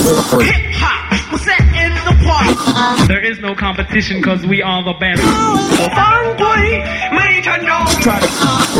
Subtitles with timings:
[0.00, 3.06] Hip hop, we're set in the park.
[3.06, 5.20] There is no competition because we are the best.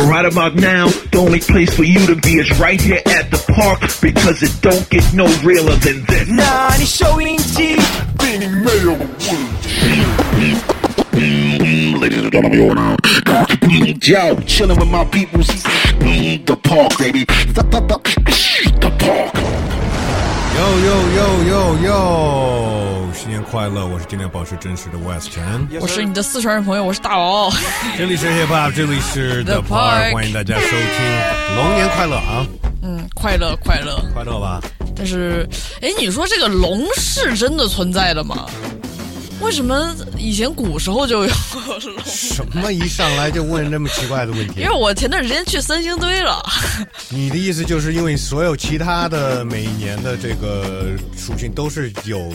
[0.09, 3.37] Right about now, the only place for you to be is right here at the
[3.53, 6.27] park because it don't get no realer than this.
[6.29, 7.77] 나 아니 쇼인지
[8.17, 8.45] 빈이
[12.01, 12.57] Ladies and gentlemen,
[14.01, 15.41] you're chilling with my people.
[15.43, 17.25] The park, baby.
[17.25, 17.63] The
[18.99, 19.70] park.
[20.53, 23.07] 哟哟哟哟哟！
[23.13, 23.85] 新年快乐！
[23.87, 27.49] 我是今天保持真实的 West 陈，我是你的四川人朋友，我是大王。
[27.97, 32.45] 这里是 Hip Hop，这里是 The Park，Park 欢迎大家收听，龙年快乐啊！
[32.83, 34.03] 嗯，快乐快乐。
[34.13, 34.59] 快乐吧？
[34.95, 35.47] 但是，
[35.81, 38.45] 哎，你说这个龙是真的存在的吗？
[39.41, 42.05] 为什么以前古时候就有龙？
[42.05, 44.71] 什么一上来就问这么奇怪的问题因为？
[44.71, 46.41] 我前段时间去三星堆了，
[47.09, 52.31] 你的意思就是因为所有其他的每一年的这个属性都是有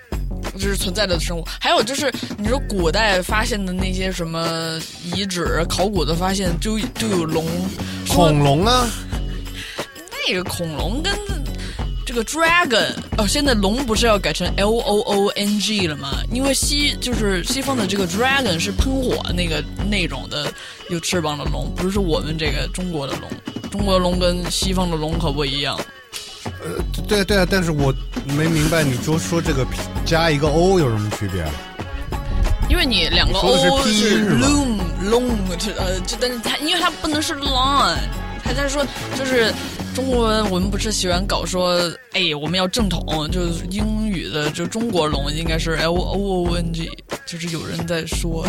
[0.58, 1.46] 就是存在的生物。
[1.60, 4.80] 还有就是，你说古代发现的那些什么
[5.14, 7.46] 遗址、考古的发现，就就有龙。
[8.08, 8.88] 恐龙啊，
[10.26, 11.35] 那个恐龙跟这
[12.16, 16.18] 个 dragon 哦，现在龙不是要改成 L O O N G 了吗？
[16.32, 20.52] 因为西就是西方的这个 dragon 是喷火那个那种的
[20.88, 23.30] 有翅膀的龙，不是我们这个中国的龙。
[23.70, 25.78] 中国的龙跟西方的龙可不一样。
[26.44, 27.94] 呃对对啊，但是我
[28.36, 29.66] 没明白你说说这个
[30.04, 31.50] 加一个 O 有什么区别啊？
[32.68, 35.28] 因为你两个 O 拼是 loom long，
[35.58, 37.98] 这呃，这但是它因为它不能是 line，
[38.42, 38.84] 它在说
[39.16, 39.52] 就是
[39.96, 41.80] 中国文我们不是喜欢搞说，
[42.12, 46.90] 哎，我们要正统，就是英语的就中国龙应该是 L O O N G，
[47.24, 48.46] 就是有人在说，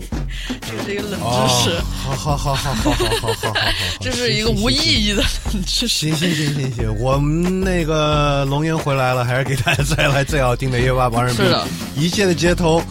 [0.62, 1.84] 这是一个冷知识，哦
[2.16, 3.60] 好好好好好好好好好，
[4.00, 5.22] 这是一个无意义的
[5.52, 6.08] 冷知识。
[6.08, 12.82] 行行行行行，我们那个龙岩回来了，还是给大家带来最好听的夜八八人是的，一切的街头。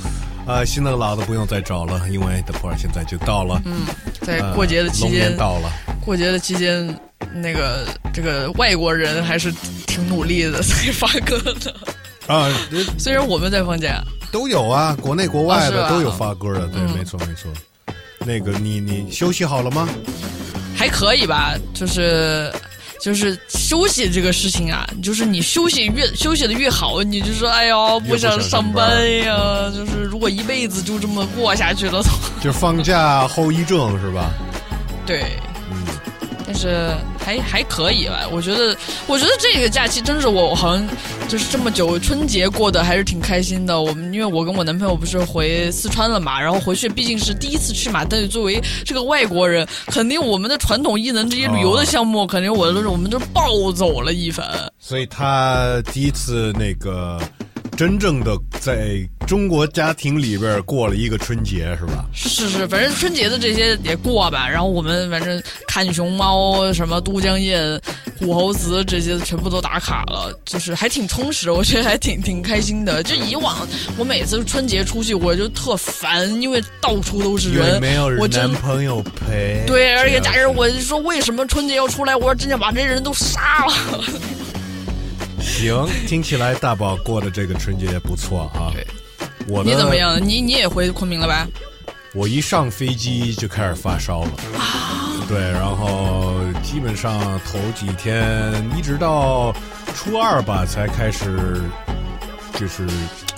[0.48, 3.62] 呃，新的老的不用再找了，因为 The Part 现在就到了。
[3.66, 3.82] 嗯，
[4.22, 5.72] 在过节的期龙间年，到了，
[6.06, 6.88] 过节的期间，
[7.34, 9.52] 那个这个外国人还是
[9.88, 11.76] 挺努力的 在发歌的，
[12.28, 12.48] 啊，
[13.00, 14.04] 虽然我们在放假。
[14.32, 17.50] 都有啊，国内国外的都有发歌的，对，嗯没错没错。
[18.20, 19.88] 那个你你休息好了吗？
[20.76, 22.52] 还可以吧，就是
[23.02, 28.90] 就是休息这个事情啊，就是你休息越休息的越好，你就说哎呦不想上班
[29.24, 32.02] 呀，就是如果一辈子就这么过下去了，
[32.42, 34.32] 就是放假后遗症是吧？
[35.06, 35.55] 对，嗯，
[36.46, 40.88] 但是还还可以吧，我觉得我觉得这个假期真是我好像
[41.28, 43.82] 就是这么久春节过得还是挺开心的。
[43.82, 54.46] 我们因为我跟我男朋友不是回四川了嘛，然后回去毕竟是第一次去嘛，但是作为这个外国人，肯定我们的传统艺能这些旅游的项目，肯定我都是我们都暴走了一番。
[54.80, 57.20] 所以他第一次那个
[57.76, 58.98] 真正的在
[59.28, 62.06] 中国家庭里边过了一个春节是吧？
[62.14, 64.48] 是是，反正春节的这些也过吧。
[64.48, 67.80] 然后我们反正看熊猫、什么都江堰、
[68.20, 73.04] 虎猴祠这些全部都打卡了，就是还挺充实，我觉得还挺挺开心的。
[73.04, 79.64] 就以往我每次春节出去我就特烦，因为到处都是人，没有我男朋友陪。
[79.68, 82.16] 对，而且家人我就说为什么春节要出来？
[82.16, 84.04] 我说真想把这人都杀了。
[85.46, 88.74] 行，听起来大宝过的这个春节不错啊。
[88.74, 88.86] 对，
[89.48, 89.96] 我呢你怎么？
[89.96, 90.20] 样？
[90.22, 91.48] 你你也回昆明了吧？
[92.14, 94.32] 我一上飞机就开始发烧了。
[94.58, 99.54] 啊对，然后基本上头几天一直到
[99.96, 101.62] 初二吧，才开始
[102.60, 102.88] 就是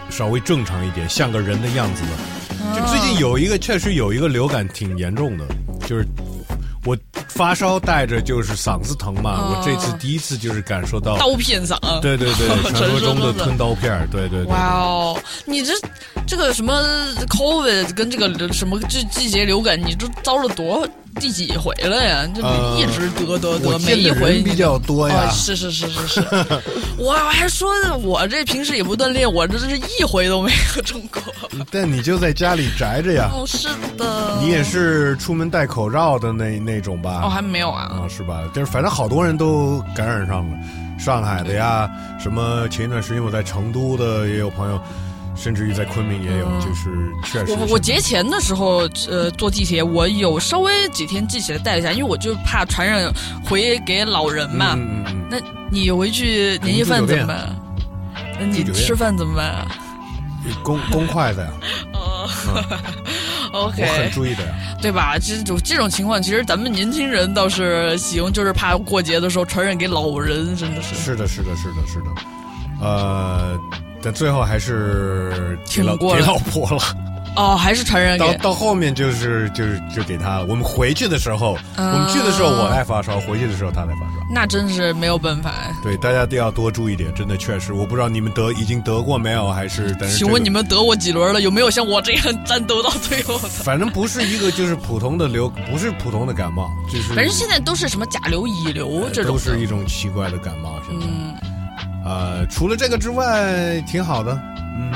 [0.10, 2.76] 稍微正常一点，像个人的样子了。
[2.76, 5.46] 就最近有一个确实有一个流感挺严重的，
[5.88, 6.27] 就是我
[7.38, 11.78] 发烧带着就是嗓子疼嘛，哦我这次第一次就是感受到，刀片嗓。
[12.02, 14.46] 对对对， 传说中的吞刀片儿，对对对。
[14.46, 15.74] 哇哦，你这
[16.26, 16.74] 这个什么
[17.30, 20.88] COVID 跟这个什么季季节流感，你这遭了多
[21.20, 22.28] 第几回了呀？
[22.34, 26.28] 这呃一直得得得，每一回人比较多呀哦，是是是是是，
[26.98, 27.70] 我还说
[28.04, 31.22] 我这平时也不锻炼，我这是一回都没有中过。
[31.72, 33.68] 但你就在家里宅着呀，哦，是
[33.98, 37.22] 的，你也是出门戴口罩的那那种吧？
[37.24, 37.84] 哦，还没有啊。
[37.84, 38.42] 啊，是吧？
[38.54, 40.58] 就是反正好多人都感染上了，
[41.00, 41.90] 上海的呀，
[42.20, 44.80] 什么前一段时间我在成都的也有朋友，
[45.38, 53.12] 甚至于在昆明也有，就是确实我我节前的时候，呃，坐地铁，我有稍微几天记起来带一下，因为我就怕传染
[53.46, 54.74] 回给老人嘛。
[54.76, 55.38] 嗯嗯嗯，那
[55.70, 57.56] 你回去年夜饭怎么办？
[58.40, 59.68] 那你吃饭怎么办啊
[60.46, 61.48] 嗯公公筷子呀，
[61.94, 62.64] 我 很？
[63.52, 64.54] OK，我很注意的呀。
[64.82, 65.18] 对吧？
[65.20, 70.96] 这种这种情况，其实咱们年轻人倒是行，就是怕过节的时候传染给老人，真的是。
[70.96, 72.06] 是的，是的，是的，是的。
[72.80, 73.58] 呃，
[74.02, 76.82] 但最后还是给老过了老婆了。
[77.36, 84.14] 哦，还是传染给到到后面就是就是就给他了，我们回去的时候，嗯我们去的时候我在发烧，回去的时候他在发烧。
[84.34, 85.54] 那真是没有办法。
[85.84, 90.50] 对，大家都要多注意点，真的确实，我不知道你们得已经得过没有，还是但是、请问你？
[90.50, 91.42] 们得过几轮了？
[91.42, 93.48] 有没有像我这样战斗到最后的？
[93.50, 100.80] 反正不是一个就是普通的流，不是普通的感冒，就是反正现在都是什么甲流、乙流这种，都是一种奇怪的感冒。
[100.90, 101.36] 现在，嗯，
[102.08, 104.32] 呃，除了这个之外，挺好的。
[104.80, 104.92] 嗯，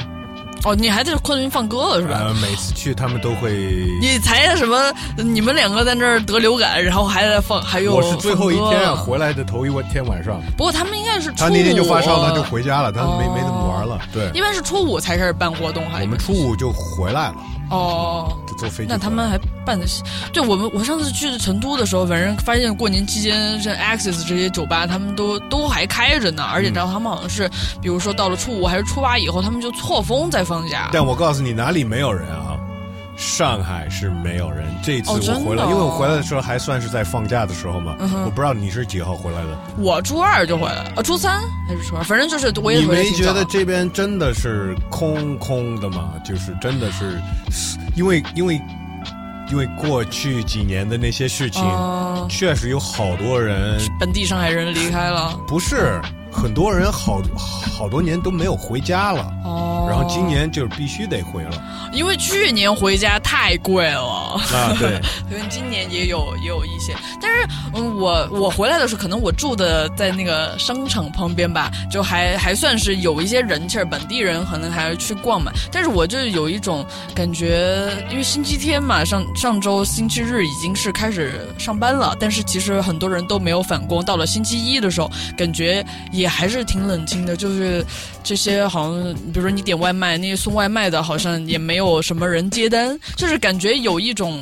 [0.64, 2.18] 哦，你还在昆明放歌了是吧？
[2.20, 3.52] 呃，每次去他们都会。
[4.00, 4.94] 你才什么？
[5.18, 14.00] 你们两个在那儿得流感，然后还在放，还有我是最后一天啊回来的头一天晚上，不过他们应该是初他那天就发烧了，他就回家了，他没、哦没怎么玩了。
[14.14, 17.36] 对，一般是初五才开始办活动，还我们初五就回来了，
[17.72, 18.38] 哦。
[18.48, 18.90] 就坐飞机。
[18.90, 19.86] 那他们还办的，
[20.32, 27.50] 对我们我上次去成都的时候，反正发现过年期间，像 Access 这些酒吧，他们都都还开着呢，而且嗯然后他们好像是，
[27.82, 30.90] 比如说到了初五还是初八以后，他们就错峰在放假。
[30.92, 32.58] 但我告诉你，哪里没有人啊？
[33.22, 34.66] 上海是没有人。
[34.84, 37.96] 这次我回来，因为我哦回来的时候还算是在放假的时候嘛。
[38.00, 39.58] 嗯我不知道你是几号回来的。
[39.78, 46.14] 我初二就回来了，呃，初三还是初二，反正就是我也你没回来挺早觉得这边真的是空空的吗？
[46.26, 47.22] 就是真的是，
[47.96, 48.60] 因为因为
[49.52, 57.22] 因为过去几年的那些事情，嗯确实有好多人本地上海人离开了不是很多人好
[57.78, 59.22] 好多年都没有回家了。
[59.44, 61.52] 哦，然后今年就是必须得回了
[61.92, 64.40] 因为去年回家太贵了。
[64.54, 64.74] 啊！
[64.80, 65.00] 对，
[65.30, 75.52] 可能今年也有也有一些，但是嗯，我我回来的时候，可能我住的在那个商场旁边吧，就还还算是有一些人气儿，本地人可能还去逛嘛。
[75.72, 84.04] 但是我就有一种感觉，因为星期天嘛，上上周星期日已经是开始上班了，但是其实很多人都没有返工。
[84.06, 87.86] 到了星期一的时候，感觉也还是挺冷清的，就是
[88.24, 94.42] 这些好像，比如说你点外卖，那些送外卖的，好像也没有什么人接单，就是感觉有一种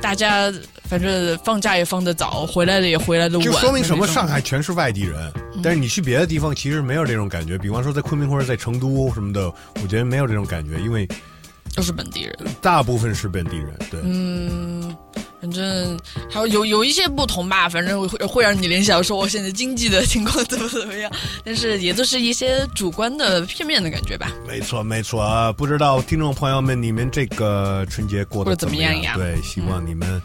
[0.00, 0.52] 大家
[0.84, 4.06] 反正放假也放得早，回来的也回来的晚，就说明什么？
[4.06, 5.32] 上海全是外地人，
[5.62, 7.58] 但是你去别的地方其实没有这种感觉。
[7.58, 9.52] 比方说在昆明或者在成都什么的，
[9.82, 11.06] 我觉得没有这种感觉，因为
[11.74, 12.36] 都是本地人。
[12.60, 13.74] 大部分是本地人。
[13.90, 14.96] 对，嗯，
[15.40, 15.98] 反正
[16.30, 21.10] 还有有有一些不同吧，反正会会让你联想说我现在经济的情况怎么怎么样，
[21.44, 24.32] 但是也都是一些主观的片面的感觉吧。
[24.46, 25.52] 没错没错啊！
[25.52, 30.20] 不知道听众朋友们，你们这个春节过过得怎么样呀对，希望你们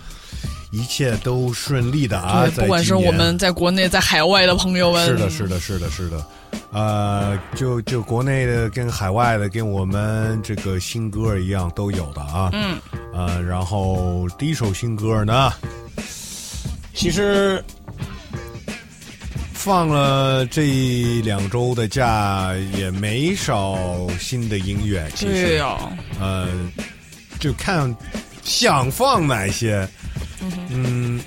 [0.73, 2.49] 一切都顺利的啊！
[2.55, 6.25] 不管是我们在国内在海外的朋友们，是的，是的，是的，是的，
[6.71, 12.49] 呃，就就国内的跟海外的，跟我们这个新歌一样都有的啊。
[12.53, 12.79] 嗯，
[13.13, 15.53] 呃，然后第一首新歌呢，
[16.95, 17.63] 其实
[19.53, 23.77] 放了这两周的假，也没少
[24.19, 25.07] 新的音乐。
[25.13, 25.77] 其对实，呀、
[26.19, 26.47] 呃，
[27.39, 27.95] 就看
[28.43, 29.87] 想放哪些。
[30.69, 31.21] 嗯，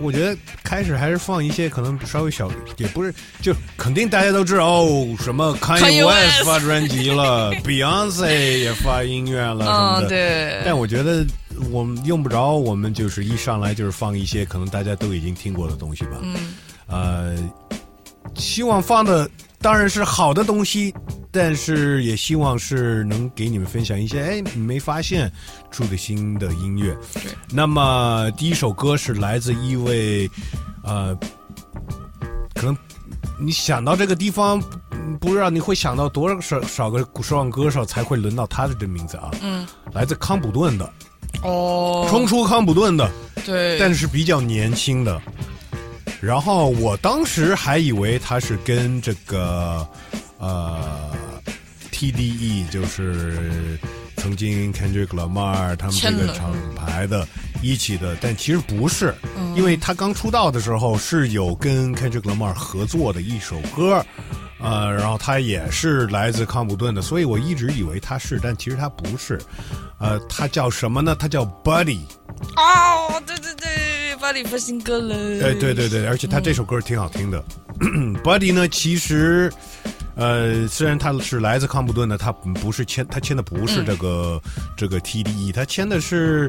[0.00, 10.08] 我觉得开始还是放一些可能稍微小，也不是，就肯定大家都知道哦，什么 Kanye Kanye West West 发专辑了， Beyonce 也发音乐了什么嗯，的。
[10.08, 11.26] 对，但我觉得
[11.70, 16.18] 我们用不着，我们就是一上来就是放一些可能大家都已经听过的东西吧。
[16.22, 16.54] 嗯，
[16.86, 17.36] 呃，
[18.36, 19.28] 希望放的
[19.60, 20.94] 当然是好的东西，
[21.30, 25.30] 但是也希望是能给你们分享一些哎你没发现
[25.70, 26.96] 出的新的音乐。
[27.14, 30.30] 对，那么第一首歌是来自一位
[30.84, 31.16] 呃，
[32.54, 32.76] 可能
[33.38, 34.62] 你想到这个地方。
[34.92, 39.30] 嗯不知道你会想到多少少个说唱歌手才会轮到他的这名字啊？
[39.42, 40.92] 嗯，来自康普顿的，
[41.42, 43.10] 哦，冲出康普顿的，
[43.44, 45.20] 对，但是比较年轻的。
[46.20, 49.86] 然后我当时还以为他是跟这个
[50.38, 51.10] 呃
[51.92, 53.78] TDE，就是
[54.16, 57.26] 曾经 Kendrick Lamar 他们这个厂牌的
[57.62, 64.04] 一起的，但其实不是，嗯因为他刚出道的时候是有跟 Kendrick Lamar 合作的一首歌。
[64.60, 69.40] 呃，然后他也是来自康普顿的，所以我一直以为他是，但其实他不是。
[69.98, 71.16] 呃，他叫什么呢？
[71.18, 72.00] 他叫 Buddy。
[72.56, 77.42] 哦，对对对，，Buddy 发新歌了，哎，对对对，而且他这首歌挺好听的。
[78.22, 79.52] Buddy 呢，其实，
[80.14, 84.40] 呃，虽然他是来自康普顿的，他不是签，他签的不是这个、
[84.76, 86.48] 这个 TDE，他签的是，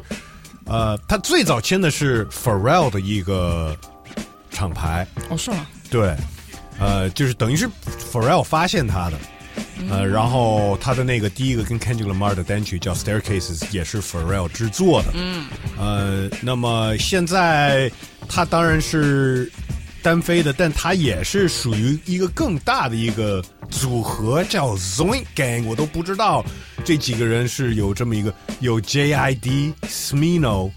[0.66, 3.76] 呃，他最早签的是 Pharrell 的一个
[4.52, 5.66] 厂牌，哦，是吗？
[5.90, 6.16] 对，
[6.80, 7.70] 呃，就是等于是
[8.12, 9.18] Pharrell 发现他的。
[9.90, 15.14] 呃，然后他的那个第一个跟 Kendrick Lamar 的单曲叫 Staircases，也是 Pharrell 制作的。
[15.16, 15.46] 嗯，
[15.78, 17.90] 呃，那么现在
[18.28, 19.52] 他当然是
[20.02, 25.66] 单飞的，但他也是属于一个更大的一个组合，叫 Zoink Gang。
[25.66, 26.44] 我都不知道
[26.84, 30.70] 这几个人是有这么一个有 JID Smino，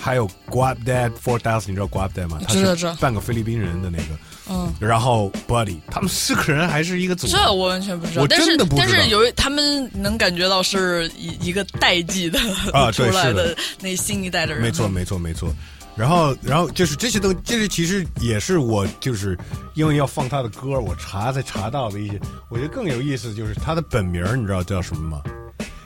[0.00, 2.40] 还有 Guap Dad Four Thousand，你知道 Guap Dad 吗？
[2.48, 4.04] 他半个菲律宾人的那个。
[4.48, 7.32] 嗯，然后 Buddy，他们四个人还是一个组合。
[7.32, 12.38] 这我完全不知道，我但是真的不知道但是有他们能感觉到是一一个代际的
[12.72, 15.52] 啊 出来的的那新一代的人，没错，没错，没错。
[15.96, 19.38] 然后，然后就是这些东，这是其实也是我就是
[19.74, 22.20] 因为要放他的歌，我查才查到的一些。
[22.50, 25.22] 我觉得更有意思就是他的本名，你知道叫什么吗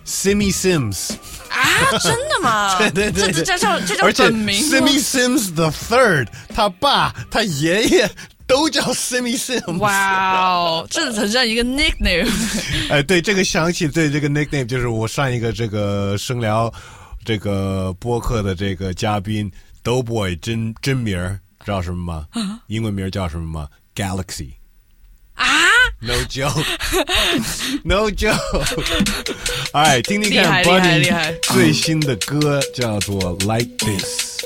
[0.06, 1.10] ？Simmy Sims，
[1.50, 2.76] 啊，真的吗？
[2.80, 8.10] 对对对这这这叫这叫本名 Simmy Sims the Third，他爸他爷爷
[8.48, 9.78] 都叫 Simmy Sims。
[9.78, 12.28] 哇哦，这很像一个 nickname。
[12.90, 16.72] 哎，对，这个想起对这个 nickname 就是我上一个这个声聊
[17.24, 19.52] 这个播客的这个嘉宾
[19.84, 22.60] Doughboy 真真名儿知道什么吗？
[22.66, 24.52] 英文名叫什么吗？Galaxy。
[25.34, 25.46] 啊
[26.00, 26.64] No joke,
[27.82, 28.36] no joke。
[29.72, 34.38] 哎，听听看厉害厉害厉害 Buddy 最新的歌叫做《Like This》。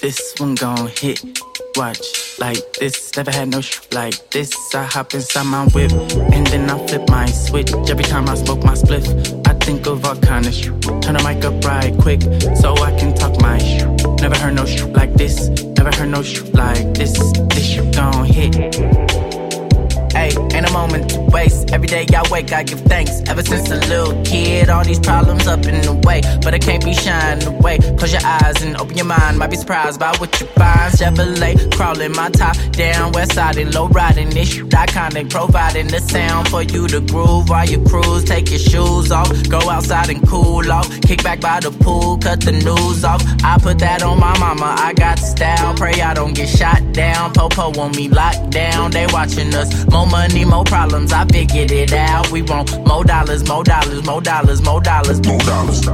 [0.00, 1.47] This one gon' hit.
[1.78, 3.16] Watch like this.
[3.16, 4.52] Never had no sh- like this.
[4.74, 5.92] I hop inside my whip
[6.34, 7.72] and then I flip my switch.
[7.88, 9.06] Every time I smoke my spliff,
[9.46, 10.64] I think of all kind of sh-
[11.02, 12.22] Turn the mic up right quick
[12.56, 13.84] so I can talk my sh-
[14.20, 15.48] Never heard no sh- like this.
[15.78, 17.12] Never heard no sh- like this.
[17.54, 19.27] This shit gon' hit.
[20.28, 21.70] Hey, ain't a moment to waste.
[21.72, 23.22] Every day I wake, I give thanks.
[23.28, 26.20] Ever since a little kid, all these problems up in the way.
[26.42, 27.78] But I can't be shying away.
[27.78, 29.38] Close your eyes and open your mind.
[29.38, 30.92] Might be surprised by what you find.
[30.92, 35.30] Chevrolet crawling my top down, west side and low riding this shit iconic.
[35.30, 38.24] Providing the sound for you to groove while you cruise.
[38.24, 40.88] Take your shoes off, go outside and cool off.
[41.02, 43.22] Kick back by the pool, cut the news off.
[43.42, 44.74] I put that on my mama.
[44.78, 45.74] I got style.
[45.74, 47.32] Pray I don't get shot down.
[47.32, 48.90] Popo want me locked down.
[48.90, 49.86] They watching us.
[49.86, 51.12] More money, more problems.
[51.12, 52.30] I figured it out.
[52.30, 55.86] We want more dollars, more dollars, more dollars, more dollars, more dollars.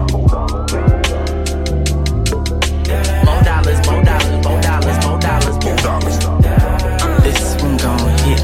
[3.27, 6.17] More dollars, more dollars, more dollars, more dollars, more dollars.
[7.25, 8.41] This one gon' hit.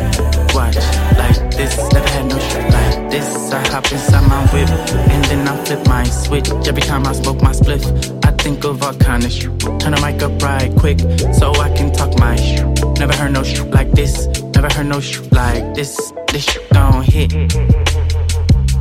[0.54, 0.76] Watch
[1.20, 1.74] like this.
[1.94, 3.28] Never had no shit like this.
[3.52, 4.68] I hop inside my whip
[5.14, 6.48] and then I flip my switch.
[6.68, 7.84] Every time I smoke my spliff,
[8.28, 9.58] I think of all kind of shit.
[9.80, 10.98] Turn the mic up right quick
[11.38, 12.79] so I can talk my shit.
[13.00, 14.26] Never heard no shit like this.
[14.54, 16.12] Never heard no shit like this.
[16.28, 17.32] This shit gon' hit.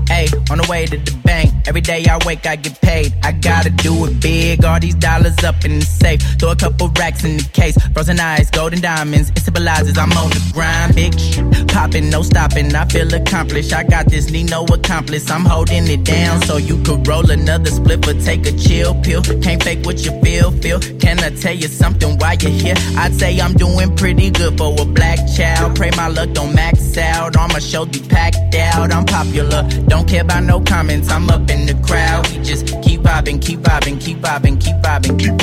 [0.09, 1.53] Hey, on the way to the bank.
[1.67, 3.13] Every day I wake, I get paid.
[3.23, 4.65] I gotta do it big.
[4.65, 6.21] All these dollars up in the safe.
[6.39, 7.77] Throw a couple racks in the case.
[7.93, 9.29] Frozen eyes, golden diamonds.
[9.35, 10.95] It symbolizes I'm on the grind.
[10.95, 11.39] Big sh-
[11.71, 12.73] popping, no stopping.
[12.75, 13.71] I feel accomplished.
[13.71, 15.29] I got this need no accomplice.
[15.29, 19.21] I'm holding it down so you could roll another split or take a chill pill.
[19.21, 20.79] Can't fake what you feel, feel.
[20.99, 22.75] Can I tell you something while you're here?
[22.97, 25.75] I'd say I'm doing pretty good for a black child.
[25.75, 27.37] Pray my luck don't max out.
[27.37, 28.91] All my shows be packed out.
[28.91, 29.61] I'm popular.
[29.87, 31.10] Don't care about no comments.
[31.10, 32.27] I'm up in the crowd.
[32.29, 35.38] We just keep vibing, keep vibing, keep vibing, keep vibing, keep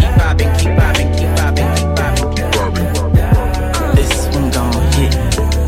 [0.00, 3.94] Keep vibing, keep vibing, keep vibing, keep vibing, keep vibing.
[3.94, 5.14] This one gon' hit.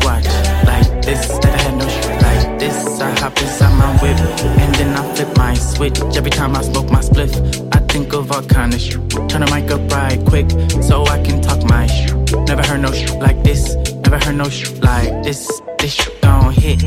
[0.03, 0.25] Watch
[0.65, 1.29] like this.
[1.43, 2.99] Never had no shit like this.
[2.99, 5.99] I hop inside my whip and then I flip my switch.
[6.15, 7.33] Every time I smoke my spliff,
[7.75, 9.09] I think of all kind of shit.
[9.29, 10.49] Turn the mic up right quick
[10.81, 12.13] so I can talk my shit.
[12.47, 13.92] Never heard no shit like this.
[14.13, 15.49] Never heard no shit like this.
[15.79, 16.83] This shit gon' hit.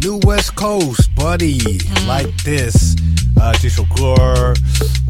[0.00, 1.60] New West Coast Buddy
[2.08, 2.96] Like This，
[3.36, 4.54] 啊、这首歌儿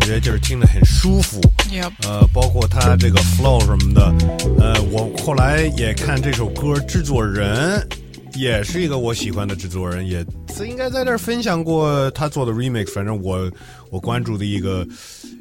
[0.01, 1.41] 我觉得就是听着很舒服。
[1.71, 4.13] Yep 呃，包括他这个 flow 什么的，
[4.59, 7.87] 呃，我后来也看这首歌制作人
[8.35, 10.27] 也是一个我喜欢的制作人，也
[10.67, 12.93] 应该在这儿分享过他做的 remix。
[12.93, 13.49] 反正我
[13.89, 14.85] 我关注的一个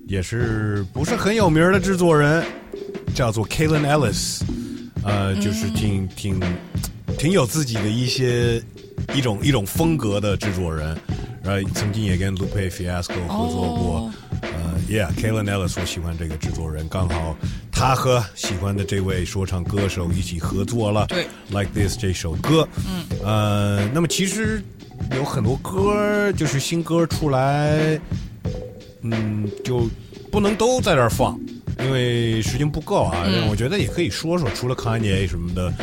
[0.05, 2.45] 也是不是很有名的制作人，
[3.13, 4.41] 叫做 Kalen Ellis，
[5.03, 6.39] 呃，就是挺挺
[7.17, 8.61] 挺有自己的一些
[9.13, 10.97] 一种一种风格的制作人，
[11.43, 13.97] 然后曾经也跟 Lupe Fiasco 合作过。
[13.97, 14.13] 哦。
[14.41, 17.35] 呃，Yeah，Kalen Ellis，我喜欢这个制作人，刚好
[17.71, 21.05] 他和喜欢的这位说唱歌手一起合作了。
[21.07, 24.63] 对，Like This 这首歌，嗯，呃，那么其实
[25.13, 27.99] 有很多歌就是新歌出来，
[29.01, 29.89] 嗯，就
[30.31, 31.37] 不能都在这儿放，
[31.83, 33.25] 因为时间不够啊。
[33.49, 35.73] 我觉得也可以说说，除了 Kanye 什么的，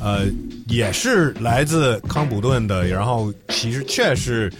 [0.00, 0.26] 呃，
[0.68, 4.52] 也是来自康普顿的，然后其实确实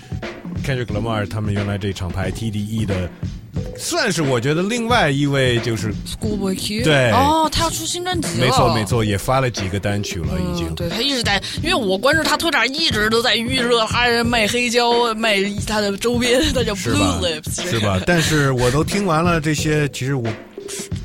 [0.64, 3.08] Kendrick Lamar 他们原来这厂牌 TDE 的
[3.76, 10.74] 算是我觉得另外一位就是 Schoolboy Q，对哦，他要出新专辑了，没错没错，也发了几个单曲了，已经嗯，。
[10.76, 18.00] 对他一直在，因为我关注他推特，一直都在预热他卖黑胶，卖他的周边，他叫 Blue Lips，是吧？
[18.06, 20.28] 但是我都听完了这些，其实我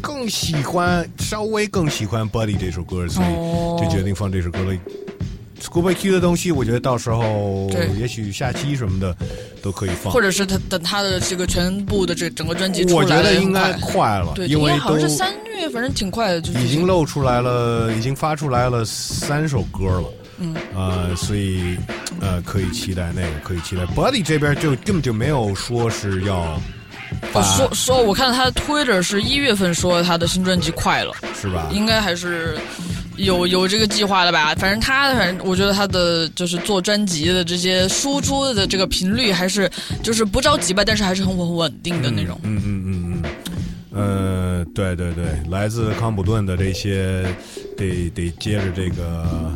[0.04, 4.76] 更喜欢，稍微更喜欢《Buddy》这首歌，所哦以就决定放这首歌了。
[5.62, 9.16] Schoolboy Q 的东西，我觉得到时候对也许下期什么的
[9.62, 10.22] 都可以放或。
[10.22, 20.14] 者是他等他的这个全部的这整个专辑出来，我觉得应该快快了，对，因为好像是三月，反正挺快的，就已经露出来了，已经发出来了三首歌了。
[20.40, 21.78] 嗯，呃，所以
[22.20, 23.84] 呃，可以期待那个，可以期待。
[23.86, 26.60] Buddy 这边就根本就没有说是要
[27.34, 31.70] 说说，我看他的 Twitter 是一月份说他的新专辑快了，是吧？
[31.72, 32.58] 应该还是
[33.18, 34.54] 有有这个计划的吧？
[34.56, 39.70] 反正他，反正我觉得他的就是做专辑的这些输出的这个频率还是
[40.02, 42.40] 就是不着急吧，但是还是很稳稳定的那种。
[42.44, 43.32] 嗯嗯嗯嗯，
[43.94, 47.24] 呃，对对对，来自康普顿的这些，
[47.78, 49.52] 得得接着这个，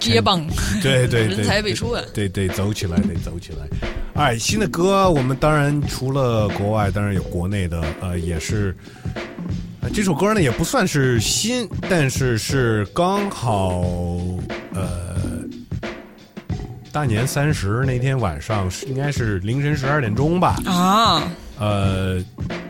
[0.00, 0.44] 接棒，
[0.82, 2.02] 对对人对，才辈出啊！
[2.14, 3.68] 得得走起来，得走起来。
[4.14, 8.74] 哎，新的歌我们当然除了国外，当然有国内的，呃，也是。
[9.80, 13.84] 呃这首歌呢也不算是新，但是是刚好
[14.72, 15.42] 呃
[16.90, 20.56] 大年三十那天晚上，应该是凌晨十二点钟吧。
[20.64, 22.22] 啊，呃，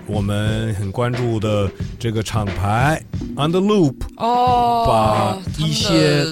[0.07, 3.03] 我们很关注的这个厂牌
[3.37, 6.25] On the Loop，哦，把一些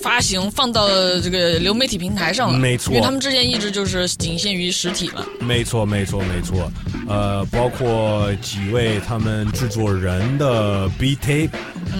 [0.00, 0.88] 发行放到
[1.20, 5.24] 这个流媒体平台上了，没错因为他们之前一直就是仅限于实体嘛。
[5.40, 6.70] 没错，没错，没错。
[7.08, 11.50] 呃，包括几位他们制作人的 B tape，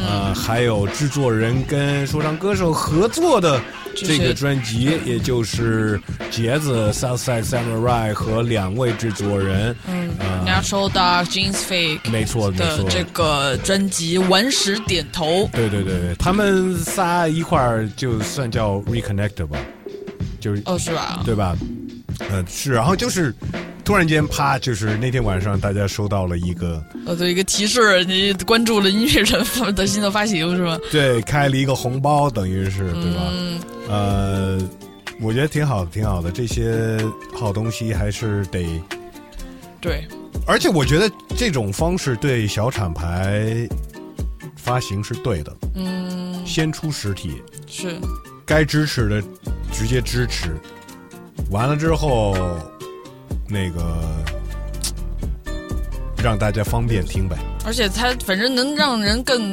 [0.06, 3.60] 呃，还有制作人跟说唱歌手合作的
[3.94, 12.84] 这个专辑，也就是杰子 Southside Samurai 和两位制作人，嗯呃，Natural Dark Jeans Fake 没错，没错。
[12.84, 19.58] 的这个专辑顽石点头，对对对对，他们仨一块儿就算叫 reconnect 吧，
[20.40, 21.22] 就是哦，是吧？
[21.24, 21.56] 对吧？
[22.30, 23.34] 呃，是，然后就是
[23.84, 30.78] 突然间啪，就是那天晚上大家收到了一个，呃，对，一个提示，你关注了音乐人发的新的发行是吧？
[30.90, 33.20] 对，开了一个红包，等于是对吧？
[33.32, 34.68] 嗯，呃，
[35.20, 36.98] 我觉得挺好的，挺好的，这些
[37.34, 38.64] 好东西还是得，
[39.80, 40.06] 对，
[40.46, 43.68] 而且我觉得这种方式对小厂牌
[44.56, 47.98] 发行是对的，嗯，先出实体，是，
[48.46, 49.22] 该支持的
[49.72, 50.54] 直接支持，
[51.50, 52.34] 完了之后，
[53.48, 53.82] 那个
[56.22, 57.36] 让大家方便听呗。
[57.64, 59.52] 而且它反正能让人更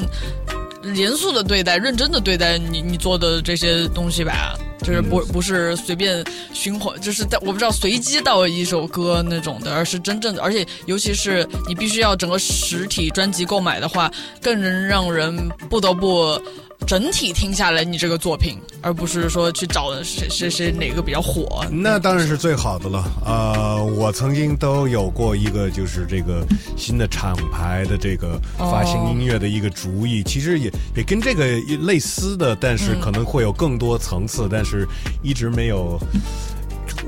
[0.96, 4.56] 严肃的对待、认真的对待你你做的这些东西吧。
[4.84, 14.10] 就是不不是随便循环，就是在我不知道随机到一首歌那种的，而是真正的，而且尤其是你必须要整个实体专辑购买的话，
[14.42, 16.40] 更能让人不得不
[16.86, 21.66] 整体听下来你这个作品，而不是说去找谁谁谁哪个比较火。
[21.70, 23.04] 那当然是最好的了。
[23.26, 26.46] 呃，我曾经都有过一个就是这个
[26.78, 31.46] 新的厂牌的这个发行音乐的一个主意，其实也也跟这个
[31.82, 34.88] 类似的，但是可能会有更多层次，但是
[35.22, 36.00] 一直没有。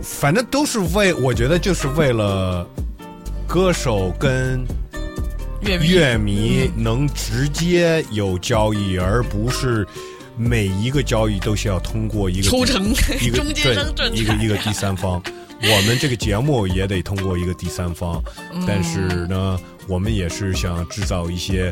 [0.03, 2.67] 反正都是为，我觉得就是为了
[3.47, 4.63] 歌手跟
[5.61, 6.69] 乐迷。
[6.75, 9.87] 能直接有交易，而不是
[10.37, 15.21] 每一个交易都需要通过一个抽成一个 中间商赚对一个一个第三方。
[15.61, 18.63] 我们这个节目也得通过一个第三方，嗯。
[18.65, 21.69] 但是呢，我们也是想制造一些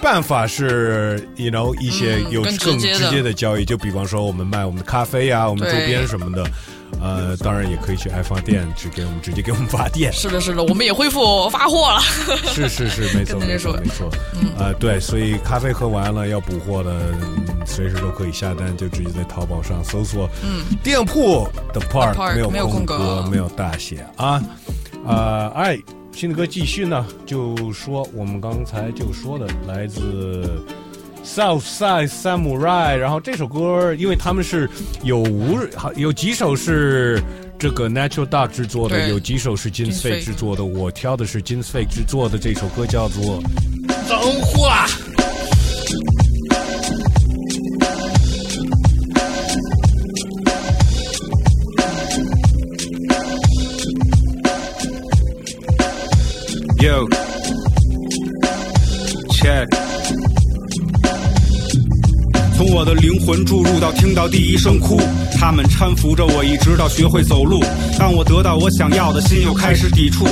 [0.00, 2.98] 办法，是 you know 一些有嗯更直接的。
[3.00, 6.48] 直接的交易，就比方说我们卖我们的咖啡啊，我们周边什么的，
[7.04, 10.10] 呃，当然也可以去爱发电，去给我们直接给我们发电。
[10.10, 12.00] 是的，是的，我们也恢复发货了。
[12.46, 14.08] 是是是，没错没错没错，
[14.58, 16.90] 呃，对，所以咖啡喝完了要补货的，
[17.20, 24.42] 嗯随时都可以下单，就直接在淘宝上搜索，嗯，店铺的 part Park，没有没有空格，没有大写啊，
[25.06, 25.78] 呃，哎，
[26.12, 30.62] 新的歌继续呢，就说我们刚才就说的，来自
[31.24, 34.68] Southside Samurai，然后这首歌，因为他们是
[35.02, 37.22] 有无好有几首是。
[37.56, 41.88] 这个 Natural Dark 制作的，有几首是 j i n s Jeans Fake 制作的，我挑的是 j i n s Fake
[41.88, 43.40] 制作的这首歌，叫做
[44.06, 44.86] 《脏话》。
[62.84, 65.00] 我的灵魂注入到听到第一声哭，
[65.40, 67.58] 他们搀扶着我一直到学会走路。
[67.98, 70.26] 当我得到我想要的，心又开始抵触。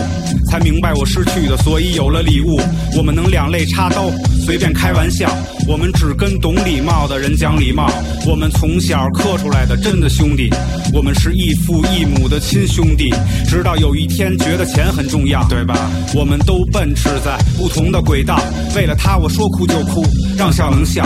[0.51, 2.61] 才明白我失去的，所以有了礼物。
[2.95, 4.11] 我们能两肋插刀，
[4.45, 5.35] 随便开玩笑。
[5.67, 7.91] 我们只跟懂礼貌的人讲礼貌。
[8.27, 10.51] 我们从小刻出来的真的兄弟，
[10.93, 13.15] 我们是异父异母的亲兄弟。
[13.49, 15.91] 直到有一天觉得钱很重要，对吧？
[16.15, 18.39] 我们都奔驰在不同的轨道，
[18.77, 20.05] 为了他我说哭就哭，
[20.37, 21.03] 让笑能笑。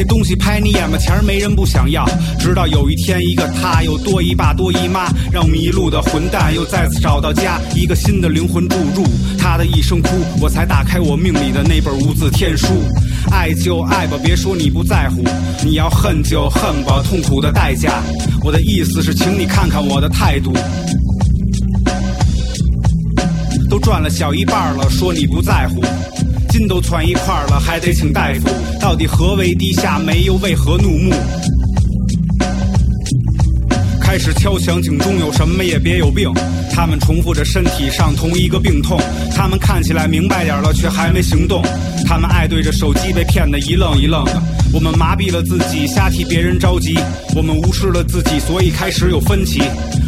[0.00, 2.08] 那东西拍你眼巴前儿没人不想要，
[2.38, 9.04] 直到有一天一个他又多一爸多姨妈，让迷路的混蛋又再次找到家，一个新的灵魂注入
[9.38, 10.08] 他的一声哭，
[10.40, 12.82] 我才打开我命里的那本无字天书。
[13.30, 15.22] 爱就爱吧，别说你不在乎，
[15.62, 18.02] 你要恨就恨吧，痛苦的代价。
[18.42, 20.54] 我的意思是，请你看看我的态度。
[23.68, 25.82] 都赚了小一半了，说你不在乎，
[26.50, 28.48] 筋都攒一块儿了，还得请大夫。
[28.80, 31.14] 到底何为低下眉，又为何怒目？
[34.00, 36.28] 开始敲响警钟，有什么也别有病。
[36.72, 39.00] 他们重复着身体上同一个病痛，
[39.34, 41.62] 他们看起来明白点了，却还没行动。
[42.06, 44.42] 他们爱对着手机，被骗得一愣一愣的。
[44.72, 46.98] 我们麻痹了自己，瞎替别人着急。
[47.36, 49.62] 我们无视了自己，所以开始有分歧。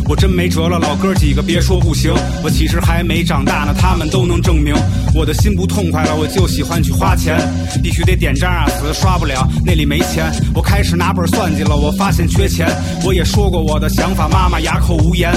[0.08, 2.12] 我真没辙了，老哥几个别说不行。
[2.42, 4.74] 我其实还没长大呢，他们都能证明。
[5.14, 7.38] 我的心不痛快了，我就喜欢去花钱，
[7.82, 10.30] 必须得点张啊，死刷不了，那里没钱。
[10.54, 12.68] 我开始拿本算计了，我发现缺钱。
[13.04, 15.32] 我也说过我的想法，妈妈哑口无言。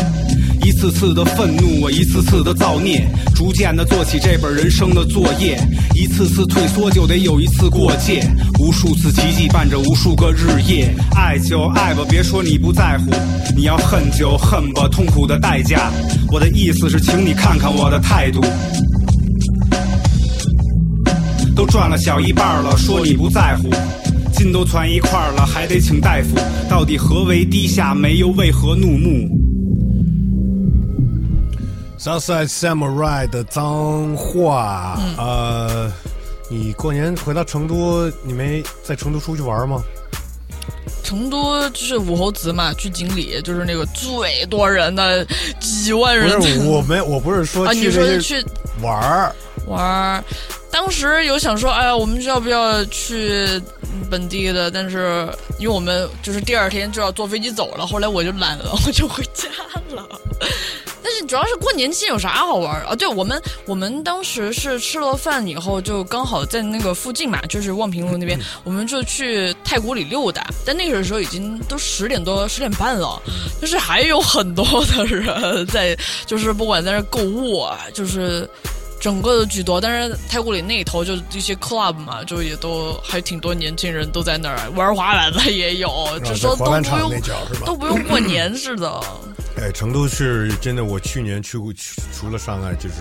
[0.63, 5.60] 一次次的愤怒，我一次次的造孽，逐渐的做起这本人生的作业。
[5.96, 8.24] 一次次退缩，就得有一次过界。
[8.60, 10.94] 无数次奇迹伴着无数个日夜。
[11.15, 13.12] 爱就爱吧，别说你不在乎。
[13.56, 15.91] 你要恨就恨吧，痛苦的代价。
[16.32, 18.41] 我的意思是，请你看看我的态度。
[21.56, 23.70] 都赚了小一半了，说你不在乎。
[24.34, 26.38] 筋都攒一块了，还得请大夫。
[26.70, 29.44] 到底何为低下眉，又为何怒目？
[32.06, 35.91] Southside Samurai 的脏话，呃，
[36.52, 39.84] 你过年回到成都，你没在成都出去玩吗？
[41.04, 45.26] 成都就是武侯祠嘛，去锦里就是那个最多人的
[45.60, 48.46] 几万人不是，我没，我不是说啊，你说去这些去
[48.84, 50.24] 玩儿，玩儿，
[50.70, 53.60] 当时有想说，哎呀，我们要不要去
[54.12, 54.70] 本地的？
[54.70, 59.50] 但是因为我们就是第二天就要坐飞机走了，后来我就懒了， 我就回家
[59.96, 60.08] 了。
[61.06, 62.96] 但是主要是过年期间有啥好玩儿啊？
[62.96, 70.48] 对我们，我们当时是吃了饭以后，就刚好在那个附近嘛，就是望平路那边，我们就去太古里溜达。
[70.65, 73.22] 但那个时候已经都十点多、十点半了，
[73.62, 78.50] 就是还有很多的人在，就是不管在那儿购物啊，就是。
[78.98, 87.12] 整个的居多，但是太古里那一头就一些 club 嘛，就也都还挺多年轻人都在那儿玩滑板的也有，就说都不用？
[87.63, 89.00] 都不用过年似的。
[89.58, 92.96] 哎，成都是真的，我去年去过，去除了上海，就是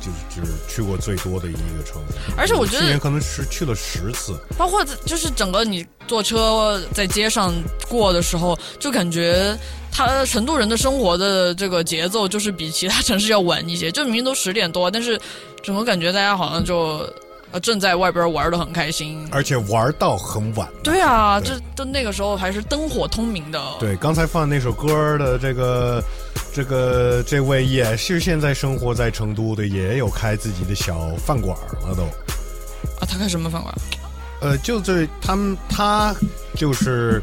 [0.00, 2.32] 就是就是去过最多的一个城市。
[2.36, 4.36] 而且我觉得去年可能是去了十次。
[4.56, 7.54] 包括就是整个你坐车在街上
[7.88, 9.56] 过的时候，就感觉
[9.92, 13.90] 他成都人的生活的这个节奏就是比其他城市要晚一些。
[13.90, 15.20] 就明明都十点多，但是
[15.62, 17.08] 整个感觉大家好像就
[17.52, 19.26] 呃正在外边玩的很开心。
[19.32, 20.68] 而且玩到很晚。
[20.82, 23.60] 对啊，对这都那个时候还是灯火通明的。
[23.78, 26.02] 对，刚才放那首歌的这个
[26.52, 32.02] 这个这位也是现在生活在成都的，也有开自己的小饭馆了都。
[33.00, 33.74] 啊，他开什么饭馆？
[34.40, 36.14] 呃，就这他们他
[36.54, 37.22] 就是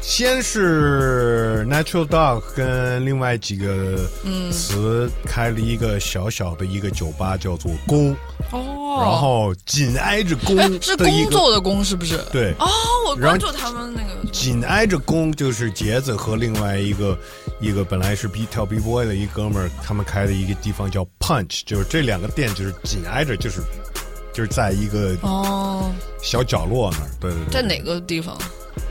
[0.00, 8.16] 先是 Natural Dog 跟另外几个嗯词开了一个小小的一个酒吧，叫做宫，
[8.50, 12.18] 哦，然后紧挨着宫哎是工作的工是不是？
[12.32, 12.52] 对。
[12.58, 12.66] 哦，
[13.06, 14.30] 我关注他们那个。
[14.32, 17.16] 紧挨着宫就是杰子和另外一个
[17.60, 23.60] 一个本来是 B 跳 B boy 的一哥们儿，他们开的一个地方叫 Punch，就是这两个店就是紧挨着，就是
[24.32, 25.92] 就是在一个哦，
[26.22, 27.10] 小角落那儿。
[27.20, 28.36] 对对对，在哪个地方？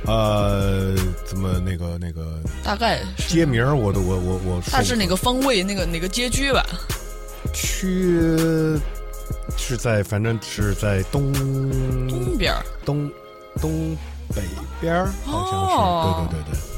[0.05, 5.63] 呃，怎么那个那个大概是街名儿我都我我我它是哪个方位？
[5.63, 6.65] 那个哪个街区吧？
[7.53, 8.37] 区
[9.57, 11.31] 是在反正是在东
[12.07, 12.63] 东边儿。
[12.85, 13.09] 东
[13.59, 13.95] 东
[14.35, 14.41] 北
[14.79, 16.70] 边儿，好像是、哦对对对对。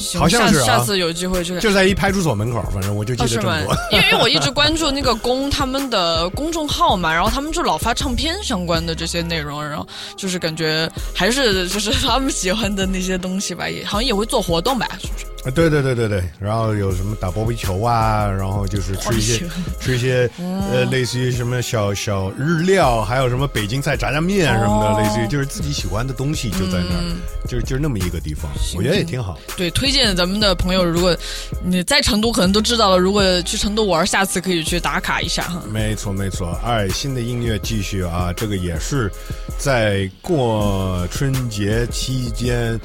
[0.00, 1.60] 行好像是啊下下次有机会去看。
[1.60, 3.74] 就在一派出所门口，反正我就记得这么多。？
[3.92, 9.86] 因为因为我一直关注那个公他们的公众号嘛，然后他们就老发唱片相关的这些内容，然后
[10.16, 15.26] 就是感觉还是就是他们喜欢的那些东西吧，也好像也会做活动吧，是不是？
[15.44, 19.46] 啊，对对对对对，然后有什么打波比球啊，然后就是吃一些
[19.80, 27.16] 吃一些呃，类似于什么小小日料，还有什么北京菜炸酱面什么的，哦类似于就是自己喜欢的东西就在那儿，
[27.48, 29.38] 就是就是那么一个地方，我觉得也挺好。
[29.56, 31.16] 对，推荐咱们的朋友，如果
[31.64, 35.62] 你在成都可能都知道了，如果去成都玩，下次可以去打卡一下哈。
[35.72, 36.50] 没错，没错。
[36.62, 39.10] 哎，新的音乐继续啊，这个也是
[39.56, 42.78] 在过春节期间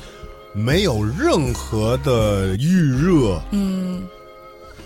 [0.56, 4.04] 没有任何的预热，嗯，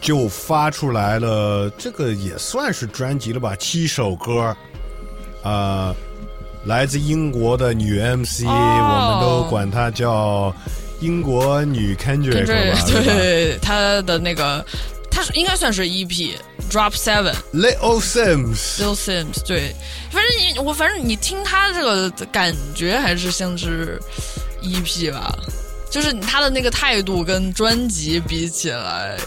[0.01, 1.69] 就发出来了。
[1.77, 3.55] 这个也算是专辑了吧？
[3.55, 4.55] 七首歌，
[5.43, 5.95] 啊、
[6.65, 10.53] 来自英国的女 MC，、哦我们都管她叫
[11.01, 12.82] 英国女 Kendrick 对吧？
[12.88, 14.65] 对吧对，他的那个，
[15.12, 16.32] 她是应该算是 EP。
[16.69, 19.73] Drop Seven, Little Sims, Little Sims，对，
[20.12, 23.99] 反正你我反正你听他这个感觉还是像是
[24.62, 25.38] EP 吧，
[25.89, 29.17] 就是他的那个态度跟专辑比起来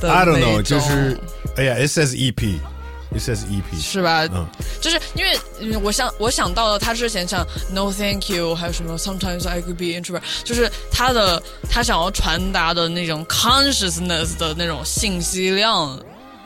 [0.00, 1.18] 的 I don't know，就是
[1.56, 4.26] 哎呀，it says EP，it says EP，是吧？
[4.32, 4.46] 嗯，
[4.80, 15.98] 就是因为嗯我想我想到了他之前像 No Thank You，还有什么 Sometimes I Could Be Introvert，就是他的他想要传达的那种 consciousness 的那种信息量，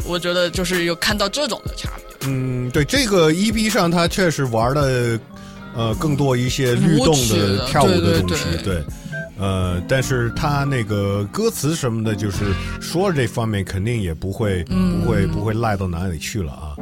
[0.04, 2.28] 我觉得就是有看到这种的差别。
[2.28, 5.18] 嗯，对，这个 EP 上他确实玩的
[5.76, 8.84] 呃更多一些律动的的跳舞的东西，对对。
[9.38, 12.46] 呃，但是他那个歌词什么的，就是
[12.80, 16.76] 说这方面肯定也不会、嗯不会不会赖到哪里去了啊。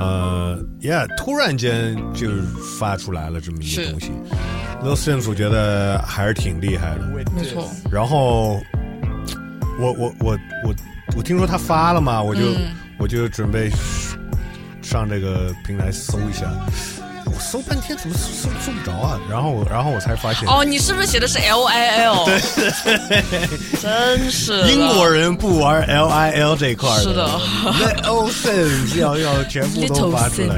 [0.00, 2.30] 呃，Yeah，突然间就
[2.78, 4.10] 发出来了这么一个东西。
[4.82, 7.06] Lil Sims 我觉得还是挺厉害的。
[7.36, 8.58] 没错，然后
[9.78, 10.74] 我我我我
[11.18, 13.68] 我听说他发了嘛，我就、嗯我就准备
[14.80, 16.46] 上这个平台搜一下，
[17.34, 19.18] 我搜半天怎么搜搜搜不着啊？
[19.30, 22.24] 然后我然后我才发现，哦，你是不是写的是 L I L？
[22.24, 22.40] 对，
[23.80, 30.56] 真是英国人不玩 L I L 这一块儿是的，Little Sims 要要全部都发出来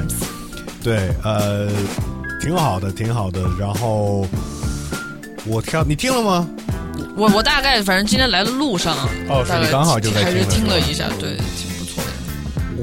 [0.83, 1.69] 对，呃，
[2.43, 3.41] 挺好的，挺好的。
[3.59, 4.27] 然后
[5.47, 6.49] 我挑，你听了吗？
[7.17, 8.97] 我我大概反正今天来的路上，
[9.29, 11.37] 哦刚好就在还是听了是听了一下，对。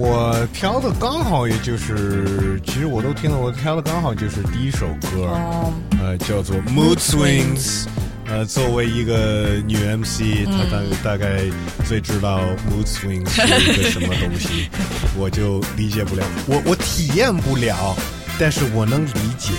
[0.02, 7.86] 我挑的刚好也就是，其实我都听了，我挑的刚好就是第一首歌，哦，呃，叫做 Mood Swings。
[8.26, 11.42] 呃，作为一个女 MC，她大大概
[11.86, 14.70] 最知道 Mood Swings 是一个什么东西，
[15.16, 17.96] 我就理解不了，我我体验不了，
[18.40, 19.52] 但是我能理解，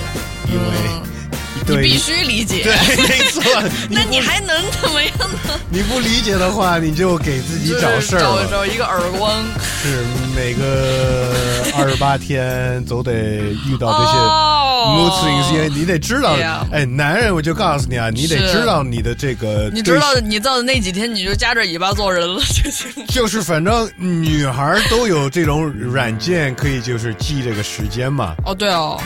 [0.48, 1.21] 因为、对
[1.66, 2.62] 你必须理解。
[2.62, 3.42] 对，没错，
[3.88, 5.60] 那你还能怎么样呢？
[5.70, 8.46] 你不理解的话，你就给自己找事儿找了。
[8.50, 9.42] 找一个耳光。
[9.82, 10.04] 是
[10.36, 11.34] 每个
[11.76, 16.36] 二十八天总得遇到这些哦 mood swings，因为你得知道
[16.70, 22.90] 哎，男人我就告诉你啊，你得知道你的这个，你知道，你到那几天你就夹着尾巴做人了就行。
[23.08, 28.34] 就是反正女孩都有这种软件可以就是记这个时间嘛。
[28.46, 29.00] 哦，对哦，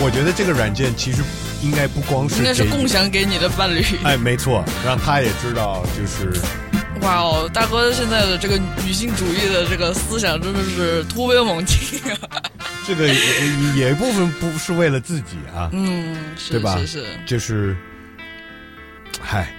[0.00, 1.18] 我觉得这个软件其实
[1.62, 3.84] 应该不光是应该是共享给你的伴侣。
[4.04, 6.32] 哎，没错，让他也知道，就是
[7.02, 12.42] 哇哦，大哥现在的这个女性主义的这个思想真的是突飞猛进啊！
[12.86, 13.14] 这个也
[13.76, 16.76] 也一部分不是为了自己啊，嗯，是对吧？
[16.78, 17.76] 是是，就是，
[19.20, 19.52] 嗨，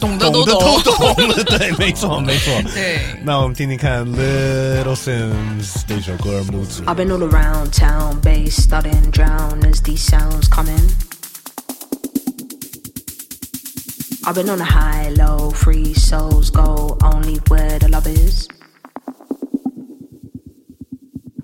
[0.00, 0.82] 懂的懂的懂。
[0.82, 2.52] 都懂了，对，没错，没错。
[2.74, 6.82] 对，那我们听听看 Little Sims 这首歌《木子》。
[6.84, 10.88] I've been all around town, bass studying, drown as these sounds come in.
[14.26, 18.48] I've been on a high, low, free souls go only where the love is.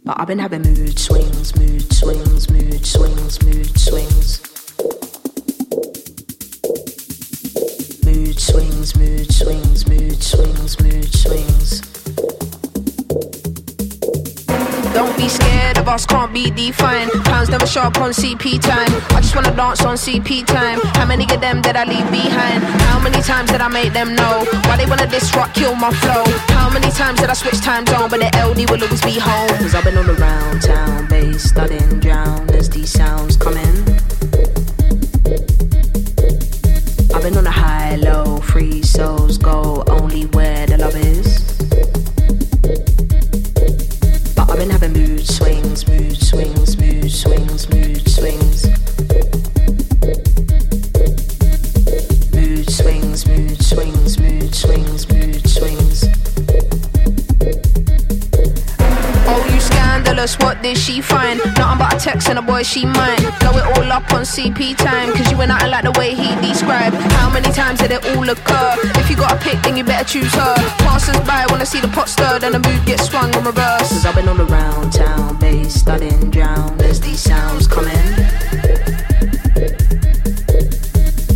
[0.03, 4.40] But I've been having mood swings, mood swings, mood swings, mood swings.
[16.56, 17.12] Defined.
[17.26, 18.89] Pounds never show up on CP time.
[19.15, 20.80] I just wanna dance on CP time.
[20.95, 22.63] How many of them did I leave behind?
[22.89, 24.45] How many times did I make them know?
[24.65, 26.24] Why they wanna disrupt, kill my flow?
[26.56, 28.10] How many times did I switch time zone?
[28.10, 29.50] But the LD will always be home.
[29.60, 33.76] Cause I've been all around town, bass studying, drown as these sounds come in.
[37.13, 41.55] I've been on a high, low, free souls go only where the love is.
[60.65, 61.38] Did she find?
[61.58, 63.21] Nothing but a text and a boy she mine.
[63.39, 66.30] Blow it all up on CP time, cause you ain't nothing like the way he
[66.41, 66.95] described.
[67.17, 68.73] How many times did it all occur?
[69.01, 70.56] If you got a pick, then you better choose her.
[70.82, 73.89] Passers by wanna see the pot stirred and the mood gets swung on reverse.
[73.89, 78.13] Cause I've been all around town, bass studying drown as these sounds come in.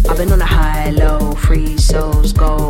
[0.10, 2.69] I've been on a high, low, free souls go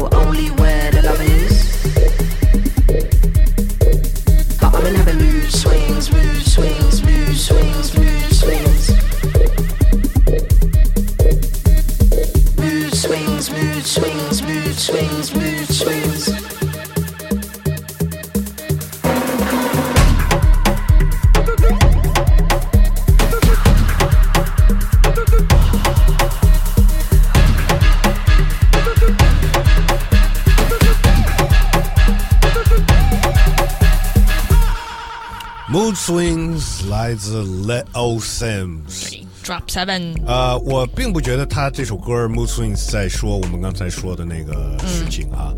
[37.09, 39.23] 来自 Let O Sims。
[39.43, 45.51] Drop Seven，呃，我并不觉得他这首歌 Mood Swings 在说我们刚才说的那个事情啊，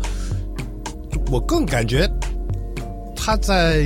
[1.30, 2.10] 我更感觉
[3.14, 3.84] 他在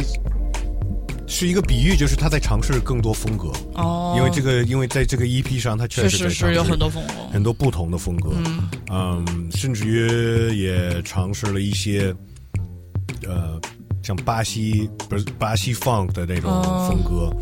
[1.26, 3.50] 是一个比喻，就是他在尝试更多风格。
[3.74, 7.14] 哦，因为这个，因为在这个 EP 上，他确确实在实是有很多风格。
[7.32, 8.30] 很多不同的风格，
[8.92, 12.14] 嗯甚至于也尝试了一些，
[13.26, 13.60] 呃，
[14.06, 16.88] 像巴西不是巴西 funk 的那种哦。
[16.88, 17.34] 风格，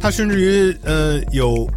[0.00, 1.68] 他甚至于呃有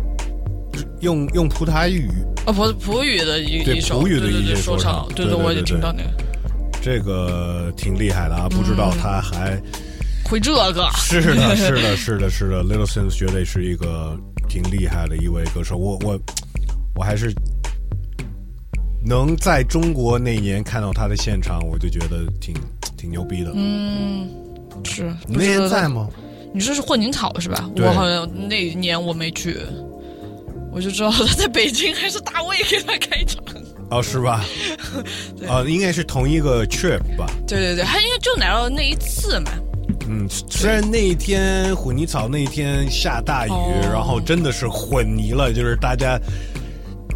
[1.02, 2.10] 用用葡萄语，
[2.46, 5.06] 哦，葡葡语的一对一首，葡语的一些说说唱。
[5.14, 6.10] 对我也对对对听到那个。
[6.82, 8.48] 这个挺厉害的啊！
[8.48, 9.62] 不知道他还
[10.24, 14.18] 会这个，是的，是的，是的，是的，Little Sims 绝对是一个
[14.48, 15.76] 挺厉害的一位歌手。
[15.76, 16.18] 我我
[16.96, 17.34] 我还是
[19.04, 22.56] 能在中国那年看到他的现场，我就觉得挺
[22.98, 23.52] 挺牛逼的。
[23.54, 24.28] 嗯，
[24.84, 25.04] 是。
[25.28, 26.10] 你那年不知道在吗？
[26.54, 27.70] 你说是混凝草是吧？
[27.78, 29.58] 我好像那一年我没去，
[30.72, 33.44] 我就知道他在北京，还是大卫给他开场。
[33.90, 34.44] 哦，是吧？
[35.48, 37.26] 啊，应该是同一个 trip 吧？
[37.48, 39.52] 对对对，他应该就来了那一次嘛。
[40.10, 46.20] 嗯，虽然那一天混泥草那一天下大雨，哦然后真的是混泥了，就是大家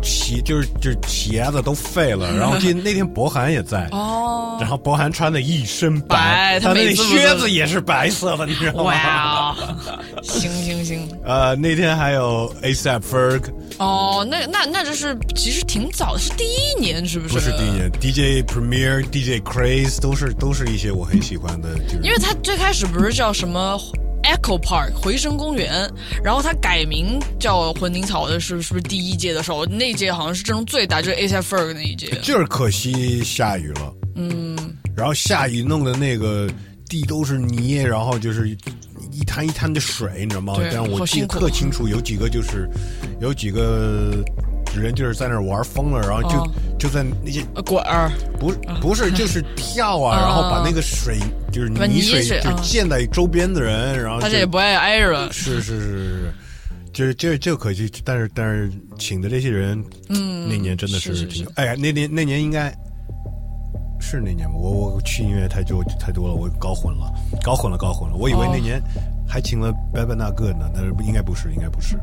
[0.01, 3.87] 鞋就是就是鞋子都废了，然后 记那天博涵也在。
[3.91, 8.91] 哦，然后博涵穿的一身白，白他他那靴子也是白色的，你知道吗？
[8.91, 9.55] 哇，
[10.23, 13.43] 行行行，呃，那天还有 ASAP Ferg，
[13.77, 17.33] 哦，那那那就是其实挺早的，是第一年是不是？
[17.35, 23.77] 不是第一年，DJ Premier、DJ Craze 都是都是一些我很喜欢的，就是因为他最开始不是叫什么
[24.31, 25.91] Echo Park 回声公园，
[26.23, 29.65] 然后他改名叫混凝草的是是不是第一届的时候？
[29.65, 31.53] 那一届好像是阵容最大，就是 A.S.F.
[31.53, 32.07] Ferg 那一届。
[32.23, 34.55] 就是可惜下雨了，嗯，
[34.95, 36.49] 然后下雨弄的那个
[36.87, 38.49] 地都是泥，然后就是
[39.11, 40.53] 一滩一滩的水，你知道吗？
[40.71, 42.69] 但我记得特清楚，有几个就是
[43.19, 44.23] 有几个
[44.79, 46.51] 人就是在那儿玩疯了，然后就、哦。
[46.79, 48.09] 就在那些呃管儿。
[48.39, 51.19] 不不是就是跳啊，啊 然后把那个水
[51.51, 55.31] 就是把泥泥水就溅在周边的人，然后他这也不爱挨着。
[55.31, 56.33] 是是是是，
[56.91, 57.13] 就是。
[57.13, 61.51] 这这可惜，但是但是请的这些人，嗯那年真的是是挺是。
[61.55, 62.73] 哎呀，那年那年应该
[63.99, 64.55] 是那年吧？
[64.55, 68.15] 我我去音乐太多太多了，我搞混了，搞混了，搞混了。
[68.15, 68.49] 我以为哦。
[68.51, 68.81] 那年
[69.31, 71.97] 还请了白白那个呢，但是应该不是，应该不是。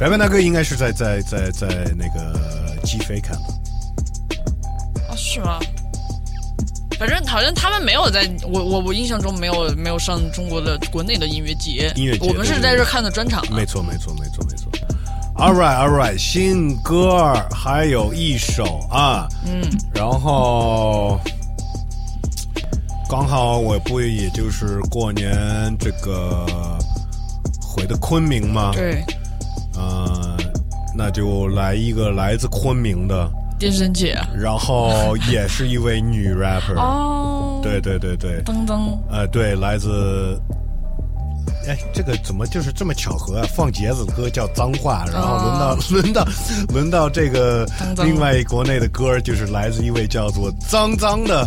[0.00, 2.36] 白白那个应该是在在在在那个
[2.82, 3.42] 击飞看的。
[5.08, 5.60] 哦，是吗？
[6.98, 13.56] 反正好像他们没有在我我我印象中没有没有上中国的国内的音乐节，音乐节我们是在这看的专场啊。
[13.56, 14.68] 没错，没错，没错，没错。
[15.36, 19.62] All right, all right，新歌还有一首啊，嗯，
[19.94, 21.18] 然后
[23.10, 25.36] 刚好我不也就是过年
[25.80, 26.46] 这个
[27.60, 29.04] 回的昆明嘛，对，
[29.74, 30.36] 呃，
[30.96, 40.40] 那就来一个来自昆明的，电声姐然后也是一位女 rapper，哦，对对对对，噔噔，呃，对，来自。
[41.68, 43.46] 哎，这个怎么就是这么巧合啊？
[43.54, 46.28] 放节子的歌叫脏话，然后轮到、 轮到
[46.72, 47.66] 轮到这个
[48.02, 51.46] 另外国内的歌，就是来自一位叫做脏脏的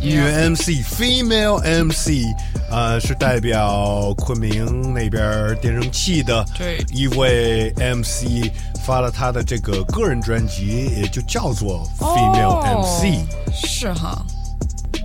[0.00, 2.26] 女 MC，female MC，
[2.70, 8.50] 呃，是代表昆明那边电声器的对一位 MC，
[8.84, 13.26] 发了他的这个个人专辑，也就叫做 Female 哦 MC。
[13.52, 14.24] 是哈，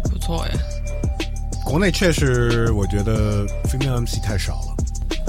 [0.04, 0.79] 不错哎。
[1.70, 4.76] 国内确实，我觉得 female MC 太少了。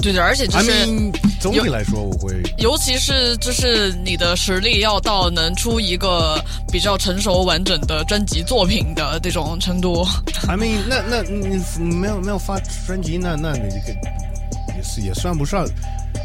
[0.01, 10.03] 对对，而且就 I 是 mean，总体来说，我会尤其是就是你的实力要到能出一个比较成熟完整的专辑作品的这种程度。
[10.47, 11.63] I mean，那那你
[11.95, 13.99] 没有没有发专辑，那那你这个
[14.75, 15.63] 也是也算不上，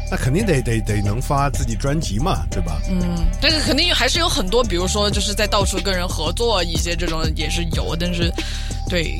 [0.09, 2.81] 那肯定得得得能发自己专辑嘛，对吧？
[2.89, 8.33] 嗯，但是肯定还是有很多，比如说就是在到处跟人合作一些这种也是有，但是
[8.89, 9.15] 对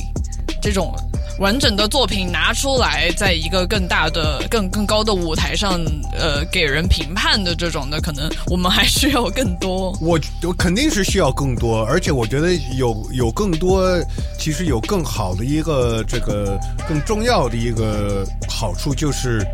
[0.61, 0.93] 这种
[1.39, 5.79] 完整的作品拿出来，在一个更大的、更更高的舞台上，
[6.13, 9.91] 呃，给人评判的这种的，可能我们还需要更多。
[10.01, 13.83] 我我肯定是需要更多，而且我觉得有有更多，
[14.39, 19.45] 其实有更好的一个这个更重要的一个好处就是。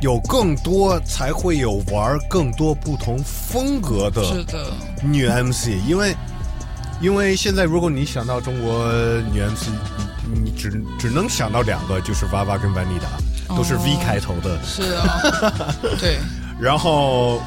[0.00, 4.66] 有更多才会有玩更多不同风格的是的，
[5.02, 6.14] 女 MC，因为
[7.00, 8.84] 因为现在如果你想到中国
[9.32, 9.68] 女 MC，
[10.32, 14.58] 你你只只能想到两个，就是娃娃跟万妮达，都是 V 开头的。
[14.64, 15.20] 是啊，
[16.00, 16.18] 对，
[16.60, 17.40] 然后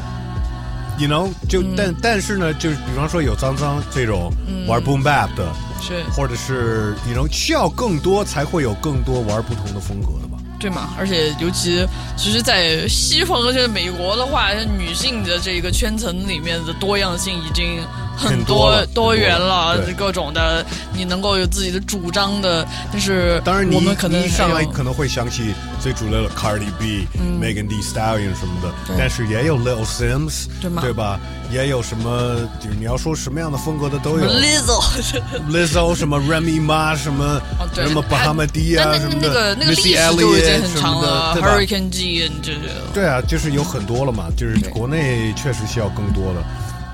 [0.98, 4.32] ，you know，就、嗯但但是呢，就是比方说有脏脏这种
[4.68, 5.52] 玩 boom bap 的，
[5.82, 10.38] 是或者是 you know 需要更多才会有更多玩不同的风格的吧。
[10.60, 10.90] 对嘛？
[10.98, 17.80] 而且尤其其实，在西方和在美国的话，女性的这个圈层里面的多样性已经
[18.18, 27.08] 很很多多元了各种的你能够有自己的主张的，但是当然你，我们可能一上来可能会想起最主流的 Cardi B、
[27.40, 31.20] Megan Thee Stallion 什么的，但是也有 Lil Sims，对吗吧？
[31.52, 34.26] 也有什么，就是你要说什么样的风格的都有。
[34.26, 34.84] Lizzo。
[35.50, 37.40] Lizzo 什么 Remy Ma 什么、
[37.74, 42.60] 什么巴哈马迪啊什么的，那个那个历 Missy 史就已经很长了的，？，Hurricane G 就是
[42.94, 46.44] 对啊，就是有很多了嘛，就是国内确实需要更多的。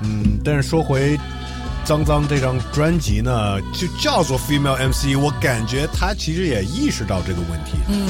[0.02, 1.18] 嗯，但是说回
[1.84, 7.72] 脏脏这张专辑呢，就叫做 Female MC，我感觉他其实也意识到这个问题。
[7.88, 8.08] 嗯，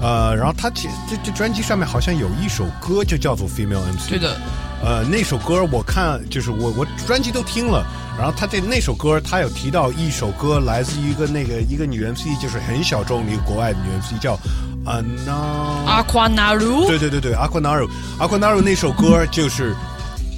[0.00, 4.08] 呃，然后他其这这专辑上面好像有一首歌就叫做 Female MC。
[4.08, 4.36] 对的，
[4.84, 7.86] 呃，那首歌我看就是我我专辑都听了，
[8.18, 14.36] 然后他这那首歌他有提到一首歌来自于一个那个一个女 MC，就是很小众的一个国外的女 MC 叫
[14.84, 15.86] Anna。
[15.86, 19.72] Aquanaru，对对对对，Aquanaru，Aquanaru 那首歌就是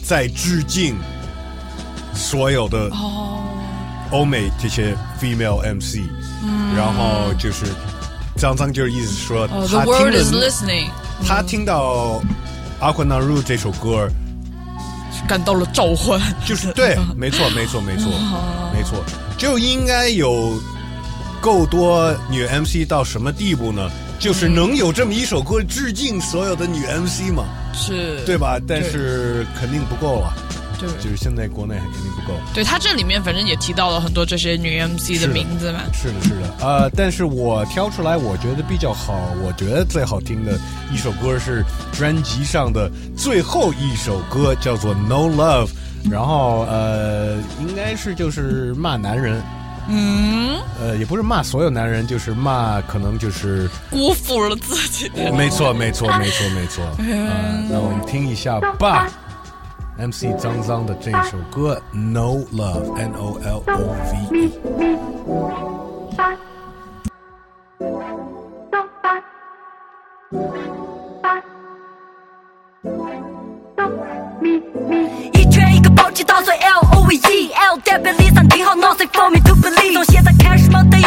[0.05, 0.97] 在致敬
[2.15, 3.41] 所有的哦，
[4.11, 6.01] 欧美这些 female MC，、
[6.77, 7.65] 然后就是
[8.37, 10.89] 张张就是意思说哦他听 is 了 listening，
[11.27, 12.21] 他听到
[12.81, 14.09] Aquanaru 这首歌，
[15.27, 18.11] 感到了召唤，就是对， 没错没错没错
[18.75, 19.03] 没错，
[19.39, 20.61] 就应该有
[21.41, 23.91] 够多女 MC 到什么地步呢？
[24.25, 27.45] 就是能有这么一首歌致敬所有的女 MC 嘛，
[27.75, 28.59] 是，对吧？
[28.67, 30.33] 但是肯定不够了。
[30.81, 30.89] 对。
[30.99, 32.33] 就是现在国内还肯定不够。
[32.55, 35.29] 对他这里面反正也提到了很多这些女 MC 的。
[35.29, 39.13] 名字嘛，是的，是的，呃，但是我挑出来，我觉得比较好，
[39.45, 40.59] 我觉得最好听的
[40.91, 41.63] 一首歌是
[41.93, 45.67] 专辑上的最后一首歌，叫做《No Love》，
[46.11, 49.43] 然后呃，应该是就是骂男人，
[49.89, 55.11] 嗯，呃，也不是骂所有男人，就是骂可能就是，辜负了自己。
[55.37, 59.09] 没错，没错，没错，没错，呃，那我们听一下吧。
[59.97, 63.95] MC 脏脏的这首歌《No Love》，N O L O
[64.33, 64.51] V E。
[75.33, 76.74] 一拳一个暴击到最 L
[77.75, 81.03] O V E L 代表离散停好 nothing for me to believe 从现在开始梦的一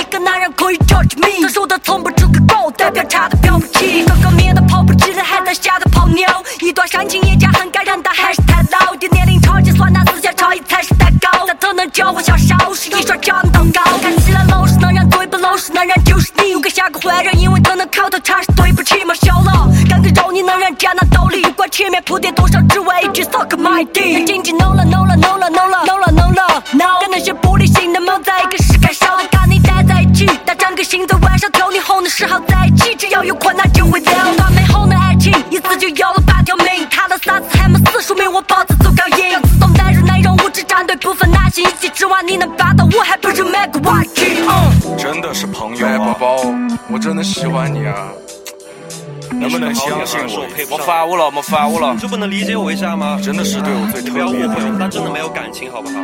[0.55, 6.25] 可以 judge me 曾说的从不出个够，代表差的飘不起，哥哥面的跑不起来，还在吓得泡妞。
[6.61, 8.95] 一段煽情也加很感人，但还是太老。
[8.95, 11.45] 点年龄超级酸，那思想超一才是蛋糕。
[11.45, 16.51] 但他能教我小少是一双长祷告，看起来老实，能让嘴不老实，男人就是你。
[16.51, 24.25] 如果下个坏人，因为他能口头禅是对不起嘛，小了，干个肉你能让家拿道理，不管前面铺垫多少，只为一句 suck my dick。
[24.25, 29.17] 紧紧 no 了 no 了 no 了 no 了 no 了 no 了 no，跟那些玻璃心的猫在一个世界烧
[30.03, 34.13] 的，跟你待在一起，打整个心在晚上头你后的时候在一起，只要有困难就会聊。
[34.35, 39.31] 断美后的爱情，一次就要了八条命，他的傻子还没死，说明我包子足够硬。
[39.31, 44.37] 要自动带入内容物质战队，不分男性一起指望你能霸到我，还不如买个玩具。
[44.47, 44.97] 嗯。
[44.97, 46.37] 真的是朋友啊，宝宝，
[46.89, 48.09] 我真的喜欢你啊，
[49.31, 50.47] 能不能相信我？
[50.71, 53.19] 我发悟了，我发悟了，就不能理解我一下吗？
[53.21, 55.95] 真的是对我最特别不要误会，我们班真的没有感情，好不好？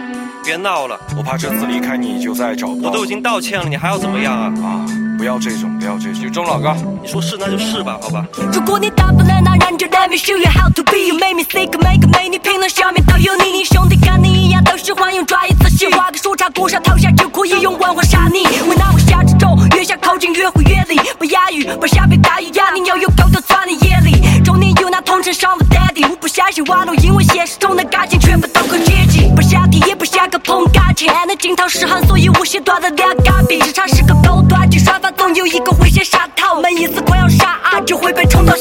[0.46, 2.90] 别闹了，我怕这次离开你就再也找不到。
[2.90, 4.52] 我都已经道歉了，你还要怎么样啊？
[4.62, 4.86] 啊，
[5.18, 6.32] 不要这种，不要这种。
[6.34, 8.26] 钟老哥，你说是那就是吧，好吧？
[8.52, 11.08] 如果你打不来那人，就 Let me show you how to be。
[11.08, 18.44] You make me sick，每个美女评论下面都有你，你兄弟跟你一样都喜欢用专业词语，画个树杈鼓上头下就可以用文化杀你。
[18.68, 24.44] 为哪会下这种越想靠近越会越离，不押韵，不下被大雨压你，要有狗头钻你眼里。
[24.44, 29.34] 中年有那同城上的 daddy，我不相信网络，因为现实中的感情全部都可接近。
[29.36, 33.60] 不想提也不想个碰感情，爱能惊涛失痕，所以我写断了两杆笔。
[33.62, 38.54] 职场是个高端，去刷发总有一个会先杀头，没意思快要杀啊，就会被冲到。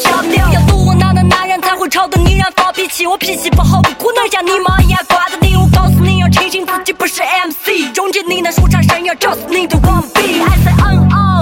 [1.90, 5.54] 吵的你让发脾气，我脾气不好，不可能像你妈一样惯着你。
[5.56, 10.40] 我告诉你要庆幸自己不是 MC，终结你那说唱生涯，找死你的王逼。
[10.40, 11.41] I say N O L O V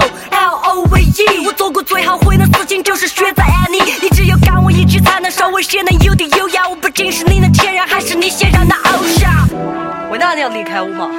[1.91, 3.77] 最后悔的事情就是选择爱你。
[4.01, 6.65] 你只有干我一句才能稍微显得有点优雅。
[6.65, 9.29] 我不仅是你的前任，还是你现任的偶像。
[10.09, 11.11] 为哪你要离开我嘛？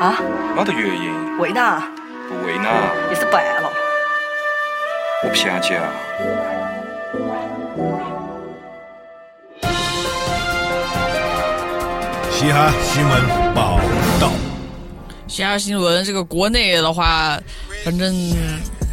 [0.00, 0.14] 啊？
[0.54, 1.82] 没得原因，为哪？
[2.28, 2.70] 不为哪，
[3.10, 3.68] 你是办了。
[5.24, 5.72] 我不想讲。
[12.30, 13.80] 嘻哈新闻报
[14.20, 14.30] 道。
[15.26, 17.36] 嘻哈新闻，这个国内的话，
[17.84, 18.14] 反正，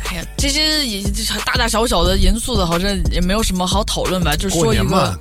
[0.09, 1.01] 哎呀，这些也
[1.45, 4.35] 大大小小的、严肃的，好像也没有什么好讨论吧。
[4.35, 5.17] 就是说一个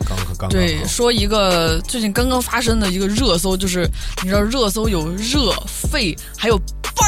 [0.49, 3.89] 对，说一个最近刚刚发生的一个热搜，就是
[4.23, 6.59] 你知道热搜有热、沸，还有
[6.95, 7.05] 爆，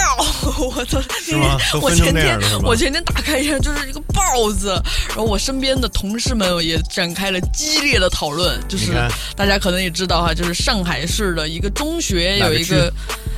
[0.59, 1.01] 我操！
[1.20, 4.70] 是吗我前天我前天打开一下，就是一个爆字，
[5.09, 8.93] 然后我身边的同事们也展开了激烈的讨论，就是
[9.37, 12.93] 大家可能也知道哈，就是上海市的一个中学有一个。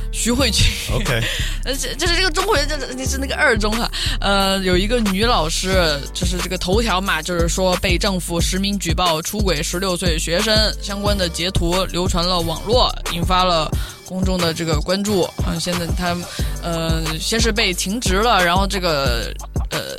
[0.09, 1.21] 徐汇区 OK
[1.65, 3.91] 呃，这就是这个中学，这这是那个二中哈，
[4.27, 13.71] 呃，有一个女老师，就是这个头条嘛，就是说被丈夫实名举报出轨十六岁学生相关的截图流传了网络，引发了
[14.05, 15.25] 公众的这个关注。
[15.47, 16.13] 嗯，现在她
[16.61, 19.33] 呃先是被停职了，然后这个
[19.71, 19.95] 呃。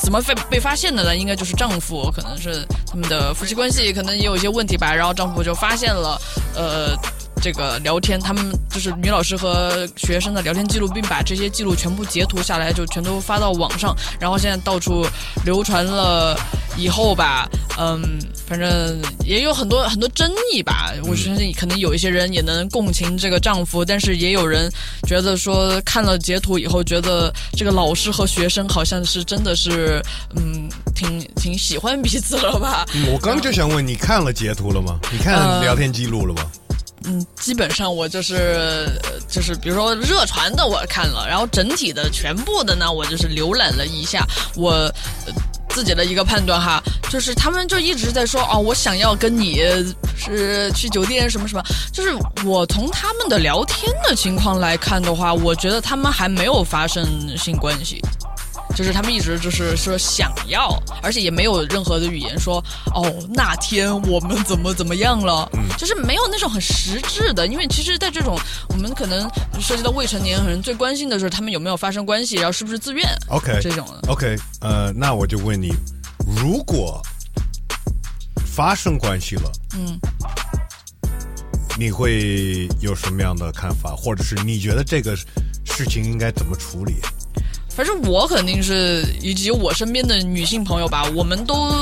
[0.00, 1.14] 怎么被被发现的呢？
[1.14, 4.94] 应该就是丈夫，可能是他们的夫妻关系可能也有一些问题吧。
[4.94, 6.18] 然后丈夫就发现了，
[6.54, 6.96] 呃，
[7.40, 13.96] 这个聊天，他们就是女老师和学生的聊天记录，并把这些记录全部截图下来，就全都发到网上。
[14.20, 15.06] 然后现在到处
[15.44, 16.38] 流传了
[16.76, 20.92] 以后吧，嗯，反正也有很多很多争议吧。
[21.08, 24.70] 我相信可能有一些人也能共情这个丈夫，但是也有人
[25.06, 30.02] 觉得说看了截图以后，觉得这个老师和学生好像是真的是，
[30.36, 32.84] 嗯，挺挺喜欢彼此了吧？
[32.94, 34.98] 嗯我刚就想问，你看了截图了吗？
[35.12, 36.42] 你看呃聊天记录了吗？
[37.04, 38.88] 嗯，基本上我就是
[39.28, 44.26] 就是比如说热传的我看了，然后整体的全部的呢，我就是浏览了一下，
[44.56, 44.92] 我。
[45.70, 49.60] 自己的一个判断哈，就是他们就一直在说哦，我想要跟你
[50.16, 58.02] 是去酒店什么什么，就是我从他们的聊天的情况来看的话，我觉得他们还没有发生性关系。
[58.78, 62.64] 就是他们一直就是说想要，而且也没有任何的语言说
[62.94, 69.28] 哦那天我们怎么怎么样了，就是没有那种很实质的，因为其实，在这种我们可能
[69.60, 74.12] 涉及到未成年人最关心的是他们有没有发生关系，然后是不是自愿 OK 这种的。
[74.12, 75.74] OK，呃，那我就问你，
[76.40, 77.02] 如果
[78.46, 79.98] 发生关系了，嗯，
[81.76, 85.16] 你会有什么样的看法，或者是你觉得这个
[85.64, 86.94] 事情应该怎么处理？
[87.78, 91.72] 反正我肯定是，以及我身边的女性朋友吧，我们都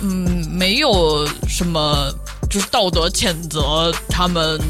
[0.00, 2.08] 嗯没有什么
[2.48, 4.60] 就是道德谴责他们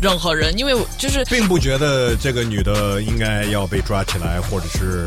[0.00, 5.06] 任何人，因为我就是并不觉得这个女的应该要被抓起来，或者是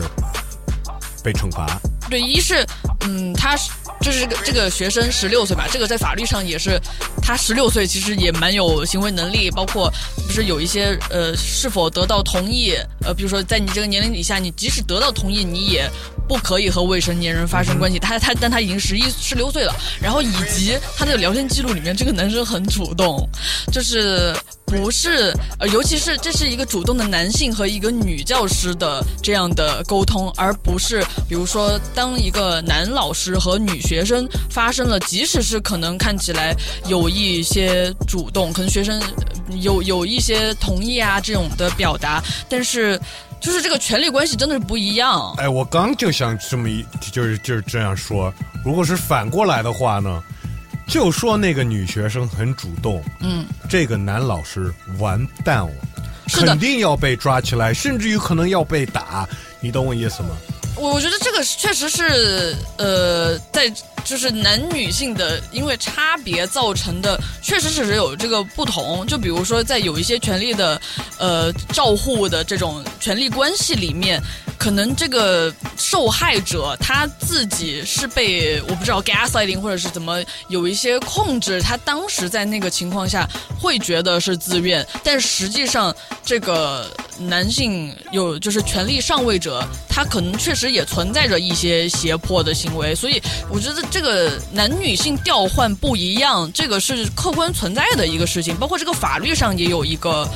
[1.23, 1.81] 被惩罚。
[2.07, 2.63] 对，一是
[2.99, 3.71] 嗯，她是
[4.01, 6.79] 就是这个这个学生十六岁吧，这个在法律上也是，
[7.21, 9.91] 他十六岁其实也蛮有行为能力，包括
[10.27, 12.73] 不是有一些呃是否得到同意，
[13.03, 15.89] 呃，比如说在你这个年龄以下，你即使得到同意，你也
[16.27, 17.99] 不可以和未成年人发生关系。
[17.99, 23.27] 他他但他已经十一十六岁了，然后以及他的聊天记录里面，这个男生很主动，
[23.71, 24.35] 就是。
[24.69, 36.55] 不是，呃，尤其是这是一个主动的男性和一个女教师的这样的沟通，而不是比如说当一个男老师和女学生发生了，即使是可能看起来
[36.87, 39.01] 有一些主动，可能学生
[39.59, 42.99] 有有一些同意啊这种的表达，但是
[43.41, 45.33] 就是这个权力关系真的是不一样。
[45.37, 48.31] 哎，我刚就想这么一，就是就是这样说。
[48.63, 50.21] 如果是反过来的话呢，
[50.89, 55.71] 就说那个女学生很主动，嗯，这个男老师完蛋了，
[56.33, 59.29] 肯定要被抓起来，甚至于可能要被打。
[59.61, 60.29] 你懂我意思吗？
[60.75, 63.69] 我我觉得这个确实是呃，在
[64.05, 69.05] 就是男女性的因为差别造成的，确实是有这个不同。
[69.05, 70.79] 就比如说，在有一些权利的
[71.17, 74.21] 呃照护的这种权利关系里面，
[74.57, 83.27] 可能这个受害者他自己是被我不知道 gaslighting 或者是怎么有一些控制，他当时在那个情况下
[83.59, 85.93] 会觉得是自愿，但实际上
[86.23, 86.89] 这个
[87.19, 89.48] 男性有就是权力上位者，
[89.87, 100.27] 他可能确实也存在着一些胁迫的行为，所以我觉得这个男女性调换不一样，这个是客观存在的一个事情，包括这个法律上也有一个。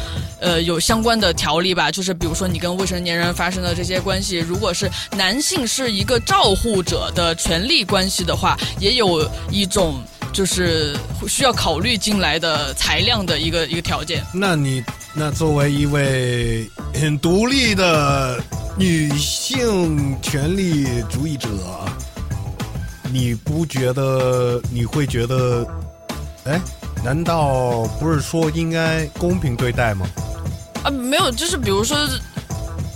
[0.44, 10.04] 呃，有相关的条例吧，就是比如说你跟未成年人发生的这些关系，如果是男性是一个照护者的权利关系的话，也有一种
[10.34, 14.24] 就是需要考虑进来的材料的一个一个条件。
[14.34, 18.42] 那你那作为一位很独立的
[18.76, 21.48] 女性权利主义者，
[23.12, 25.66] 你不觉得你会觉得，
[26.46, 26.60] 哎，
[27.06, 30.08] 难道不是说应该公平对待吗？
[30.84, 31.96] 啊，没有，就是比如说，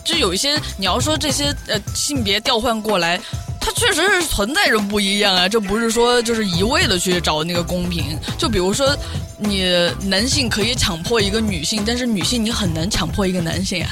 [0.03, 3.19] 就有一些你要说这些呃性别调换过来，
[3.67, 8.17] 它确实是存在着不一样啊，这不是说就是一味的去找那个公平。
[8.37, 8.97] 就比如说，
[9.37, 9.69] 你
[10.05, 13.89] 男性可以强迫一个女性，但是女性你很难强迫一个男性啊，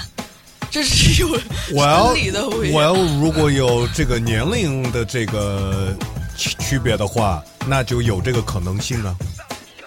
[0.71, 1.37] 这是有
[1.73, 2.15] 我要
[2.71, 5.93] 我要如果有这个年龄的这个
[6.37, 9.13] 区区别的话，那就有这个可能性啊。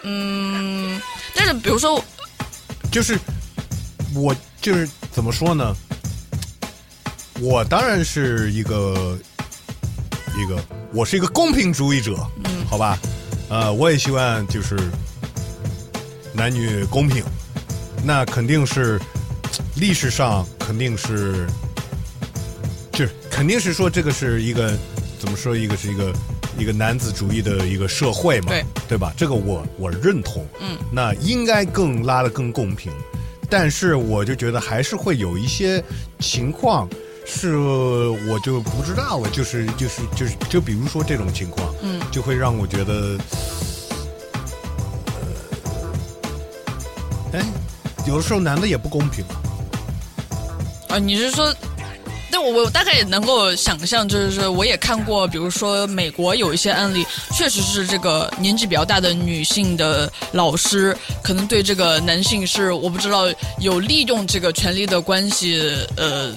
[0.02, 1.00] 嗯，
[1.34, 2.04] 但是比如说，
[2.92, 3.18] 就是
[4.14, 5.74] 我就是怎么说呢？
[7.40, 9.18] 我当然是一个
[10.38, 10.56] 一个，
[10.92, 12.98] 我是一个公平主义者，嗯，好吧？
[13.48, 14.78] 呃，我也希望就是
[16.32, 17.24] 男女公平，
[18.04, 19.00] 那肯定是
[19.76, 21.46] 历史上肯定是，
[22.92, 24.72] 就是肯定是说这个是一个
[25.18, 25.56] 怎么说？
[25.56, 26.12] 一个是一个
[26.56, 29.12] 一个男子主义的一个社会嘛，对对吧？
[29.16, 32.92] 这个我我认同，嗯，那应该更拉的更公平，
[33.50, 35.82] 但是我就觉得还是会有一些
[36.20, 36.88] 情况
[37.28, 43.18] 是我就不知道了，就是就是就是就比如说这种情况，嗯就会让我觉得，
[47.32, 47.44] 呃，哎，
[48.06, 49.36] 有的时候男的也不公平啊。
[50.88, 51.54] 啊，你是说？
[52.30, 57.04] 那我我大概也能够想象，就是我也看过，比如说美国有一些案例，
[57.34, 63.24] 确实是这个年纪比较大的女性的老师，可能对这个男性是我不知道
[63.60, 66.30] 有利用这个权利的关系，呃，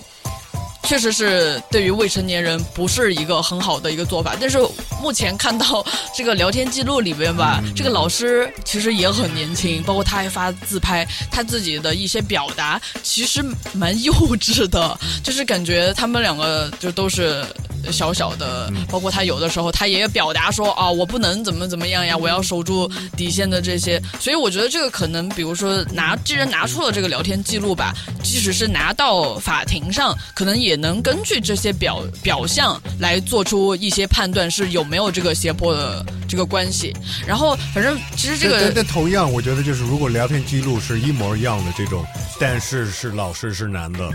[0.83, 4.35] 确实是对于未成年人不是一个很好的一个做法。
[4.39, 4.57] 但是
[5.01, 17.45] 目前看到这个聊天记录里边吧，这个老师其实也很年轻，包括他还发自拍，他自己的一些表达其实蛮幼稚的，就是感觉他们两个就都是。
[17.91, 36.93] 小小的，包括他有的时候他也表达说啊，我不能怎么怎么样呀，我要守住底线的这些，所以我觉得这个可能，比如说拿，既然拿出了这个聊天记录吧，即使是拿到法庭上，可能也能根据这些表表象来做出一些判断，是有没有这个胁迫的这个关系。
[37.25, 42.05] 然后，反正其实这个但但同样，我觉得就是如果聊天记录是一模一样的这种，
[42.39, 44.09] 但是是老师是男的，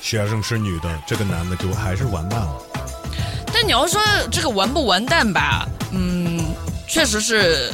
[0.00, 2.62] 学生是女的，这个男的就还是完蛋了。
[3.52, 4.00] 但你要说
[4.30, 6.44] 这个完不完蛋吧，嗯，
[6.86, 7.72] 确实是，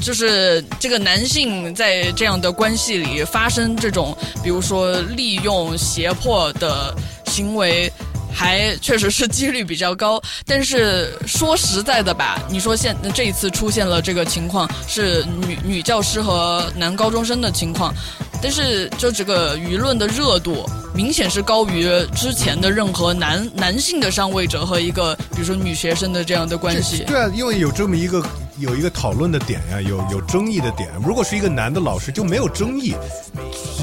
[0.00, 6.94] 就是这个男性在这样的关系里发生这种，比如说利用、胁迫的
[7.26, 7.92] 行为。
[8.38, 17.94] 还确实是几率比较高，但是说实在的吧，你说现这一次出现了这个情况，是女女教师和男高中生的情况，
[18.42, 20.64] 但是就这个舆论的热度
[20.94, 27.04] 明显是高于之前的任何男男性的上位者和一个比如说女学生的这样的关系。
[27.04, 28.24] 对啊，因为有这么一个
[28.58, 30.90] 有一个讨论的点呀，有有争议的点。
[31.04, 32.94] 如果是一个男的老师，就没有争议，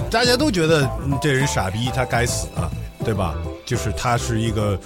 [0.09, 0.89] 大家都觉得
[1.21, 2.69] 这人傻逼，他该死啊，
[3.03, 3.35] 对吧？
[3.65, 4.79] 就是他是一个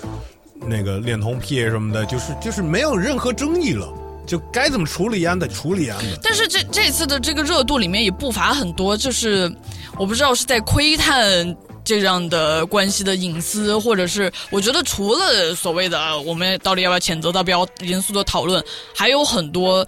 [0.59, 3.87] 那个恋童癖什么的，就是就是没有任何争议了，
[4.27, 6.19] 就该怎么处理安的处理安的。
[6.21, 9.51] 但是这这次的这个热度里面也不乏很多，就是
[9.97, 18.63] 我不知道是在窥探这样的关系的隐私，或者是我觉得除了所谓的呃我们到底要不要谴责，到不要严肃的讨论，
[18.93, 19.87] 还有很多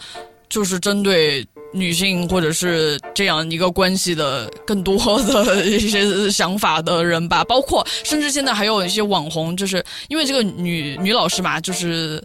[0.49, 1.45] 就是针对。
[1.71, 12.19] 女性或者是这样一个关系的更多的一些想法的人吧，包括甚至现在还有一些网红，就是因为这个女女老师嘛，就是。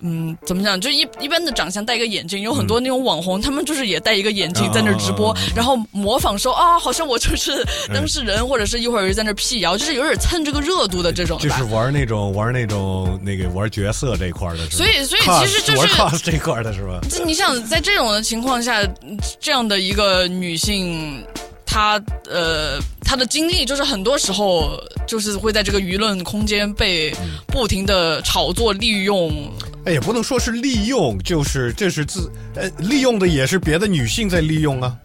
[0.00, 0.80] 嗯，怎么讲？
[0.80, 11.38] 就一一般的长相戴一个眼镜，有很多那种网红，他们就是也戴一个眼镜在那儿直播，然后模仿说啊，好像我就是当事人，或者是一会儿又在那辟谣，就是有点蹭这个热度的这种。
[11.38, 14.70] 就是玩那种玩那种那个玩角色这一块的？
[14.70, 17.00] 所以所以其实就是玩 cos 这块的是吧？
[17.10, 18.82] 这你想在这种的情况下，
[19.38, 21.24] 这样的一个女性。
[21.72, 24.72] 她呃，她的经历就是很多时候
[25.06, 27.14] 就是会在这个舆论空间被
[27.46, 29.30] 不停的炒作利用。
[29.86, 34.96] 哎，也不能说是利用，就是这是自呃利用的也是别的女性在利用啊。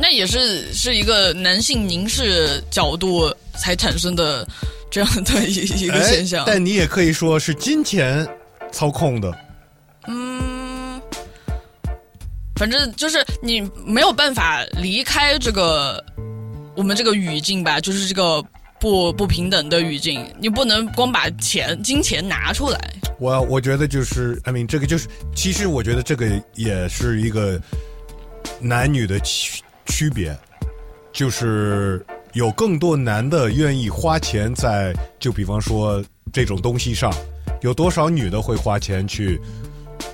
[0.00, 4.46] 那也是是一个男性凝视角度才产生的
[4.88, 6.44] 这样的一一个现象。
[6.46, 8.24] 但你也可以说是金钱
[8.70, 9.36] 操控的。
[10.06, 11.00] 嗯，
[12.54, 16.02] 反正就是你没有办法离开这个
[16.76, 18.40] 我们这个语境吧，就是这个
[18.80, 22.94] 不不平等的语境，你不能光把钱金钱拿出来。
[23.18, 27.60] 我我觉得就是，I mean，这个就是，其实我觉得这个也是一个
[28.60, 30.36] 男女的区区别，
[31.12, 37.12] 就是有更多男的愿意花钱在，就比方说这种东西上，
[37.62, 39.40] 有多少女的会花钱去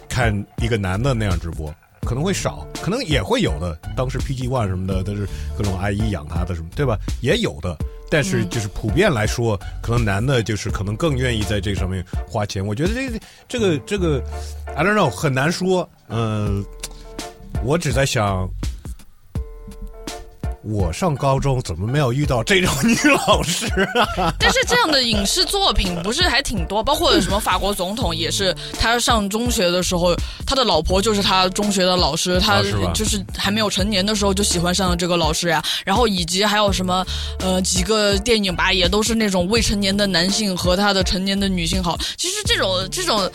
[0.09, 1.75] 看一个男的那样直播？
[2.05, 3.77] 可能会少，可能也会有的。
[3.97, 5.27] 当时 PG One 什么的，都是
[5.57, 6.99] 各种阿姨养他的什么，对吧？
[7.23, 7.77] 也有的。
[8.11, 12.65] 但是就是普遍来说，可能男的就是可能更愿意在这上面花钱。
[12.65, 14.23] 我觉得这个这个这个
[14.77, 15.89] ，I don't know，很难说。
[16.09, 16.65] 嗯、
[17.65, 18.49] 我只在想，
[20.65, 22.97] 我上高中怎么没有遇到这种女
[23.27, 23.67] 老师
[24.17, 24.33] 啊？
[24.41, 30.15] 但是这样的影视作品不是还挺多，包括什么法国总统也是，他上中学的时候，
[30.47, 32.63] 他的老婆就是他中学的老师，他
[32.95, 35.63] 就是还没有成年的时候就喜欢上了这个老师呀。
[35.85, 37.05] 然后以及还有什么
[37.41, 41.99] 呃几个电影吧，也都是那种未成年的男性和他的成年的女性好。
[42.17, 43.31] 其实这种这种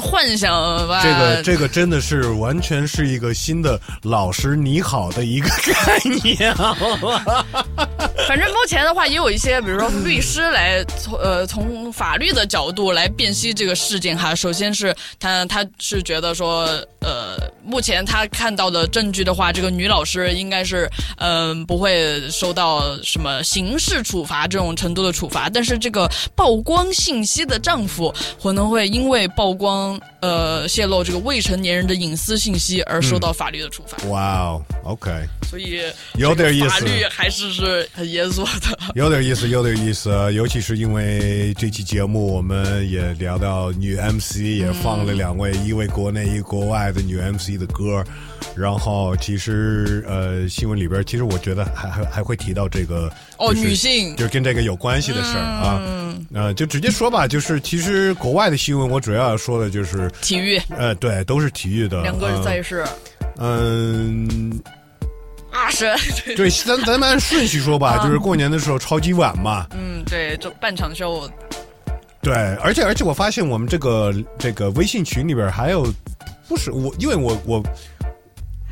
[0.00, 0.50] 幻想
[0.88, 6.69] 吧，这个这个真的是完全是一个新的老师你好的一个概念啊！
[8.28, 14.34] 反正目前的话，也有一些，比如说律师来从呃从法律的角度来辨析这个事件哈。
[14.34, 16.66] 首先是他他是觉得说，
[17.00, 33.96] 呃，目前他看到的证据的话，这个女老师应该是嗯、呃不会受到什么刑事处罚这种程度的处罚，但是这个曝光信息的丈夫可能会因为曝光呃泄露这个未成年人的隐私信息而受到法律的处罚。
[34.08, 35.10] 哇哦，OK，
[35.48, 35.82] 所以
[36.14, 38.78] 有点意思法律还是是很严肃的。
[38.94, 48.04] 有点意思，有点意思，尤其是因为这期节目我们也聊到女 MC，也放了两位，一位国内，一个国外的女 MC 的歌。
[48.56, 55.80] 然后其实呃，新闻里边其实我觉得还还还会提到这个哦就是女性就是跟这个有关系的事儿啊。
[56.32, 62.84] 呃，就直接说吧，就是其实国外的新闻，我主要要说的就是体育，呃，对，都是体育的两个赛事，
[63.38, 64.60] 嗯。
[65.62, 68.04] 二十，对，咱咱们按顺序说吧，啊。
[68.04, 71.28] 就是过年的时候超级晚嘛，嗯，对，就半场秀，
[72.22, 72.32] 对，
[72.62, 75.86] 而且而且我发现我们这个这个微信群里边还有，
[76.48, 77.62] 不是我，因为我我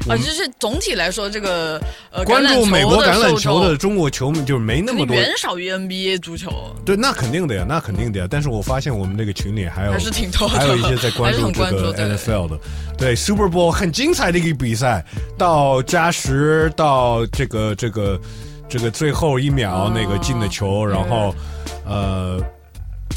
[0.07, 1.80] 啊，就是总体来说，这个
[2.11, 6.51] 呃，关注美国橄榄球的中国球迷就是没那么多，远少于 NBA 足球，
[6.84, 8.26] 对，那肯定的呀，那肯定的呀。
[8.30, 12.59] 但是我发现我们这个群里还有还是挺多的还有一些在关注这个 NFL 的，
[12.96, 15.05] 对 Super Bowl 很精彩的一个比赛，
[15.36, 18.20] 到加时到这个这个
[18.68, 21.34] 这个最后一秒那个进的球，然后
[21.84, 22.42] 呃。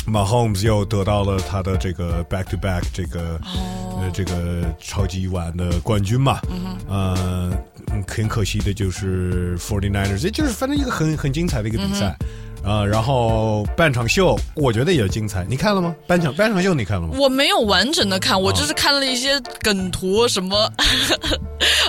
[0.07, 6.39] Mahomes 又得到了他的这个 back to back 这个、呃这个超级碗的冠军嘛，
[6.87, 7.51] 呃，
[7.91, 12.17] 嗯很可惜的就是 Forty Niners，也就是反正一个很很精彩的一个比赛。
[12.63, 15.95] 啊、然后半场秀我觉得也精彩，你看了吗？
[16.07, 17.15] 半场半场秀你看了吗？
[17.17, 20.71] 我没有完整的看，我就是看了一些梗图，什么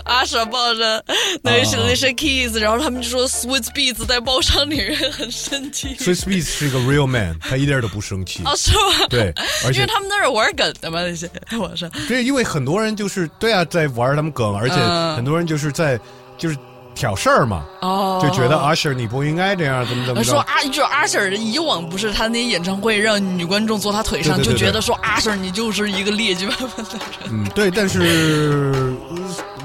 [0.05, 1.05] 阿舍抱着
[1.43, 5.95] 那些啊那些 kids，然后他们就说 Sweet Beats 在包厢里面很生气。
[5.97, 8.43] Swiss Beats 是一个 real man，他一点都不生气。
[8.45, 9.07] 哦，是吗？
[9.11, 9.33] 对，
[9.67, 11.91] 而且因为他们那是玩梗的嘛，那些网上。
[12.09, 16.01] 对，因为很多人就是对啊，在玩他们梗，而且嗯很多人就是在
[16.39, 16.57] 就是
[16.95, 20.31] 挑事儿嘛，哦，就觉得 Usher 你不应该这样，怎么怎么着。
[20.31, 27.31] 说阿就阿 Sir 以往不是他那演唱会让女观众坐他腿上，对对对就觉得说阿 Sir 你就是一个劣迹斑斑的人。
[27.31, 28.01] 嗯， 对，但是
[29.11, 29.17] 呃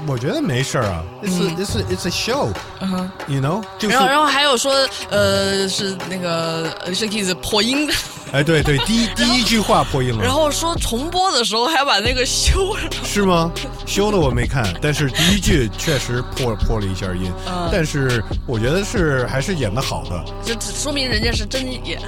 [0.06, 2.48] 我觉得没事儿啊，it's a, it's a, it's a show，
[2.80, 3.10] 嗯哼。
[3.26, 4.72] you know，就是然后，然后还有说，
[5.10, 7.92] 呃，是那个 s h a k i s 破音的，
[8.32, 12.80] 哎，对对，第一第一句话破音了，然后说重播的时候还把那个修了。
[13.02, 13.50] 是吗？
[13.86, 20.24] 修的我没看，但是第一句确实破破了一下音，嗯但是我觉得是还是演的好的。
[20.44, 21.98] 这这说明人家是真演。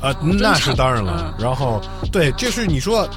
[0.00, 1.34] 啊，那是当然了。
[1.38, 1.80] 然后，
[2.12, 3.08] 对，就是你说，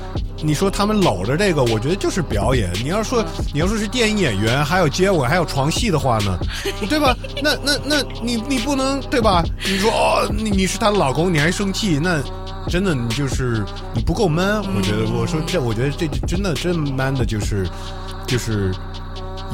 [0.42, 2.72] 你说他们搂着这个，我觉得就是表演。
[2.84, 6.38] 你要说你要说是电影演员，还有接吻，还有床戏的话呢，
[6.90, 7.16] 对吧？
[7.44, 9.44] 那那那你你不能对吧？
[9.66, 12.20] 你说哦，你你是她的老公，你还生气，那
[12.68, 14.64] 真的你就是你不够 man。
[14.76, 17.68] 我觉得我说这，我觉得这真的真 man 的就是
[18.28, 18.74] 就是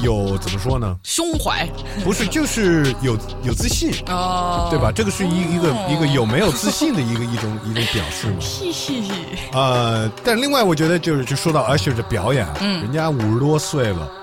[0.02, 0.98] 有怎么说呢？
[1.04, 1.68] 胸怀
[2.04, 3.91] 不是，就是有有自信。
[4.08, 4.91] 哦，对吧？
[4.91, 8.38] 这个是一一个一个有没有自信的一个一种一种表示嘛。
[8.39, 14.10] 嘿嘿嘿，呃，但另外我觉得就是就说到 Usher 的表演，嗯人家五十多岁了，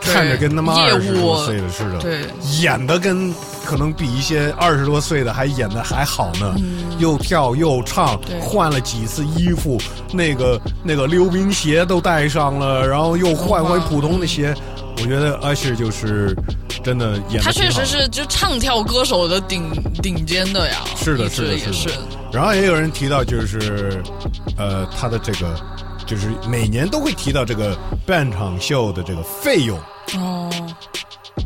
[0.00, 2.20] 看着跟他妈二十多岁的似的，对，
[2.60, 3.34] 演的跟
[3.64, 6.54] 可能比一些二十多岁的还演的还好呢，
[6.98, 9.78] 又跳又唱，换了几次衣服，
[10.12, 14.54] 那个那个溜冰鞋都带上了，然后又换回普通的鞋。
[15.00, 16.34] 我觉得 Usher 就是
[16.82, 19.70] 真真的演的他确实是就唱跳歌手的顶
[20.02, 21.94] 顶尖的呀，是的，是的，是的。
[22.32, 24.02] 然后也有人提到，就是
[24.56, 25.54] 呃，他的这个
[26.08, 29.78] 就是每年都会提到这个半场秀的这个费用，
[30.16, 30.50] 哦，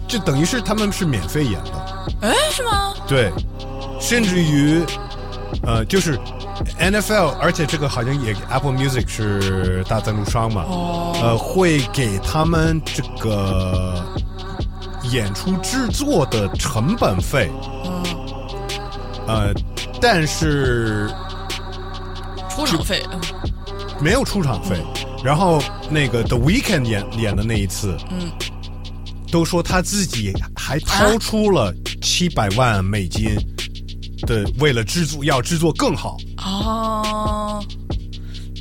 [0.07, 2.95] 就等于是他们是免费演的，哎，是吗？
[3.09, 3.33] 对，
[4.01, 4.81] 甚至于
[5.65, 6.17] 呃，就是
[6.79, 11.13] NFL，而且这个好像也 Apple Music 是大赞助商嘛，哦。
[11.21, 14.01] 呃，会给他们这个
[15.11, 17.51] 演出制作的成本费，
[17.85, 18.03] 嗯，
[19.27, 19.53] 呃，
[20.01, 21.11] 但是
[22.49, 23.21] 出场费，嗯
[24.03, 24.77] 没有出场费。
[25.25, 28.31] 然后那个 The Weeknd 演演的那一次，嗯，
[29.31, 31.73] 都说他自己还掏出了
[32.03, 33.37] 七百万美金
[34.27, 36.17] 的，为了制作要制作更好。
[36.39, 37.65] 哦，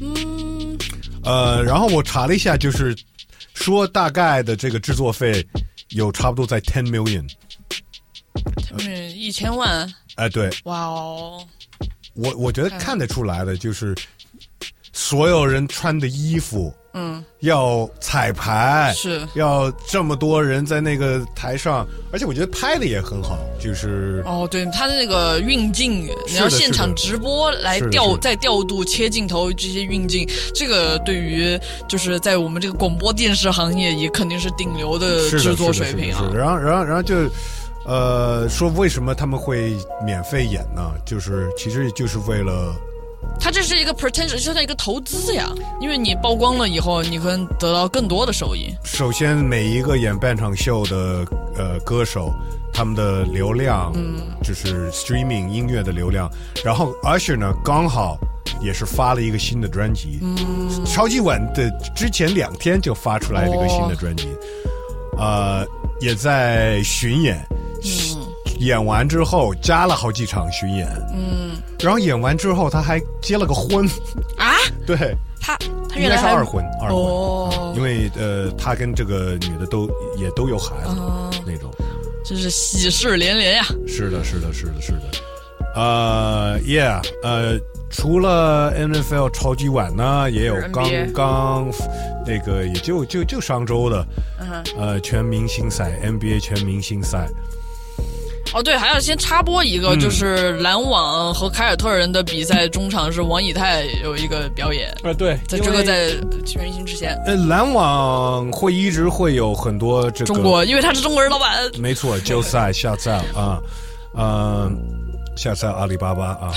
[0.02, 0.78] 嗯，
[1.24, 2.96] 呃，然后我查了一下，就是
[3.56, 5.44] 说大概的这个制作费
[5.90, 7.28] 有差不多在 ten million。
[8.78, 10.48] 嗯，一千万，哎、对。
[10.66, 11.44] 哇哦，
[12.14, 13.96] 我我觉得看得出来的就是
[15.02, 19.20] 所有人穿的衣服，嗯，要彩排，是。
[19.34, 36.30] 要这么多人在那个台上，而且我觉得拍的也很好，就是哦，对，他的那个运镜，你要现场直播来调再调度切镜头这些运镜，这个对于就是在我们这个广播电视行业也肯定是顶流的制作水平啊。
[36.32, 37.16] 然后，然后，然后就，
[37.88, 39.76] 呃，说为什么他们会
[40.06, 40.92] 免费演呢？
[41.04, 42.76] 就是其实就是为了，
[43.40, 48.74] 它这是一个 potential，就像一个投资呀，因为你曝光了以后，你可能得到更多的收益。
[48.84, 51.26] 首先每一个演半场秀的
[51.56, 52.32] 呃歌手，
[52.72, 56.30] 他们的流量，嗯，就是 streaming 音乐的流量。
[56.64, 58.18] 然后 Usher 呢，刚好
[58.62, 64.28] 也是发了一个新的专辑，嗯，超级晚的之前两天就发出来了一个新的专辑，
[65.18, 65.66] 呃，
[66.00, 67.44] 也在巡演，
[68.62, 73.86] 演完之后加了好几场巡演，嗯然后演完之后他还结了个婚，
[74.38, 74.56] 啊，
[74.86, 75.58] 对，他
[75.90, 81.72] 他应原来是二婚，二婚，哦，因为呃，他跟这个女的都也都有孩子、哦那种。
[82.24, 83.64] 真是喜事连连呀。
[83.88, 85.02] 是的，是的，是的，是的。
[85.74, 87.58] 呃，Yeah，呃，
[87.90, 91.72] 除了 NFL 超级碗呢，也有刚刚
[92.28, 94.06] 那个也就就就上周的
[94.78, 97.28] 呃全明星赛 NBA 全明星赛。
[98.54, 104.90] 哦对，还要先插播一个，嗯就是篮网和凯尔特人的比赛中场是王以太有一个表演。
[105.04, 106.10] 啊，对在这个在
[106.46, 111.70] 全明星之前，呃，篮网会一直会有很多这个中国，因为他是中国人老板。
[111.78, 113.60] 没错，就赛下赛啊，
[114.14, 114.70] 呃，
[115.38, 116.54] 下赛阿里巴巴啊，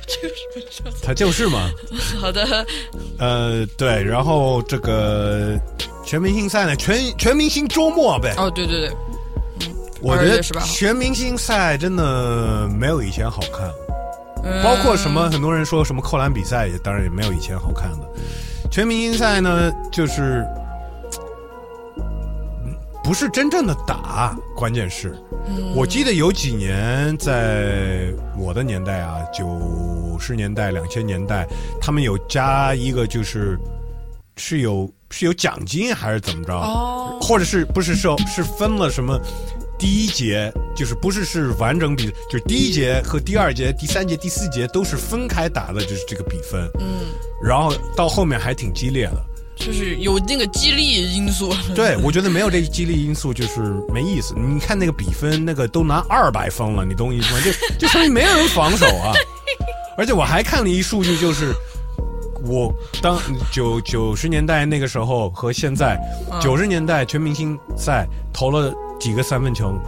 [1.02, 1.70] 他就是嘛。
[2.20, 2.66] 好的，
[3.18, 5.58] 呃，对，然后这个
[6.04, 8.34] 全明星赛呢，全全明星周末呗。
[8.36, 8.90] 哦，对对对，
[10.00, 13.70] 我觉得全明星赛真的没有以前好看，
[14.44, 14.62] 嗯。
[14.62, 18.08] 包括什么很多人说什么扣篮比赛也当然也没有以前好看的。
[18.70, 20.46] 全明星赛呢，就是
[21.96, 25.74] 嗯不是真正的打，关键是，嗯。
[25.74, 31.46] 我记得有几年在我的年代啊，九十年代、两千年代，
[31.80, 33.58] 他们有加一个就是
[34.36, 37.18] 是有是有奖金还是怎么着，哦。
[37.20, 39.18] 或者是不是说是分了什么？
[39.78, 46.68] 第一节就是不是是完整比，就是第一节和第二节、第三节、第四节都是分开打的，就是这个比分。
[46.80, 47.06] 嗯，
[47.42, 49.24] 然后到后面还挺激烈的。
[49.56, 51.52] 就是有那个激励因素。
[51.74, 53.60] 对，我觉得没有这激励因素就是
[53.92, 54.32] 没意思。
[54.36, 57.40] 你看那个比分，那个都拿二百分了，你懂我意思吗？
[57.40, 59.12] 就就说明没有人防守啊。
[59.98, 61.52] 而且我还看了一数据，就是
[62.44, 62.72] 我
[63.02, 63.20] 当
[63.50, 65.98] 九九十年代那个时候和现在，
[66.30, 69.78] 嗯九十年代全明星赛投了几个三分球，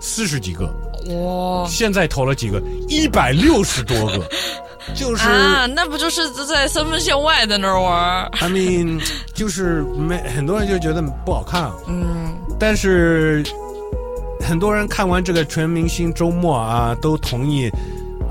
[0.00, 0.66] 四十几个，
[1.08, 1.66] 哇。
[1.68, 4.28] 现在投了几个，一百六十多个，
[4.94, 5.28] 就是。
[5.28, 9.02] 啊，那不就是在三分线外在那儿玩？I mean，
[9.34, 13.42] 就是没很多人就觉得不好看，嗯，但是
[14.40, 17.70] 很多人看完这个全明星周末啊，都同意，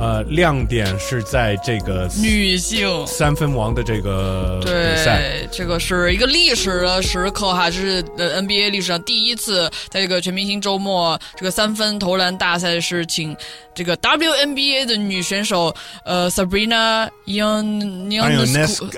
[0.03, 4.67] 呃，亮点是在这个女性三分王的这个比
[5.01, 5.21] 赛。
[5.21, 13.33] 对，这个是一个历史的时刻哈，这是呃 NBA 历史上第一次在这个全明星周末这个三分投篮大赛是请
[13.73, 15.73] 这个 WNBA 的女选手
[16.03, 18.89] 呃 Sabrina Ionescu，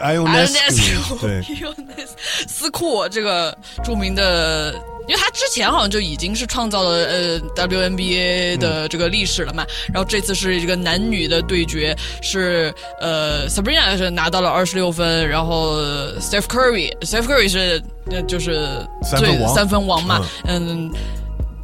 [1.22, 1.44] 对
[2.50, 4.74] 斯库这个著名的。
[5.08, 15.78] 因为他之前好像就已经是创造了呃 WNBA 的这个历史了嘛，然后这次是一个男女的对决，是呃 Sabrina 是拿到了二十六分，然后
[16.20, 17.82] Steph Curry Steph Curry 是
[18.12, 18.60] 呃就是
[19.18, 20.92] 最三分王三分王嘛，嗯。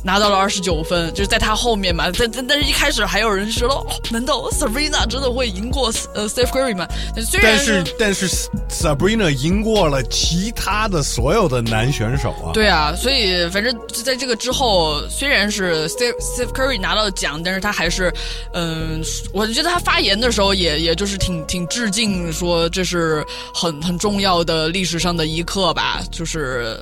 [0.04, 2.12] 拿到了二十九分，就是在他后面嘛。
[2.18, 6.88] 但但但是一开始还有人说了，哦，难道 Sabrina 真的会赢过呃 Steph Curry 吗？
[7.26, 8.28] 虽然但是但是
[8.70, 12.52] Sabrina 赢过了其他的所有的男选手啊。
[12.54, 18.12] 对啊，所以反正在这个之后，虽然是 Steph Steph Curry 拿到了奖，但是他还是，
[18.54, 19.02] 嗯，
[19.34, 26.80] 我觉得他发言的时候也也就是挺挺致敬，说这是很很重要的历史上的一刻吧，就是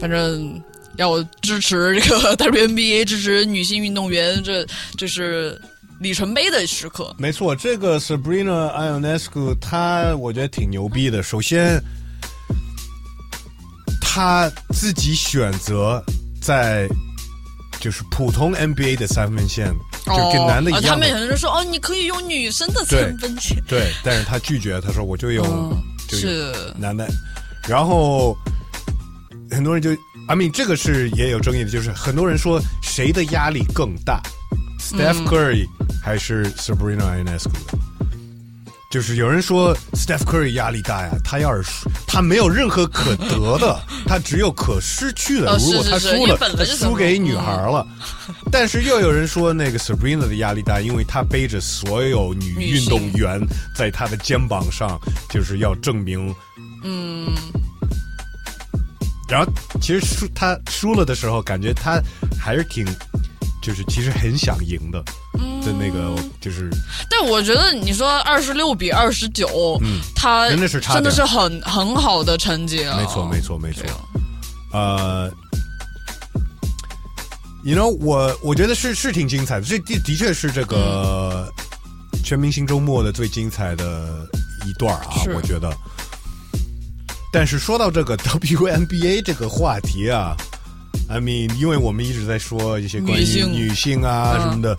[0.00, 0.60] 反正
[0.96, 4.66] 要支持这个 WNBA，支持女性运动员，这
[4.96, 5.60] 这是
[6.00, 7.14] 里程碑的时刻。
[7.18, 11.22] 没错，这个 Sabrina Ionescu 她我觉得挺牛逼的。
[11.22, 11.80] 首先，
[14.00, 16.02] 她自己选择
[16.40, 16.88] 在
[17.80, 19.72] 就是普通 NBA 的三分线，
[20.06, 20.88] 就跟男的一样的。
[20.88, 23.62] 哦他们有人说哦，你可以用女生的三分线。
[23.68, 27.04] 对，但是他拒绝，他说我就用、嗯就是男的，
[27.68, 28.36] 然后
[29.50, 29.90] 很多人就
[30.28, 34.20] ，I mean 这个是也有争议的，就是很多人说谁的压力更大、
[34.78, 35.66] s t e p h 嗯 Curry
[36.02, 37.78] 还是 Sabrina Ionescu 的？
[38.88, 45.50] 就是有人说 Steph Curry 压力大呀，他要是输，他没有任何可得的， 他只有可失去的。
[45.50, 47.84] 哦如果他输了，输给女孩了。
[48.50, 54.98] 但是又有人说那个 Sabrina 的压力大，因为她背着所有女运动员在她的肩膀上，
[55.28, 56.34] 就是要证明。
[56.84, 57.34] 嗯，
[59.28, 62.00] 然后其实输他输了的时候，感觉他
[62.38, 62.86] 还是挺，
[63.60, 65.02] 就是其实很想赢的
[65.64, 66.70] 的那个，就是
[67.10, 70.00] 但我觉得你说二十六比二十九，嗯。
[70.14, 72.96] 他真的是差真的是很很好的成绩啊。
[72.96, 73.84] 没错，没错，没错。
[74.72, 75.30] 呃
[77.64, 81.52] ，you know，我我觉得是是挺精彩的，这的的确是这个
[82.24, 84.26] 全明星周末的最精彩的
[84.66, 85.72] 一段啊，我觉得。
[87.32, 90.36] 但是说到这个 WNBA 这个话题啊
[91.08, 94.02] ，I mean，因为我们一直在说一些关于女性。
[94.02, 94.40] 啊嗯。
[94.40, 94.76] 什么的，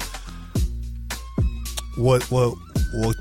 [1.97, 2.49] 我我
[2.93, 3.13] 我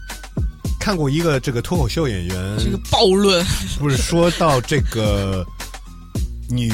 [0.78, 3.44] 看过一个这个脱口秀演员，这个暴论，
[3.78, 5.44] 不是说到这个
[6.48, 6.70] 女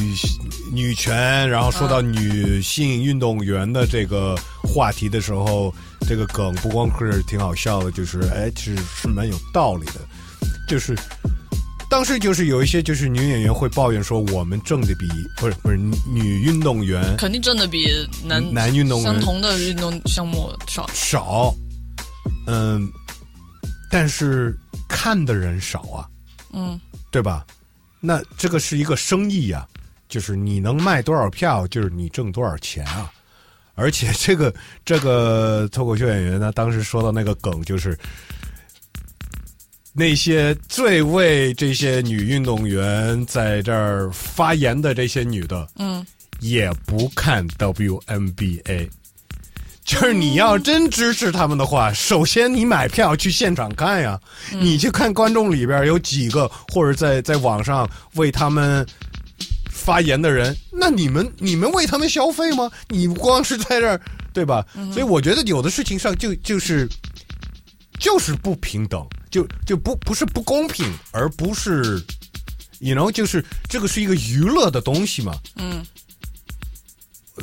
[0.72, 5.74] 女权，然后说到女性运动员的这个话题的时候，
[6.06, 9.94] 这个梗不光是挺好笑的，就是哎，其实是蛮有道理的。
[10.68, 10.96] 就是
[11.92, 17.86] 当时就是有一些就是女演员会抱怨说，我们挣的比不是不是女运动员肯定挣的比
[18.24, 20.88] 男男运动员相同的运动项目少。
[20.94, 21.54] 少，
[22.46, 22.90] 嗯，
[23.90, 24.56] 但是
[24.88, 26.08] 看的人少啊。
[26.54, 26.80] 嗯，
[27.10, 27.44] 对吧？
[28.00, 29.68] 那这个是一个生意呀、
[30.08, 33.12] 就是你能卖多少票，就是你挣多少钱啊。
[33.74, 37.98] 而且这个这个脱口秀演员呢，当时说到那个梗，就是
[39.92, 46.04] 那些最为这些女运动员在这儿发言的这些女的，嗯，
[46.40, 48.88] 也不看 WNBA。
[49.84, 54.18] 就是你要真支持他们的话，首先你买票去现场看呀，
[54.52, 58.86] 你去看观众里边有几个，或者在在网上为他们
[59.70, 62.70] 发言的人，那你们你们为他们消费吗？
[62.88, 64.00] 你光是在这儿，
[64.32, 64.64] 对吧？
[64.92, 66.88] 所以我觉得有的事情上就就是
[67.98, 72.00] 就是不平等，就就不不是不公平，而不是
[72.78, 75.84] ，you know，就是这个是一个娱乐的东西嘛，嗯，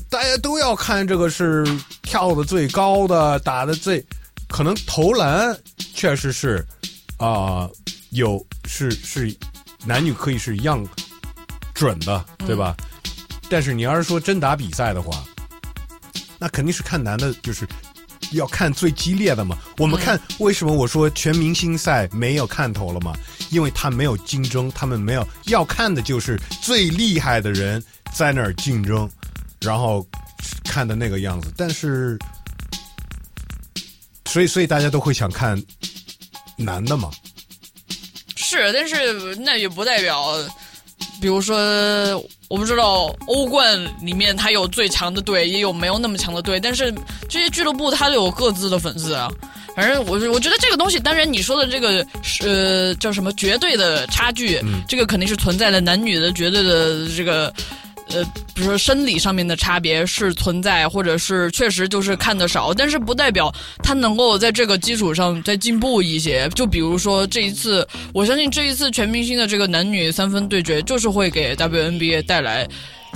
[0.08, 1.66] 大家都要看这个是
[2.04, 4.06] 跳的最高的，打的最，
[4.48, 5.58] 可能投篮
[5.96, 6.66] 确实是
[7.18, 7.68] 啊、
[8.12, 9.36] 有是是
[9.84, 10.88] 男女可以是一样
[11.74, 12.78] 准的，对吧？
[13.50, 15.26] 但是你要是说真打比赛的话，
[16.38, 17.68] 那肯定是看男的，就是
[18.32, 19.58] 要看最激烈的嘛。
[19.78, 23.18] 我们看为什么我说全明星赛没有看头了嘛？
[23.50, 29.10] 因为他没有竞争，他们没有要看的就是最厉害的人在那儿竞争，
[29.62, 30.06] 然后
[30.64, 31.52] 看的那个样子。
[31.58, 32.20] 但是，
[34.26, 35.60] 所以所以大家都会想看
[36.58, 37.10] 男的嘛。
[38.36, 40.32] 是，但是那也不代表，
[41.22, 41.58] 比如说，
[42.48, 46.94] 我不知道欧冠里面它有最强的队，也有没有那么强的队，但是
[47.28, 49.30] 这些俱乐部它都有各自的粉丝啊。
[49.76, 57.54] 反正我我觉得这个东西，当然你说的这个是呃叫什么绝对的差距，这个肯定是存在的，男女的绝对的这个。
[58.12, 58.24] 呃，
[58.56, 63.54] 比如说生理上面的差别是存在，或者是确实就是看的少，但是不代表
[63.84, 66.50] 他能够在这个基础上再进步一些。
[66.56, 72.68] 就比如说这一次，我相信这一次全明星的这个男女三分对决，就是会给 WNBA 带来。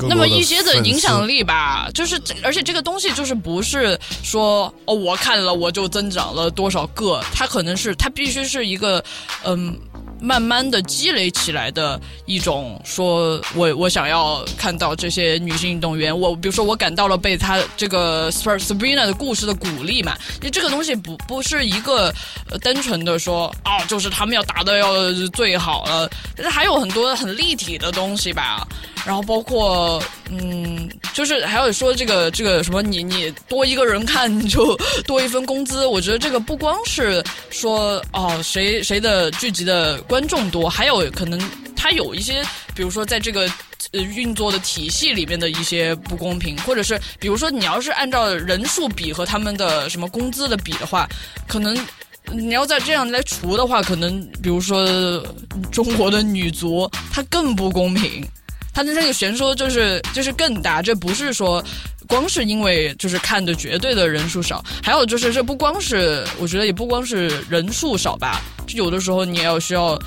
[0.10, 9.04] 那么一些的影响力吧，就是，而且这个东西就是不是说哦，我看了我就增长了多少个，它可能是它必须是一个
[9.44, 9.78] 嗯
[10.24, 22.14] 慢慢的积累起来的一种，说我我想要看到这些女性运动员，我比如说我感到了被她这个 Sp- Sabrina 的故事的鼓励嘛，因为这个东西不不是一个、
[22.62, 28.66] 单纯的说啊，就是他们要打的要最好了，其实还有很多很立体的东西吧。
[29.06, 34.76] 然后包括嗯，就是还有说这个这个什么，你你多一个人看你就
[35.06, 35.86] 多一份工资。
[35.86, 41.40] 我觉得这个不光是说哦谁谁的剧集的观众多，还有可能
[41.76, 42.44] 它有一些，
[42.74, 43.42] 比如说在这个
[43.92, 51.08] 呃运作的体系里面的一些不公平，或者是比如说你要是按照人数比和他们的什么工资的比的话，
[51.48, 51.78] 可能。
[52.32, 54.88] 你要再这样来除的话，可能比如说
[55.74, 58.26] 中国的女足，它更不公平。
[58.74, 61.64] 它的那个悬殊就是就是更大，这不是说
[62.08, 69.98] 光是因为就是看的绝对的人数少，还有就是这不光是我觉得也不光是人数少吧，就有的时候你也要需要。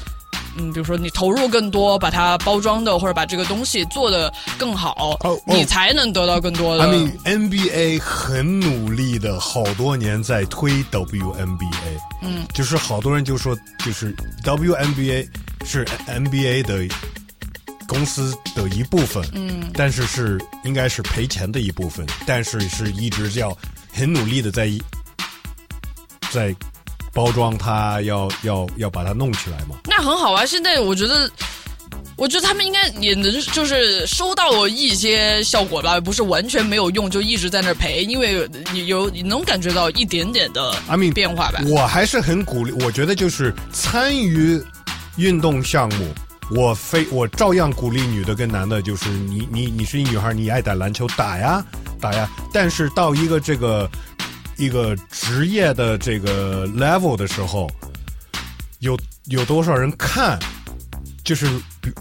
[0.59, 6.85] 嗯，比如说你投入更多，把它包装的或者把这个东西做的更好，你才能得到更多的。
[6.85, 13.55] I mean NBA 很努力的，好多年在推 WNBA，嗯，就是好多人就说，
[13.85, 15.29] 就是 WNBA
[15.67, 16.89] 是 NBA 的
[17.89, 23.57] 公司的一部分，嗯但是是应该是赔钱的一部分，但是是一直要
[23.93, 24.71] 很努力的在
[26.31, 26.55] 在
[27.13, 29.77] 包装它，要要要把它弄起来嘛。
[29.87, 30.45] 那很好啊！
[30.45, 31.31] 现在我觉得，
[32.17, 41.63] 我觉得他们应该也能就是收到一些效果吧，不是完全没有用，就一直在那儿赔，因为你有你能感觉到一点点的 I mean 变化吧。
[41.67, 44.63] 我还是很鼓励，我觉得就是参与
[45.17, 46.13] 运动项目，
[46.51, 51.65] 我非我照样鼓励女的跟男的，就是你你你是一女孩，你爱打篮球打呀
[52.01, 53.91] 打呀，但是到一个这个
[54.57, 57.71] 一个职业的这个 level 的时候，
[58.81, 60.39] 有有多少人看？
[61.25, 61.49] 就是
[61.81, 61.93] 比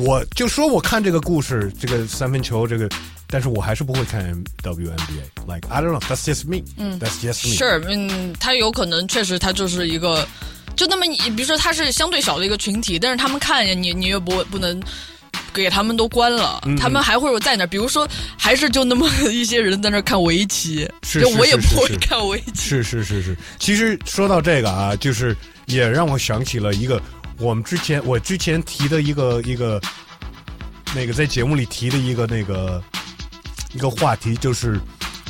[0.00, 2.88] 我就说我看这个故事，这个三分球这个。
[3.30, 5.46] 但是我还是不会看 WNBA。
[5.46, 6.64] Like I don't know, that's just me.
[6.78, 7.54] 嗯 that's just me.
[7.54, 10.26] 是，嗯，他有可能确实他就是一个，
[10.78, 14.80] 就那么你，比如说他是相对小的一个群体，但是他们看你，你又不不能。
[15.52, 18.06] 给他们都关了，嗯他们还会有在那儿，比如说，
[18.36, 22.68] 还是就那么一些人在那儿看围棋，是就是我也不会看围棋。
[22.68, 25.34] 是是是是，其实说到这个啊，就是
[25.66, 27.00] 也让我想起了一个
[27.38, 29.80] 我们之前我之前提的一个一个
[30.94, 32.80] 那个在节目里提的一个那个
[33.74, 34.78] 一个话题，就是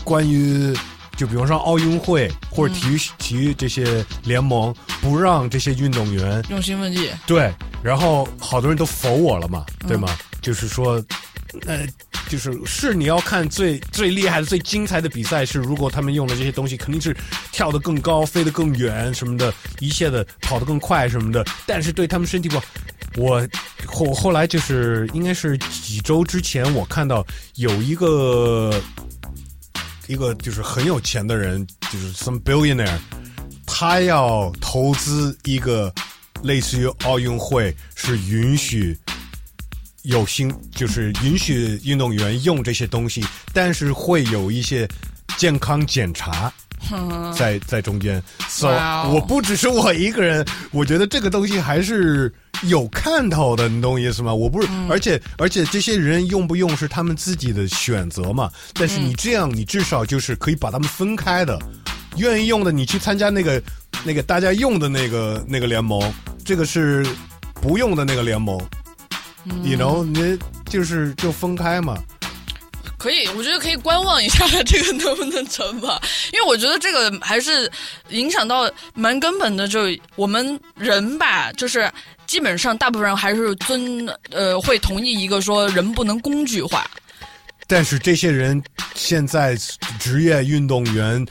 [0.05, 0.77] 关于
[1.19, 7.53] 就比方说奥运会或者体育、体育这些联盟不让这些运动员用兴奋剂，对，
[7.83, 10.17] 然后好多人都否我了嘛，对吗？
[10.41, 11.05] 就是说，
[11.67, 11.85] 呃，
[12.29, 17.15] 就是是你要看最最厉害的、最精彩的比赛是，如果他们用了这些东西，肯定是
[17.51, 21.45] 跳得更高、飞得更远什么的，一切的跑得更快什么的。
[21.67, 22.65] 但是对他们身体不好。
[23.17, 23.45] 我
[23.85, 28.81] 后后来就是应该是几周之前，我看到有一个
[30.09, 32.99] 一个就是很有钱的人，就是 some billionaire，
[33.67, 35.93] 他要投资一个
[36.43, 38.99] 类似于奥运会，是允许
[40.03, 44.89] 有心，就是允许运动员用这些东西，但是会有一些
[45.37, 46.53] 健康检查。
[46.93, 48.69] 嗯 在在中间，so
[49.13, 54.35] 我不只是我一个人，我觉得这个东西还是有看头的，你懂我意思吗？
[54.35, 54.89] 我不是，嗯。
[54.91, 58.51] 而且而且这些人用不用是他们自己的选择嘛。
[58.75, 61.59] 但是你这样，你至少就是可以把他们分开的，
[62.17, 63.63] 愿意用的你去参加那个
[64.05, 66.13] 那个大家用的那个那个联盟，
[66.45, 67.07] 这个是
[67.55, 68.61] 不用的那个联盟、
[69.45, 69.63] 嗯。
[69.63, 70.39] Y o u know，你
[70.71, 71.99] 就是就分开嘛。
[72.99, 77.71] 可以，我觉得可以观望一下这个能不能成吧，因为我觉得这个还是
[78.09, 79.83] 影响到蛮根本的，就
[80.17, 81.91] 我们人吧，就是
[82.27, 86.85] 基本上大部分人还是尊呃会同意一个说人不能工具化，
[87.69, 88.61] 但是这些人
[88.97, 89.57] 现在
[90.01, 91.25] 职业运动员，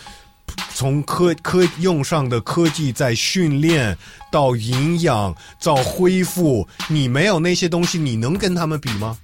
[0.74, 3.96] 从科科用上的科技在训练
[4.32, 9.18] 到营养到恢复，你没有那些东西，你能跟他们比吗？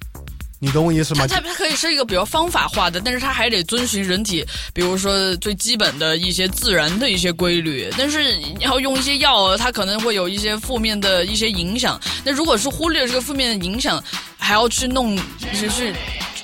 [0.64, 1.36] 你懂我意思吗它？
[1.36, 7.90] 它它可以是一个比较方法化的，但是它还得遵循人体，比如说最基本的一些自然的一些规律。
[7.98, 12.00] 但是你要用一些药，它可能会有一些负面的一些影响。
[12.24, 14.02] 那如果是忽略这个负面的影响，
[14.38, 15.94] 还要去弄就是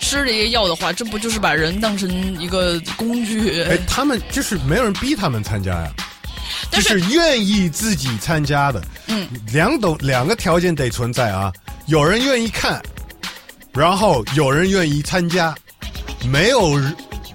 [0.01, 3.63] 吃这些药的话，这不就是把人当成一个工具？
[3.63, 5.89] 哎，他们就是没有人逼他们参加呀，
[6.63, 8.83] 就但是是愿意自己参加的。
[9.07, 11.53] 嗯，两种两个条件得存在啊，
[11.85, 12.81] 有人愿意看，
[13.73, 15.55] 然后有人愿意参加，
[16.29, 16.77] 没有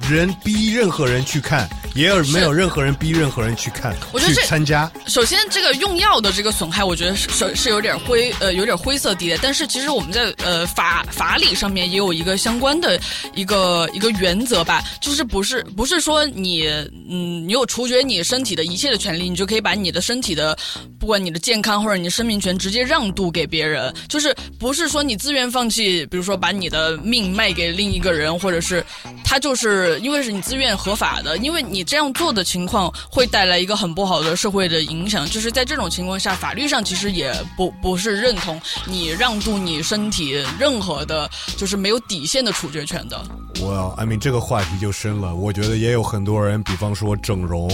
[0.08, 4.90] 人逼任何人去看，也有没有任何人逼任何人去看去我觉得这参加。
[5.06, 9.38] 首先，这个用药的这个损害，我觉得是是是有点灰呃有点灰色地带。
[9.40, 13.00] 但是其实我们在呃法法理上面也有一个相关的
[13.34, 16.66] 一个一个原则吧，就是不是不是说你
[17.08, 20.56] 嗯你有处决你身体的一切的权利，你就可以把你的身体的
[20.98, 28.84] 不管你的健康或者你的生命权直接让渡给别人，就是不是说你自愿放弃，比如说把你的命卖给另一个人，或者是
[29.24, 35.24] 他就是因为是你自愿合法的，因为你这样做的情况会带来一个很不好的社会的影响。
[35.28, 43.22] 就是在这种情况下，法律上其实也不不是认同你让渡你身体任何的，就是没有底线的处决权的。
[43.60, 47.68] 我 I mean 这个话题就深了，我觉得也有很多人，比方说整容，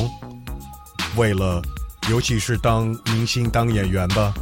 [1.16, 1.62] 为了
[2.10, 4.32] 尤其是当明星、当演员吧，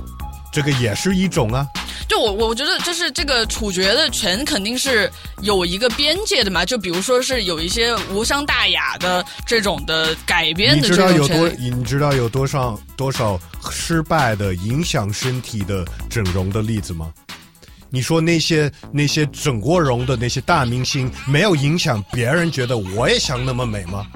[0.52, 1.66] 这个也是一种啊。
[2.08, 5.10] 就我我觉得就是这个处决的权肯定是
[5.42, 11.48] 有一个边界的嘛，就比如说是有一些无伤大雅的这种的改编你的这知道有多。
[11.50, 13.38] 你知道有多少多少
[13.70, 17.12] 失败的影响身体的整容的例子吗？
[17.90, 24.06] 你说那些那些整过容的那些大明星，没有影响别人觉得我也想那么美吗？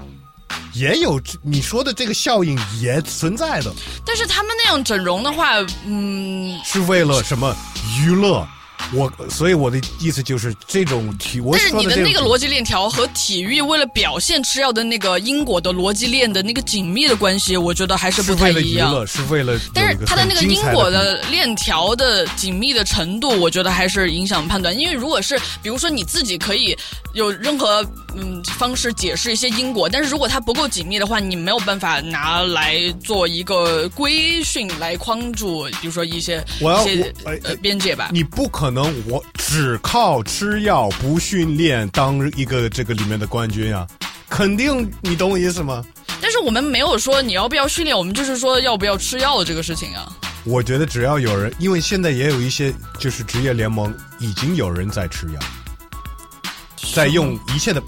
[0.72, 3.72] 也有你说的这个效应也存在的，
[4.04, 5.56] 但是他们那样整容的话，
[5.86, 7.54] 嗯，是为了什么
[8.00, 8.46] 娱乐？
[8.92, 18.90] 我所以我的意思就是这种体，我但是你的那个逻辑链条和体育为了表现吃药的那个因果的逻辑链的那个紧密的关系，我觉得还是不太为了一样。
[18.90, 24.76] 娱乐，是为了但是它的那个因果的链条的紧密的程度，我觉得还是影响判断。
[24.78, 26.76] 因为如果是比如说你自己可以
[27.14, 27.84] 有任何
[28.14, 38.10] 嗯方式解释一些因果，但是如果它不够紧密的话，你没有办法拿来做一个规训来框住，比如说一些我要一些我哎呃边界吧。
[38.12, 43.86] 你不可能我只靠吃药不训练当一个这个里面的冠军啊！
[44.28, 45.84] 肯定你懂我意思吗？
[46.20, 50.10] 但是我们没有说你要不要训练，我们就是说要不要吃药的这个事情啊。
[50.44, 55.40] 我觉得只要有人，因为现在也有一些就是职业联盟已经有人在吃药，
[56.94, 57.82] 在用一切的，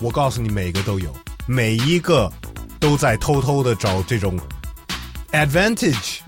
[0.00, 1.14] 我告诉你，每个都有，
[1.46, 2.32] 每一个
[2.80, 4.38] 都在偷偷的找这种
[5.32, 6.18] advantage。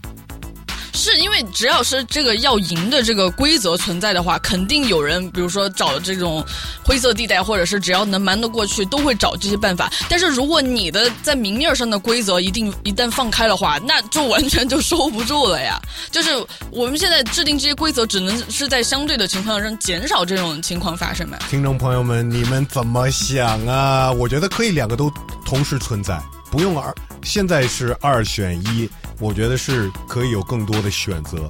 [1.34, 6.44] 因为只要是这个要赢的这个规则存在的话，肯定有人，比如说找这种
[6.84, 9.92] 灰色地带，或者是只要能瞒得过去，都会找这些办法。
[10.08, 15.76] 但是如果你的在明面上的规则一定一旦放开的话，那就完全就收不住了呀。
[16.12, 16.30] 就是
[16.70, 21.36] 我们现在制定这些规则，只能是在相对的情况上减少这种情况发生嘛。
[21.50, 24.12] 听众朋友们，你们怎么想啊？
[24.12, 25.12] 我觉得可以两个都
[25.44, 26.16] 同时存在，
[26.48, 26.94] 不用二。
[27.24, 31.48] 现在是二选一，我觉得是可以有更多的选择，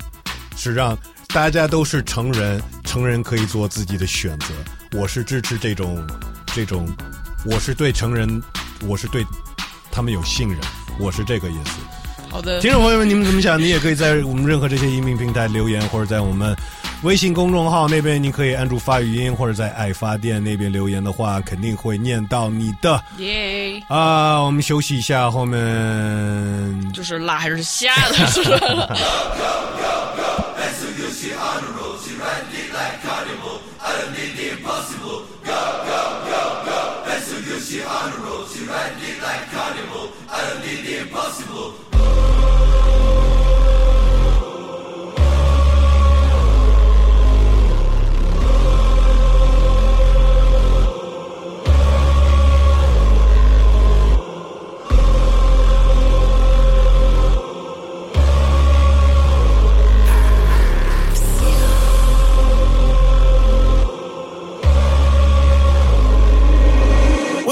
[0.56, 0.96] 是让
[1.28, 4.54] 大家都是成人，成人可以做自己的选择。
[4.98, 6.06] 我是支持这种
[6.46, 6.88] 这种，
[7.44, 8.42] 我是对成人，
[8.86, 9.24] 我是对
[9.90, 10.58] 他们有信任，
[11.00, 11.72] 我是这个意思。
[12.30, 13.60] 好的，听众朋友们，你们怎么想？
[13.60, 16.54] 你也可以在我们任何这些音频平台留言，或者在我们
[17.04, 22.98] 微信公众号那边，你可以按住发语音，或者在爱发电那边留言的话，肯定会念到你的。
[23.18, 28.96] 耶、啊，我们休息一下，后面就是辣还是虾的，是吧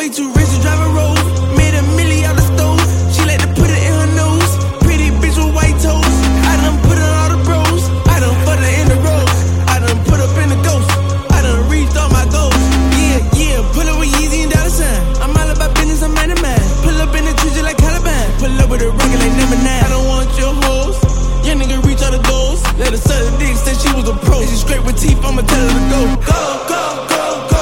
[0.03, 1.15] ？Way too rich to drive a road.
[1.55, 2.83] Made a milli out the stove.
[3.15, 4.51] She like to put it in her nose.
[4.83, 6.17] Pretty bitch with white toes.
[6.43, 7.87] I done put her all the bros.
[8.11, 9.29] I done put her in the road.
[9.71, 10.91] I done put up in the ghost.
[11.31, 12.59] I done reached all my goals.
[12.99, 13.63] Yeah, yeah.
[13.71, 14.91] Pull up with Yeezy and dollar sign.
[15.23, 16.59] I'm all about business, I'm man of man.
[16.83, 18.27] Pull up in the trees just like Caliban.
[18.43, 19.87] Pull up with a rocket like number nine.
[19.87, 20.99] I don't want your hoes.
[21.47, 22.59] Young nigga reach all the goals.
[22.75, 24.43] Let her suck dick, said she was a pro.
[24.51, 26.01] She scrape with teeth, I'ma tell her to go.
[26.27, 27.25] Go, go, go,
[27.55, 27.62] go.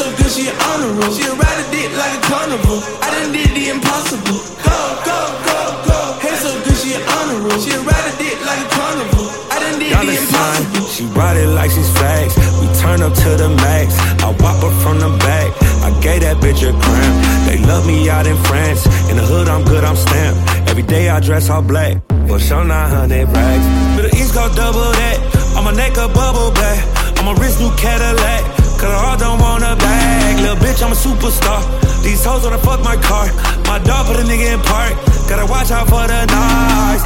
[0.00, 1.12] So good, she road.
[1.12, 2.80] She ride a dick like a carnival.
[3.04, 4.40] I done did the impossible.
[4.64, 5.98] Go, go, go, go.
[6.24, 7.60] Hair so good, she road.
[7.60, 9.28] She ride a dick like a carnival.
[9.52, 10.88] I done did Y'all the impossible.
[10.88, 12.32] She ride it like she's facts.
[12.56, 13.92] We turn up to the max.
[14.24, 15.52] I whop her from the back.
[15.84, 17.14] I gave that bitch a cramp.
[17.44, 18.88] They love me out in France.
[19.12, 20.40] In the hood, I'm good, I'm stamped.
[20.70, 22.00] Every day I dress all black.
[22.24, 23.66] For sure, 900 rags.
[24.00, 25.18] To the East Coast, double that.
[25.58, 26.80] On my neck, a bubble back.
[27.18, 28.59] On my wrist, new Cadillac.
[28.80, 30.40] Cause I don't want a bag.
[30.40, 31.60] Little bitch, I'm a superstar.
[32.02, 33.26] These hoes wanna fuck my car.
[33.68, 34.94] My dog put a nigga in park.
[35.28, 37.04] Gotta watch out for the knives.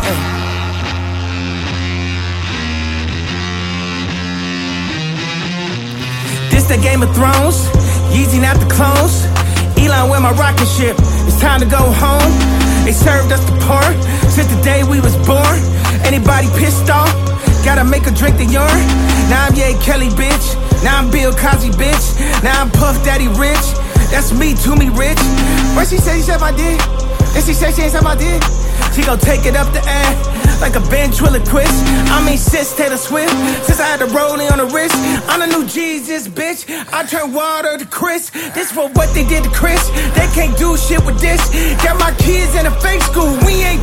[6.52, 7.66] This the Game of Thrones,
[8.14, 9.26] Yeezy not the clones.
[9.76, 10.96] Elon with my rocket ship,
[11.26, 12.63] it's time to go home.
[12.84, 13.96] They served us the porn
[14.28, 15.58] since the day we was born.
[16.04, 17.08] Anybody pissed off?
[17.64, 18.88] Gotta make a drink the urine.
[19.32, 20.52] Now I'm Ye Kelly, bitch.
[20.84, 22.20] Now I'm Bill Cosby, bitch.
[22.44, 23.72] Now I'm Puff Daddy Rich.
[24.12, 25.18] That's me, to me rich.
[25.74, 26.78] What she say, she said I did.
[27.32, 28.63] Then she said she ain't said I did.
[28.94, 31.82] She gon' take it up the ass like a ventriloquist.
[32.14, 33.34] I mean, sis Taylor Swift.
[33.66, 34.94] Since I had the rolling on the wrist,
[35.26, 36.62] I'm the new Jesus, bitch.
[36.92, 38.30] I turn water to Chris.
[38.54, 39.82] This for what they did to Chris.
[40.14, 41.42] They can't do shit with this.
[41.82, 43.34] Got my kids in a fake school.
[43.42, 43.82] We ain't.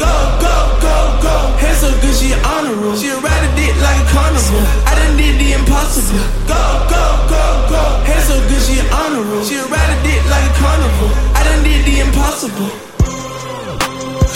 [0.00, 1.36] Go, go, go, go.
[1.60, 2.96] Hands so good, she honor roll.
[2.96, 4.64] She ride a dick like a carnival.
[4.88, 6.24] I done did the impossible.
[6.48, 7.82] Go, go, go, go.
[8.08, 9.44] Hands so good, she honor roll.
[9.44, 11.10] She ride a dick like a carnival.
[11.36, 12.91] I done did the impossible.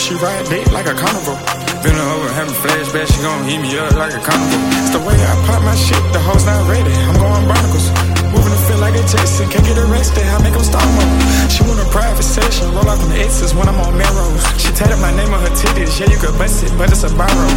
[0.06, 1.34] She ride dick like a carnival.
[1.82, 4.54] Been over having flashbacks, she gon' eat me up like a carnival.
[4.78, 6.94] It's the way I pop my shit, the hoes not ready.
[7.10, 7.90] I'm going barnacles.
[8.30, 11.50] Moving to feel like a Jason, can't get arrested, I make them stop mode.
[11.50, 14.46] She want a private session, roll out the X's when I'm on Melrose.
[14.62, 17.10] She tatted my name on her titties, yeah, you could bust it, but it's a
[17.10, 17.50] borrow.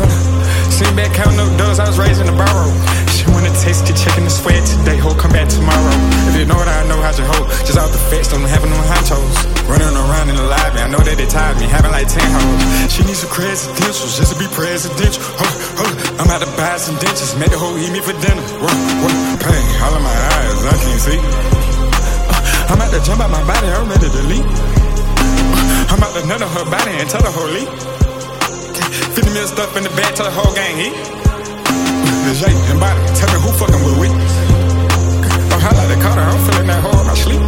[0.72, 2.72] Sitting back counting no doors, I was raised in the barrow.
[3.20, 5.92] She wanna taste the chicken and sweat today, ho, come back tomorrow.
[6.32, 7.44] If you know what I know, how's your hoe?
[7.68, 9.36] Just out the fence, don't have no hot toes.
[9.68, 12.88] Running around in the lobby, I know that they tired me, having like 10 hoes.
[12.88, 15.20] She needs some presidentials just to be presidential.
[15.36, 15.52] Hold,
[15.84, 18.40] hold, I'm about to buy some dentures, make the hoe eat me for dinner.
[18.56, 18.72] Whoa,
[19.04, 21.20] whoa, pain, all in my eyes, I can't see.
[21.20, 24.48] Uh, I'm about to jump out my body, I'm ready to leave.
[24.48, 27.68] Uh, I'm about to on her body and tell her leave.
[29.12, 31.20] 50 mil stuff in the bag, tell the whole gang eat.
[32.40, 34.08] Jay and body, tell me who fucking with we.
[35.52, 37.42] Oh, I like the Carter, I'm feeling that in my sleep.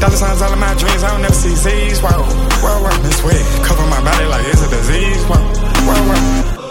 [0.00, 2.02] Dollar signs all in my dreams, I don't never see Z's.
[2.02, 2.22] Wow,
[2.62, 3.40] wow, wow, this way.
[3.64, 5.22] Cover my body like it's a disease.
[5.26, 5.44] Wow,
[5.86, 6.61] wow, wow.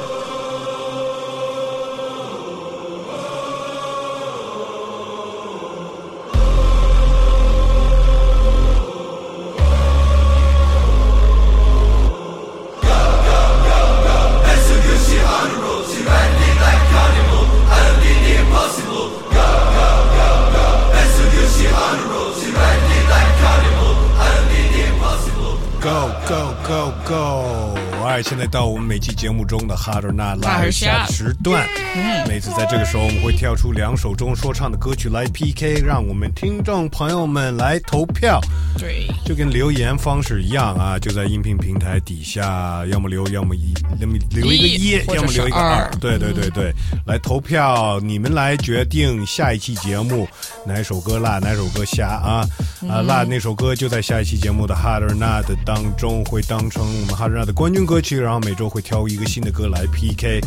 [28.21, 31.67] 现在到我们每期节目中的 Hard or Not 大而下时段。
[31.95, 38.39] 嗯每次在这个时候，我们会跳出两首中说唱的歌曲来 PK，让我们听众朋友们来投票。
[38.77, 45.83] 对，就跟留言方式一样啊，就在音频平台底下，要么留，要么一，要么留一个一，要么留一个二。
[45.83, 45.91] 二。
[45.99, 46.73] 对对对对，
[47.05, 50.27] 来投票，你们来决定下一期节目
[50.65, 52.47] 哪首歌辣，哪首歌瞎啊。
[52.87, 53.05] 啊嗯。
[53.05, 60.41] 辣那首歌就在下一期节目的 Hard or Not 当中会当成我们 Hard or Not 的冠军歌曲，然后每周会挑一个新的歌来 PK。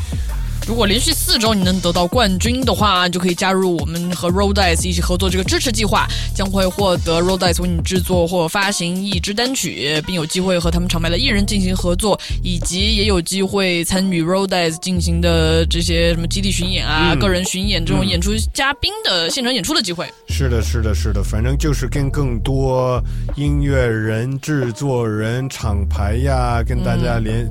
[0.67, 20.07] 如果连续四周你能得到冠军的话，就可以加入我们和 Roll Dice 一起合作这个支持计划，将会获得 Roll Dice 为你制作或发行一支单曲，并有机会和他们厂牌的艺人进行合作，以及也有机会参与 Roll Dice 进行的这些什么基地巡演啊、嗯个人巡演这种嗯演出嘉宾的现场演出的机会。
[20.29, 23.03] 是的，是的，是的，反正就是跟更多
[23.37, 27.47] 音乐人、制作人、厂牌呀，跟大家联、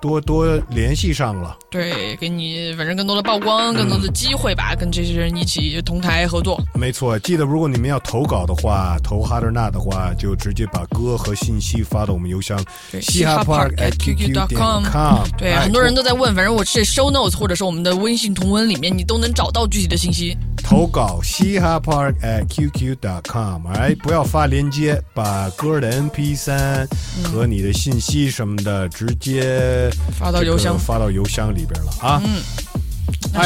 [0.00, 1.56] 多多联系上了。
[1.70, 6.60] 对，给你反正更多的曝光，更多的机会吧，跟这些人一起同台合作。
[6.74, 12.58] 没错，记得如果你们要投稿的话，投 Harder Not 的话，就直接把歌和信息发到我们邮箱
[13.00, 14.84] 嘻哈 park at qq 点 com。
[15.38, 20.36] 对，哎很多人都在问，反正我这 show notes 或者是我们的微信同文里面，你都能找到具体的信息。
[20.62, 26.86] 投稿嘻哈 park at qq dot com，哎，不要发链接，把歌的 MP 三
[27.24, 32.22] 和你的信息什么的直接发到邮箱这个发到邮箱里边了啊。
[32.24, 32.39] 嗯。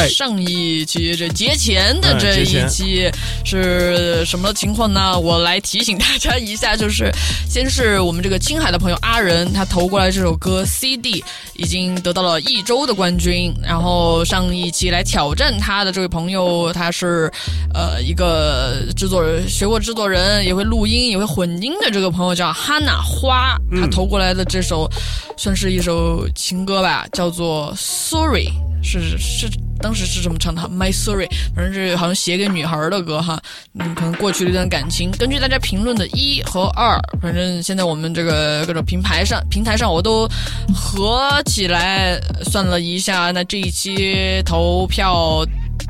[0.09, 3.09] 上一期这节前的这一期
[3.45, 5.17] 是什么情况呢？
[5.17, 7.11] 我来提醒大家一下，就是
[7.47, 11.23] 先是我们这个青海的朋友阿仁，他投过来这首歌 CD
[11.53, 13.53] 已经得到了一周的冠军。
[13.61, 17.31] 然后上一期来挑战他的这位朋友，他是
[17.73, 24.89] 呃一个制作人，学过制作人，也会录音，也会混音的这个朋友叫哈娜花，他投过来的这首
[25.37, 28.49] 算是一首情歌吧，叫做 Sorry。
[28.85, 29.49] 是是，
[29.81, 33.39] 当时是这么唱的，My Sorry，反正是好像写给女孩的歌哈，
[33.79, 35.11] 嗯，可能过去了一段感情。
[35.11, 40.27] 根据大家评论的一和二，反正现在我们这个各种平台上平台上我都
[40.73, 45.45] 合起来算了一下，那这一期投票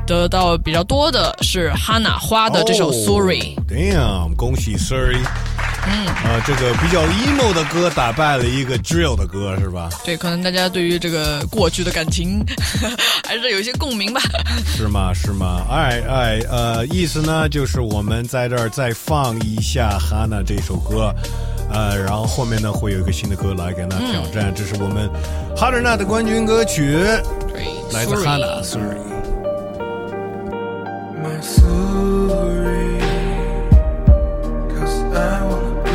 [0.06, 3.56] 得到比较多的是 Hana 花的这首 Sorry。
[3.68, 5.18] Damn，恭喜 Sorry。
[5.88, 9.88] 嗯，呃，这个比较 emo 的歌打败了一个 drill 的歌，是吧？
[10.04, 12.44] 对，可能大家对于这个过去的感情
[13.24, 14.20] 还是有一些共鸣吧。
[14.64, 15.12] 是吗？
[15.14, 15.66] 是吗？
[15.70, 21.14] 哎哎，呃，意思呢就是我们在这儿再放一下 Hana 这首歌，
[21.70, 25.08] 呃，然后后面呢会有一个新的歌来给他挑战，这是我们
[25.56, 26.98] Harder Night 的冠军歌曲，
[27.52, 28.16] 对，来自
[28.62, 28.98] Sorry。
[31.22, 33.00] My sorry,
[34.68, 35.85] cause I wanna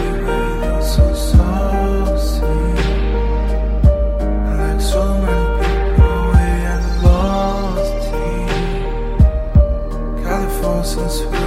[10.91, 11.40] since we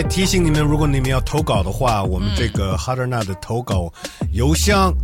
[0.00, 3.92] 再提醒你们，如果你们要投稿的话，我们这个 Harder Night 的投稿
[4.32, 4.94] 邮箱、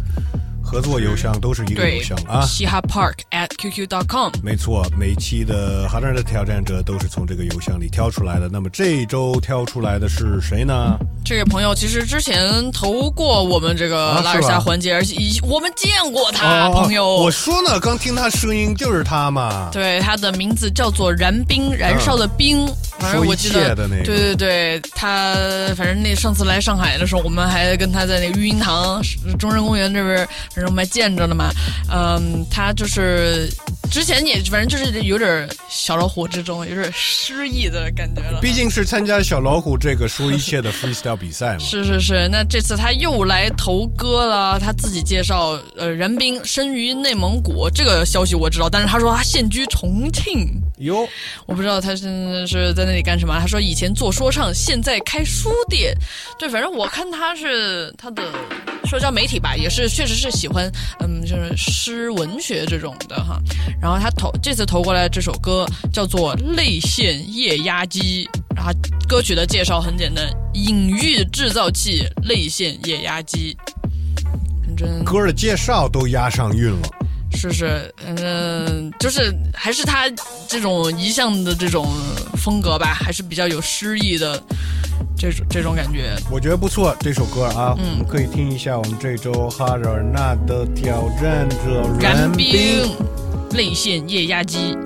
[0.64, 2.40] 合作邮箱都是一个邮箱啊。
[2.46, 4.32] 嘻哈 Park at qq dot com。
[4.42, 8.48] 没错，每期的 Harder Night 的挑战者都是从这个邮箱里挑出来的。
[8.50, 10.96] 那么这一周挑出来的是谁呢？
[11.22, 17.06] 这位朋友其实之前投过我们这个啊拉尔是吧夏环节，而且以我们见过他，哦朋友。
[17.16, 19.68] 我说呢，刚听他声音就是他嘛。
[19.70, 22.66] 对，他的名字叫做燃冰，燃烧的冰。
[23.06, 25.34] 反正我记得，的那个对对对，他
[25.76, 29.00] 反正那上次来上海的时候，我们还跟他在那个育婴堂、
[29.38, 30.16] 中山公园这边，
[30.54, 31.50] 反正我们还见着了嘛。
[31.90, 33.48] 嗯，他就是
[33.90, 38.40] 之前也反正就是有点小老虎之中，有点失意的感觉了。
[38.40, 41.58] 毕竟是参加小老虎这个说一切的 freestyle 比赛嘛。
[41.64, 44.58] 是是是，那这次他又来投歌了。
[44.58, 50.48] 他自己介绍，呃，然冰生于内蒙古，这个消息我知道，但是他说他现居重庆。
[50.78, 51.08] 哟，
[51.46, 53.38] 我不知道他现在是在那里干什么。
[53.40, 55.96] 他说以前做说唱，现在开书店。
[56.38, 58.22] 对，反正我看他是他的
[58.84, 60.70] 社交媒体吧，也是确实是喜欢，
[61.00, 63.40] 嗯，就是诗文学这种的哈。
[63.80, 68.70] 然后他投这次投过来这首歌叫做《泪腺液压机》，然后，
[69.08, 73.56] 歌曲的介绍很简单，隐喻制造器泪腺液压机。
[74.76, 76.88] 真歌的介绍都押上韵了。
[77.32, 80.10] 是是，嗯，就是还是他
[80.48, 81.86] 这种一向的这种
[82.36, 84.42] 风格吧，还是比较有诗意的
[85.16, 86.16] 这种这种感觉。
[86.30, 92.30] 我觉得不错，这首歌啊，嗯我们可以听一下我们这周哈尔纳的挑战者燃。
[92.32, 92.90] 冰
[93.50, 94.76] 泪腺液压机。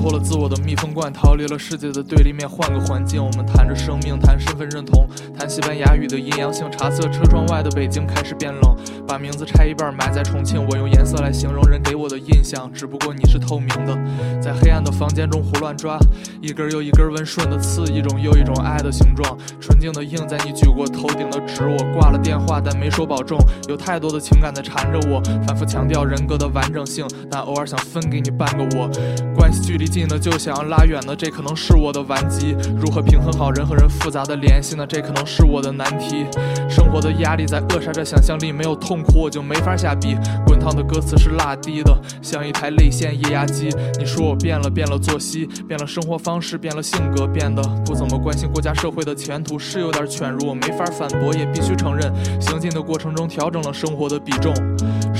[0.00, 5.06] 脱了自我的密封罐，逃离了世界的对立面，换个环境，我们谈着生命，谈身份认同，
[5.38, 6.66] 谈西班牙语的阴阳性。
[6.70, 8.74] 茶色车窗外的北京开始变冷，
[9.06, 10.66] 把名字拆一半埋在重庆。
[10.70, 13.94] 我用颜色来形容人给我的印象，只不过你是透明的，
[14.40, 15.98] 在黑暗的房间中胡乱抓，
[16.40, 21.66] 一根又一根温顺的刺，一种又一种爱的形状，纯净的印在你举过头顶的纸。
[21.66, 28.88] 我挂了电话，但没说保重，有太多的情感在缠着我，反复强调人格的完整性，但偶尔想分给你半个我。
[29.34, 32.56] 关系距离近的就想要拉远的，这可能是我的顽疾。
[32.76, 34.86] 如何平衡好人和人复杂的联系呢？
[34.86, 36.24] 这可能是我的难题。
[36.68, 40.16] 生活的压力在扼杀着想象力，没有痛苦我就没法下笔。
[40.46, 43.68] 滚烫的歌词是辣滴的，像一台泪腺液压机。
[43.98, 54.54] 你说我变了，变了作息，变了生活方式，变了性格，变得不怎么关心国家社会的前途，是有点犬儒，我没法反驳，也必须承认，行进的过程中调整了生活的比重，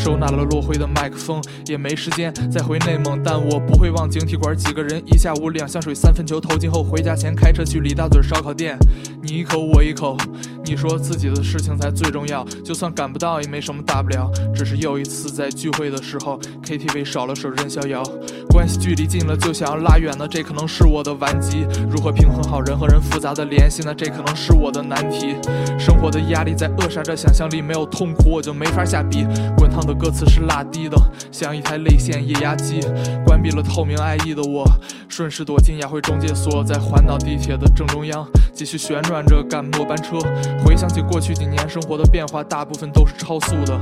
[0.02, 8.78] 收纳了落灰的麦克风，也没时间再回内蒙，但我不会忘警体馆几个人一下午两箱水三分球投进后，回家前开车去李大嘴烧烤店，
[9.22, 10.16] 你一口我一口，
[10.64, 18.02] 你说自己的事情才最重要，就算赶不到也没什么大不了，只是又一次在聚会的时候，KTV 少了首任逍遥，
[18.48, 23.94] 关系距离近了就想要拉远呢，这可能是我的顽疾，如何平衡好人和人复杂的联系呢？
[23.94, 25.36] 这可能是我的难题，
[25.78, 29.26] 生活的压力在扼杀着想象力，没有痛苦我就没法下笔，
[29.58, 30.96] 滚烫的歌词是拉低的，
[31.30, 32.80] 像一台泪腺液压机，
[33.24, 34.64] 关闭了透明爱意的我，
[35.08, 40.18] 顺势躲进亚汇中介所，在环岛地铁的正中央，继续旋转着赶末班车。
[40.64, 43.78] 回想起过去几年生活的变化，大部分都是超速的，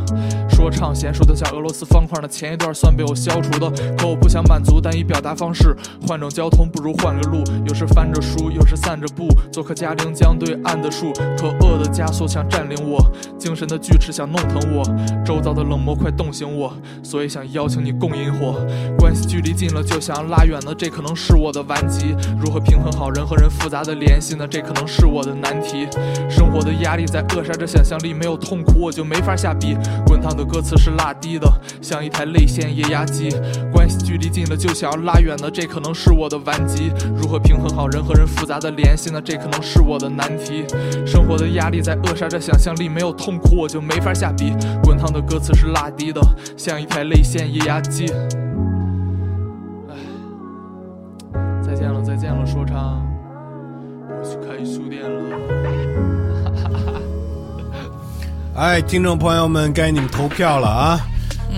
[0.58, 5.72] 说唱娴熟的像俄罗斯方块的前一段算被我消除的，可我不想满足但以表达方式，
[6.04, 12.98] 换种交通不如换个路，有时翻着书，有时散着步，做客嘉陵江对岸的树，可恶的枷锁想占领我，
[13.38, 14.82] 精神的锯齿想弄疼我，
[15.24, 16.72] 周遭的冷漠快冻醒我，
[17.04, 18.56] 所以想邀请你共饮火。
[18.98, 22.16] 关系距离近了就想要拉远了，这可能是我的顽疾。
[22.36, 24.44] 如何平衡好人和人复杂的联系呢？
[24.50, 25.86] 这可能是我的难题。
[26.28, 29.76] 生活的压力在扼杀着想象力，没有痛苦我就没法下笔。
[30.04, 31.46] 滚烫的歌词是辣滴的，
[31.80, 33.28] 像一台泪腺液压机。
[33.72, 36.90] 关系距离近了就想要拉远的，这可能是我的顽疾。
[37.14, 39.20] 如何平衡好人和人复杂的联系呢？
[39.22, 40.64] 这可能是我的难题。
[41.06, 44.52] 生活的压力在扼杀着想象力，没有痛苦我就没法下笔。
[44.82, 46.20] 滚烫的歌词是辣滴的，
[46.56, 48.06] 像一台泪腺液压机。
[51.62, 53.06] 再见了，再见了，说唱，
[54.08, 56.17] 我去开书店了。
[58.58, 61.00] 哎，听众朋友们，该你们投票了啊！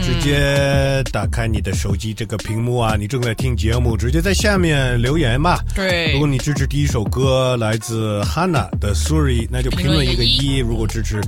[0.02, 5.64] 直接打开你的手机这个屏幕啊，你正在听节目，直接在下面留言吧。
[5.74, 11.22] 对如果你支持第一首歌来自 Hanna 的 Sorry，那就评论一个一；如果支持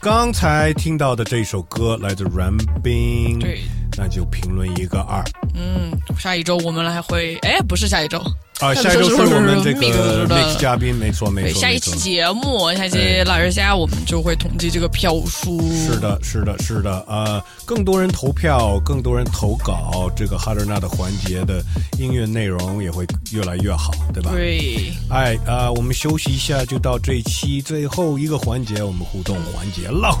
[0.00, 2.50] 刚才听到的这首歌来自阮
[2.82, 3.60] 冰，对，
[3.98, 5.22] 那就评论一个二。
[5.54, 8.18] 嗯，下一周我们还会，哎，不是下一周
[8.60, 11.60] 啊， 下一周是我们这个 mix 嘉宾，没错没，错。
[11.60, 15.60] 下一期节目，下一期腊月虾，我们就会统计这个票数。
[15.74, 21.62] 是的，是的，是的，呃，更多人投票，更多人投稿，这个哈德纳的环节的
[21.98, 24.30] 音乐内容也会越来越好，对吧？
[24.32, 24.92] 对。
[25.08, 30.18] 哎，啊、我们休息一下，就到这一期最后一个环节，我们互动环节喽。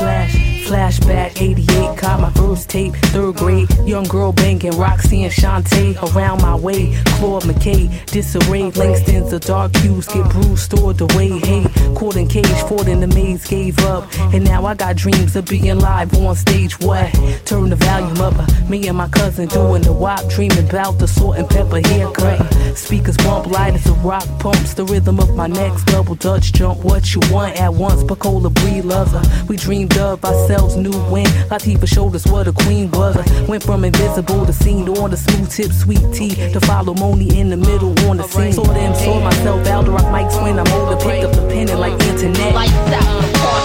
[0.00, 0.36] Flash,
[0.66, 3.68] flashback, 88, caught my first tape, third grade.
[3.86, 6.79] Young girl banging Roxy and Shantae around my way.
[7.18, 11.28] Claude McKay, disarray, Langston's the dark hues get bruised, stored away.
[11.40, 14.04] Hey, caught in cage, fought in the maze, gave up.
[14.34, 16.78] And now I got dreams of being live on stage.
[16.80, 17.12] What?
[17.44, 18.34] Turn the volume up.
[18.38, 22.40] uh, Me and my cousin doing the wop, dreaming about the salt and pepper haircut.
[22.76, 26.78] Speakers bump light as a rock pumps the rhythm of my next double dutch jump.
[26.84, 29.22] What you want at once, Pacola Bree loves her.
[29.48, 31.26] We dreamed of ourselves, new win.
[31.50, 33.16] Latifah showed us what a queen was.
[33.48, 36.34] Went from invisible to seen on the smooth tip, sweet tea.
[36.52, 38.52] To follow Moni in the middle on the scene.
[38.52, 40.96] Saw them, saw myself out the rock mics when I'm older.
[40.96, 42.54] Picked up the pen and like internet.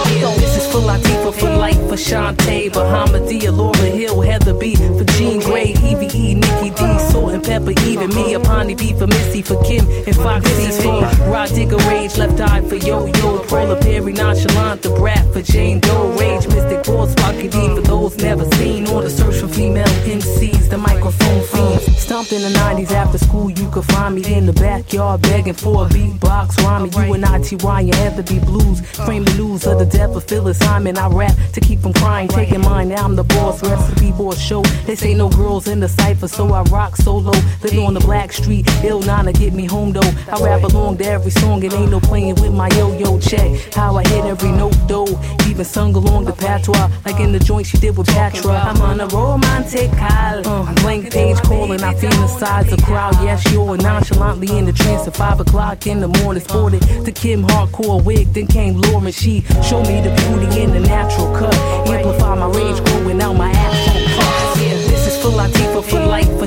[0.06, 0.35] This is
[0.76, 6.36] for Latifah, for life, for Shantae, Bahamadia, Laura Hill, Heather B, for Jean Grey, EVE,
[6.36, 10.70] Nikki D, Salt and Pepper, even me, Apani B for Missy, for Kim and Foxy,
[10.82, 11.00] for
[11.30, 15.80] Rod Digger Rage, Left Eye for Yo Yo, Paula Perry, Nonchalant, the Brat for Jane
[15.80, 19.86] Doe, Rage, Mystic Boss, Pocket D for those never seen, on the search for female
[20.04, 21.80] MCs, the microphone fiend.
[21.96, 25.86] something in the 90s after school, you could find me in the backyard begging for
[25.86, 26.92] a beatbox rhyming.
[26.92, 27.80] You and I, T.Y.
[27.80, 28.80] and Heather blues.
[29.04, 30.98] Frame the news of the death of Phyllis Hyman.
[30.98, 32.88] I rap to keep from crying, taking mine.
[32.88, 33.62] Now I'm the boss.
[33.62, 34.62] Recipe board show.
[34.86, 37.32] They say no girls in the cipher, so I rock solo.
[37.62, 40.12] Living on the black street, ill to get me home though.
[40.32, 43.74] I rap along to every song, it ain't no playing with my yo-yo check.
[43.74, 45.08] How I hit every note though,
[45.48, 48.52] even sung along the patois, like in the joint she did with Patra.
[48.52, 53.14] I'm on a romantic high, uh, blank page calling, I feel the crowd.
[53.22, 56.42] Yes, you're nonchalantly in the trance at five o'clock in the morning.
[56.42, 59.12] Sported the Kim hardcore wig, then came Lauren.
[59.12, 61.75] She showed me the beauty in the natural cut,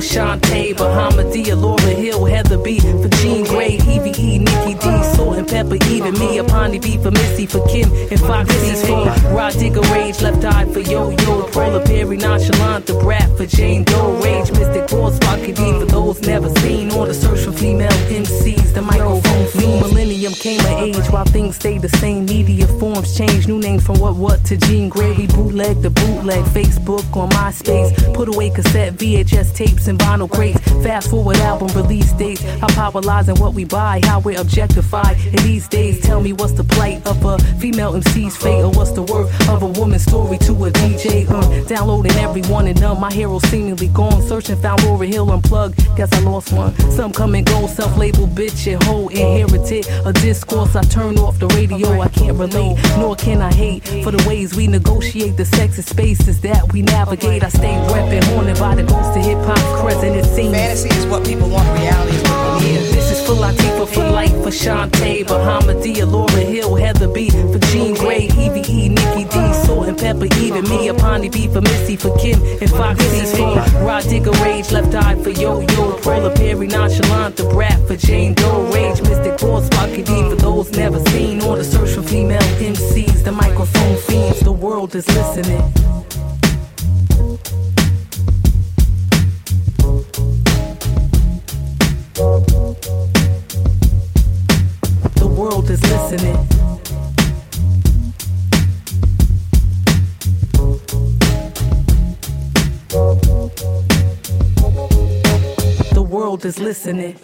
[0.00, 5.48] for Shantae, Bahamadia, Laura Hill, Heather B, for Jean Grey, EVE, Nikki D, Salt and
[5.48, 9.04] Pepper, even me, a Apani B for Missy, for Kim and Fox C, for
[9.34, 13.84] Rod Digger Rage, Left Eye for Yo Yo, Paula Perry, Nonchalant, the Brat for Jane
[13.84, 17.90] Doe, Rage, Mystic Boss, Pocket D for those never seen, on the search for female
[17.90, 19.80] MCs, the microphone fiend.
[19.80, 22.24] Millennium came of age while things stayed the same.
[22.24, 25.14] Media forms change, new names from what what to Jean Grey.
[25.14, 28.14] We bootleg the bootleg, Facebook on MySpace.
[28.14, 30.58] Put away cassette, VHS tapes, and vinyl crates.
[30.82, 32.42] Fast forward album release dates.
[32.60, 35.18] How popularizing what we buy, how we're objectified.
[35.26, 38.92] In these days, tell me what's the plight of a female MC's fate, or what's
[38.92, 41.28] the worth of a woman's story to a DJ.
[41.28, 42.98] Uh, downloading every one and none.
[43.00, 44.22] My hero seemingly gone.
[44.22, 45.76] Searching, found Laura Hill unplugged.
[45.96, 46.74] Guess I lost one.
[46.92, 49.86] Some come and go, self labeled bitch and hoe inherited.
[50.06, 52.00] A discourse I turn off the radio.
[52.00, 56.40] I can't relate, nor can I hate for the ways we negotiate the sexy spaces
[56.42, 57.42] that we navigate.
[57.42, 60.16] I stay repping, haunted by the ghost of hip hop crescent.
[60.16, 62.80] It seems Fantasy is what people want, reality is what we need.
[62.94, 67.94] this is for Latifah, for life, for Shantae, Bahamadia, Laura Hill, Heather B, for Jean
[67.94, 72.40] Grey, EVE, Nikki D, Salt and Pepper, even me, Apani B, for Missy, for Kim
[72.42, 73.54] and Fox C, for
[73.84, 78.34] Rod Digger Rage, Left Eye for Yo Yo, Paula Perry, Nonchalant, the Brat for Jane
[78.34, 82.40] Doe, Rage, Mystic Boss, Pocket D, for those never seen, on the search for female
[82.58, 85.62] MCs, the microphone fiends, the world is listening.
[92.20, 92.26] The
[95.26, 96.36] world is listening.
[105.94, 107.14] The world is listening.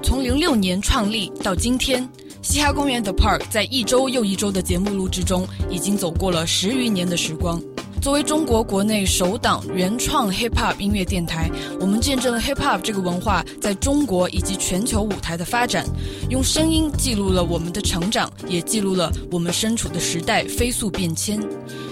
[0.00, 2.08] 从零六年创立到今天，
[2.42, 7.60] 嘻哈公园 The Park 在一周又一周的节目录制中，已经走过了十余年的时光。
[8.00, 15.84] 作为中国国内首档原创 hip hop 音乐电台，我们见证了 hip hop 这个文化在中国以及全球舞台的发展，
[16.30, 21.38] 用声音记录了我们的成长，也记录了我们身处的时代飞速变迁。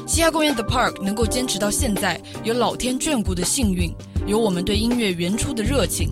[0.06, 3.92] 嘻哈公园 The Park 能够坚持到现在，有老天眷顾的幸运，
[4.26, 6.08] 有我们对音乐原初的热情。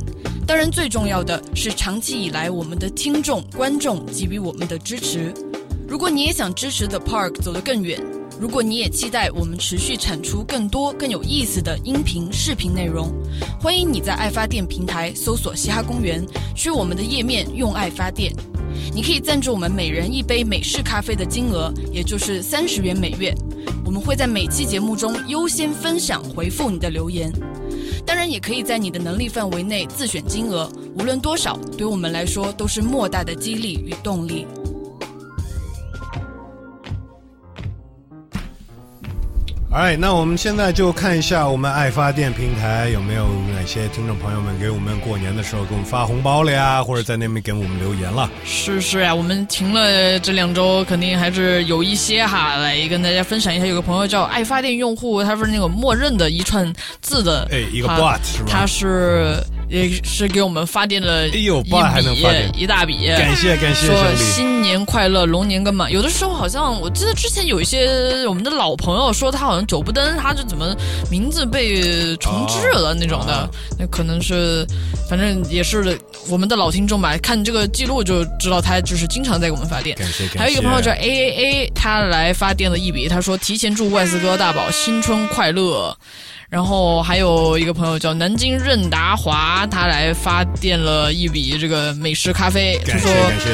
[0.46, 5.32] 当然，最重要的是长期以来我们的听众、观众给予我们的支持。
[5.88, 7.98] 如果你也想支持 The Park 走得更远，
[8.38, 13.10] 如果你也期待我们持续产出更多更有意思的音频、视频内容，
[13.58, 18.30] 欢迎你在爱发电平台搜索“嘻哈公园”，去我们的页面用爱发电。
[18.94, 23.34] 你可以赞助我们每人一杯美式咖啡的金额，也就是三十元每月。
[23.84, 27.32] 我们会在每期节目中优先分享回复你的留言。
[28.04, 34.46] 当然，也可以在你的能力范围内自选金额，无论多少，对我们来说都是莫大的激励与动力。
[39.76, 48.30] 哎，那我们现在就看一下我们爱发电平台有没有哪些听众朋友们给我们过年的时候给我们发红包了呀，或者在那边给我们留言了。
[48.42, 53.66] 是是呀、我们停了这两周，肯定还是有一些哈，来跟大家分享一下。
[53.66, 56.72] 有个朋友叫爱发电用户，他是那个默认的一串
[57.02, 59.36] 字的，哎一个他 bot 是吧他是
[59.68, 65.90] 也是给我们发电了，哎呦 bot 还能发电一大笔，感谢感谢说新年快乐，龙年根满。
[65.92, 70.74] 有的时候好像我记得之前有一些我们的老朋友说他好像久不登，他就怎么
[71.10, 74.66] 名字被重置了那种的，那可能是
[75.08, 75.98] 反正也是
[76.28, 79.96] 我们的老听众吧，看这个记录就知道他就是经常在给我们发电。
[79.96, 80.38] 感谢感谢。
[80.38, 85.96] 还有一个朋友叫 A A A，他来发电了一笔，他说提前祝万斯哥大宝新春快乐。
[86.48, 93.46] 然后还有一个朋友叫南京任达华，他来发电了一笔这个美食咖啡，他感谢说感谢。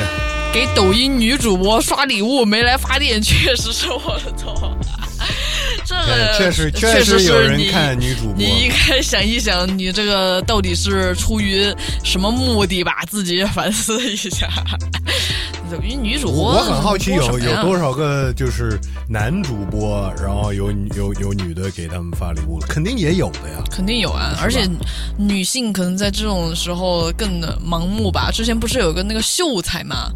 [0.53, 4.77] 给抖音女主播刷礼物没来发电，确实是我的错。
[5.85, 11.75] 这个确实确确实是有人你看女主播你应该想一想，你这个到底是出于
[12.05, 12.99] 什么目的吧？
[13.09, 14.49] 自己反思一下。
[15.77, 18.79] 因为女主播我我很好奇有有多少个就是
[19.09, 23.63] 男主播，然后有有有女的给他们发礼物，肯定也有的呀。
[23.71, 24.69] 肯定有啊，而且
[25.17, 28.31] 女性可能在这种时候更盲目吧。
[28.33, 30.11] 之前不是有个那个秀才嘛，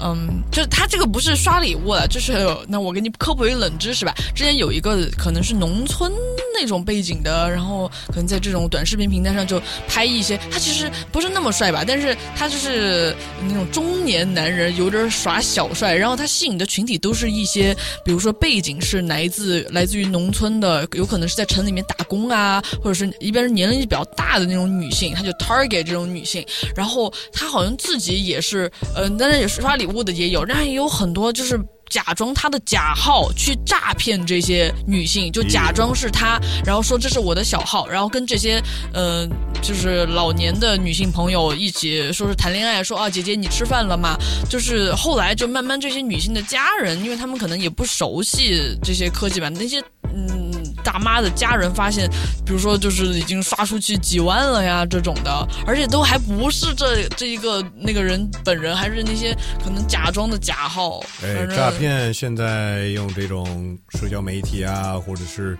[0.00, 4.14] 嗯，就他这个不是刷礼物了，就是那我给你科普一个冷知识吧。
[4.34, 6.12] 之前有一个可能是农村
[6.54, 13.14] 那种背景的，然后可能在这种短视频平台上就拍一些，他其实不是那么帅吧，但是他就是
[13.48, 17.74] 那种中年男人，有点耍小帅，然后他吸引的群体都是一些，
[18.04, 26.44] 比如说背景是来自来自于农村的，有可能是在城里面打工啊，或者是一边是年龄比较大的那种女性，他就 target 这种女性，
[26.74, 31.58] 然后他好像自己也是，嗯、当然也是刷礼物的也有，但是也有很多就是。
[31.90, 38.62] 假装他的假号去诈骗这些女性，就假装是他，然后说这是我的小号，然后跟这些
[38.94, 39.28] 嗯
[39.60, 44.16] 就是老年的女性朋友一起说是谈恋爱，说啊姐姐你吃饭了吗？
[44.48, 49.82] 就是后来就慢慢这些女性的家人，因为他们可能也不熟悉这些科技吧，那些
[50.14, 50.49] 嗯
[50.82, 52.08] 大妈的家人发现，
[52.44, 65.56] 比如说就是已经刷出去几万了呀这种的，而且都还不是这这一个那个人本人，还是那些可能假装的假号，哎，诈骗现在用这种社交媒体啊，或者是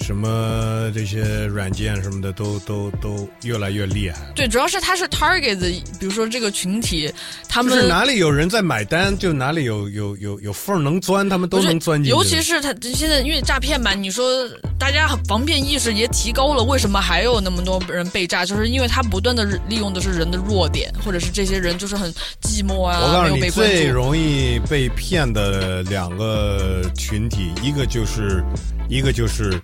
[0.00, 4.18] 什么这些软件什么的，都都都越来越厉害。
[4.34, 5.68] 对，主要是他是 target 的，
[5.98, 7.12] 比如说这个群体，
[7.48, 12.16] 他们就是哪里有人在买单，就哪里有有有有缝儿能钻，他们都能钻进去。
[12.16, 14.48] 尤其是他现在因为诈骗嘛，你说
[14.78, 18.44] 大家防骗意识也提高了，为什么还有那么多人被诈？
[18.46, 22.10] 就是因为他不断的利用的是人的弱点，或者是这些人就是很
[22.42, 23.48] 寂寞啊，我告诉你。
[23.50, 28.44] 最容易被骗的两个群体，一个就是
[28.88, 29.60] 一个就是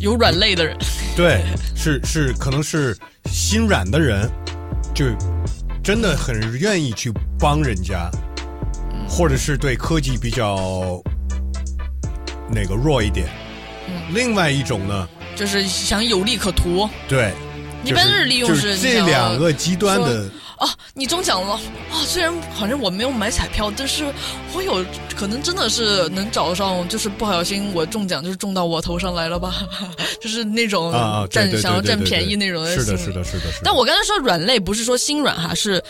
[0.00, 0.76] 有软肋的人，
[1.16, 1.42] 对，
[1.74, 4.30] 是是，可能是心软的人，
[4.94, 5.06] 就
[5.82, 8.08] 真的很愿意去帮人家，
[9.08, 11.02] 或者是对科技比较
[12.48, 13.26] 那个弱一点。
[14.12, 16.88] 另外一种呢，就是想有利可图。
[17.08, 17.32] 对，
[17.82, 21.60] 一般就是利用就是这两个极端的说哦，你中奖了啊！
[22.04, 24.04] 虽然好像我没有买彩票，但是
[24.54, 24.84] 我有
[25.16, 29.54] 可能真的是能找上，就是不小心我中奖，就是中到我头上来了吧，
[30.20, 30.92] 就是那种
[31.30, 33.60] 占想要占便宜那种是的，是的，是的，是的。
[33.62, 35.82] 但我刚才说软肋，不是说心软哈，是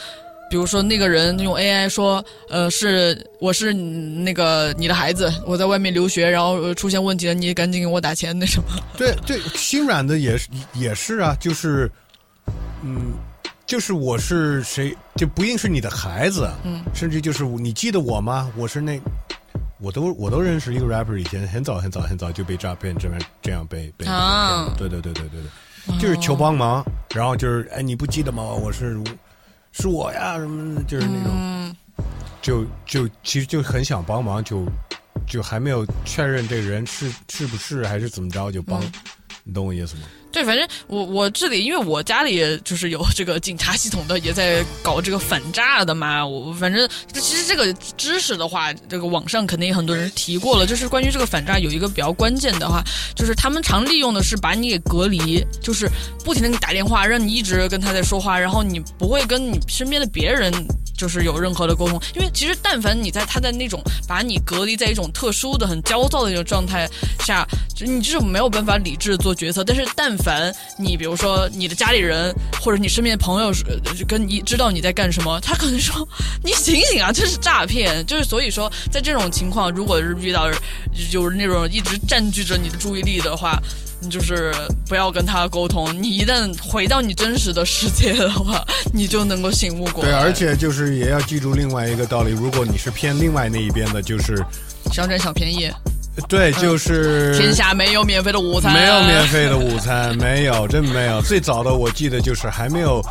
[0.50, 8.68] 比如说那个人用 AI 说，呃，是我是那个你的孩子，我在外面留学，然后呃出现问题了，你赶紧给我打钱那什么。
[8.96, 11.90] 对对，心软的也是也是啊，就是，
[12.82, 13.12] 嗯，
[13.68, 18.50] 就是我是谁，就不一定是你的孩子，嗯，甚至就是你记得我吗？
[18.56, 18.98] 我是那，
[19.78, 25.40] 我都我都认识一个 rapper，以前很早很早很早就被诈骗，这边这样被被啊，对对对对对
[25.86, 26.82] 对，就是求帮忙，
[27.14, 28.42] 然后就是哎你不记得吗？
[28.42, 28.98] 我是
[29.72, 31.76] 是我呀，什么就是那种，嗯。
[32.40, 34.64] 就就其实就很想帮忙，就
[35.26, 38.92] 就还没有确认这个人是是不是还是怎么着就帮，嗯。
[39.44, 40.02] 你懂我意思吗？
[40.30, 46.24] 对，反正我我这里，因为我家里就是有这个警察系统的，也在搞这个反诈的嘛。
[46.24, 50.66] 我反正其实这个知识的话，这个网上肯定也很多人提过了。
[50.66, 52.82] 就是关于这个反诈，有一个比较关键的话，
[53.14, 55.88] 就是他们常利用的是把你给隔离，就是
[56.24, 60.52] 不停的给你打电话，让你一直跟他在说话，然后你不会跟你身边的别人。
[60.98, 66.86] 就是有任何的沟通，因为其实但凡你在他在那种把你隔离在一种特殊的、很焦躁的一种状态
[67.20, 67.46] 下，
[67.80, 69.62] 你就是没有办法理智做决策。
[69.62, 73.64] 但是但凡你比如说你的家里人或者你身边的朋友是
[74.06, 76.06] 跟你知道你在干什么，他可能说
[76.42, 78.04] 你醒醒啊，这是诈骗。
[78.04, 80.50] 就是所以说，在这种情况，如果是遇到
[81.12, 83.56] 有那种一直占据着你的注意力的话。
[84.00, 84.54] 你就是
[84.88, 90.10] 不要跟他沟通，你一旦回到你真实的世界的话，你就能够醒悟过来。
[90.10, 94.40] 对，而且就是也要记住另外一个道理，如果你是偏另外那一边的，就是
[94.92, 95.68] 想占小便宜，
[96.28, 101.20] 对，就是、天下没有免费的午餐，没有免费的午餐，没有，真没有。
[101.22, 103.04] 最早的我记得就是还没有，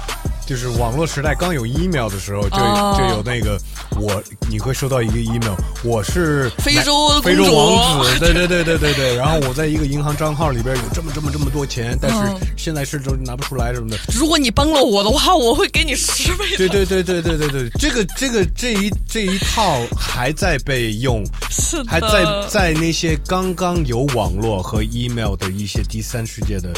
[0.47, 3.59] 就是网络时代刚有 email 的时候，就、哦就有那个
[3.99, 5.53] 我你会收到一个 email，
[5.83, 9.15] 我是非洲非洲王子，对对对对对对。
[9.17, 13.97] 然后我在一个银行账号里边有这么这么这么多钱，但是嗯现在是都拿不出来什么的。
[14.15, 16.55] 如果你帮了我的话，我会给你十倍。
[16.55, 21.21] 对对对对对对对，这个这个这一这一套还在被用，
[21.51, 26.71] 是还在在那些刚刚有网络和 email 的一些第三世界的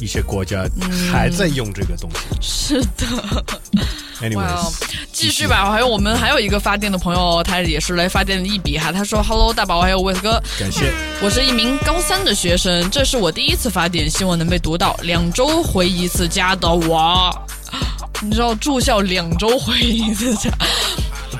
[0.00, 2.18] 一些国家嗯还在用这个东西。
[2.40, 3.06] 是的。
[3.26, 4.74] 哇 Anyways，
[5.12, 8.92] 继续吧，还有我们还有一个发电的朋友，他也是来发电的一笔哈。
[8.92, 10.92] 他说：“Hello，大宝，还有威斯哥，感谢。
[11.22, 14.94] 我是一名高三的学生，这是我第一次发电，希望能被读到。
[15.04, 17.34] 两周回一次家的我，
[18.22, 20.50] 你知道住校两周回一次家。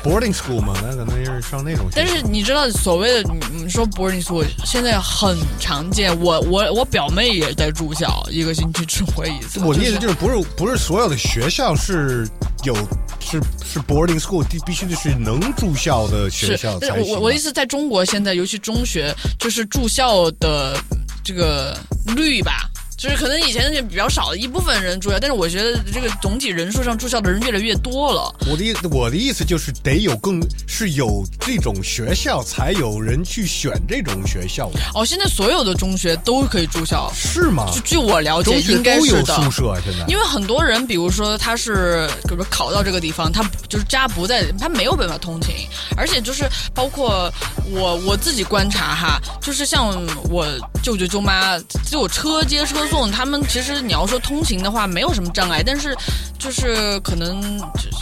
[0.02, 1.86] boarding school 嘛，那可能就是上那种。
[1.94, 9.61] 但是你知道，所谓的你你说 boarding school 现在很常见，我我我表妹也在住校，一个星期只回一次。
[9.61, 12.27] 我的意思就是，不是不是所有的学校是
[12.65, 12.74] 有
[13.20, 17.07] 是是 boarding school，必必须得是能住校的学，校但才行啊。
[17.07, 20.78] 是我我的意思，在中国现在，尤其中学，就是住校的
[21.23, 21.77] 这个
[22.16, 22.70] 率吧。
[23.01, 28.31] 就是可能以前就比较少的一部分人住校，但是我觉得这个总体人数上住校的人越来越多了。
[28.47, 34.70] 我的意我的意思就是得有更是有这种学校，才有人去选这种学校。
[34.94, 37.70] 哦，现在所有的中学都可以住校，是吗？
[37.72, 39.35] 据据我了解，应该是的。
[39.35, 45.55] 宿舍啊，现在因为很多人，比如说他是，比如说考到这个地方，他就是家不在，他没有办法通勤，
[45.97, 46.44] 而且就是
[46.74, 47.32] 包括
[47.70, 49.89] 我我自己观察哈，就是像
[50.28, 50.47] 我
[50.82, 51.59] 舅舅舅妈
[51.90, 55.97] 就有车接车送，他们其实你要说通勤的话没有什么障碍，但是
[56.39, 57.41] 就是可能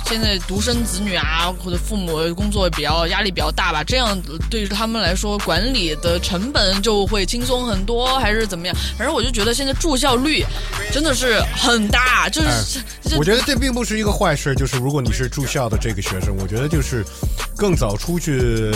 [0.06, 4.19] 现在独生子女啊，或者父母工作比较压力比较大吧，这样
[4.51, 8.74] 对于他们来说管理的成本就会轻松很多，还是怎么样？
[8.97, 10.44] 反正我就觉得现在住校率
[10.90, 12.81] 真的是很大，就是、
[13.16, 17.05] 我觉得这并不是一个坏事，就是如果你是住校的这个学生，我觉得就是
[17.56, 18.73] 更早出去，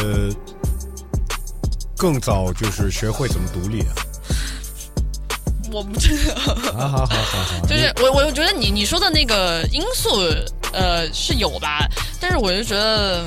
[1.97, 3.95] 更早就是学会怎么独立啊。
[5.73, 6.35] 我不知道。
[6.35, 10.11] 好好好好好，就是我，我觉得你你说的那个因素，
[10.73, 11.89] 呃，是有吧，
[12.21, 13.25] 但是我就觉得。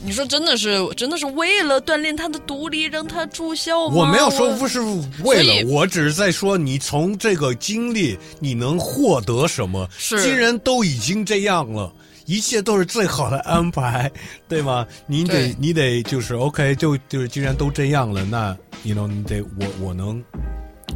[0.00, 3.96] 你说真的是真的是为了锻炼他的独立，让他住校吗？
[3.96, 4.80] 我没有说不是
[5.24, 9.88] 为了，我只是在说你从这个经历你能获得什么。
[9.98, 11.92] 是既然都已经这样了。
[12.26, 14.08] 一切都是最好的安排，
[14.46, 14.86] 对吗？
[15.08, 20.22] 你得你得就是 OK，就就是既然都这样了，那 you know 你得我我能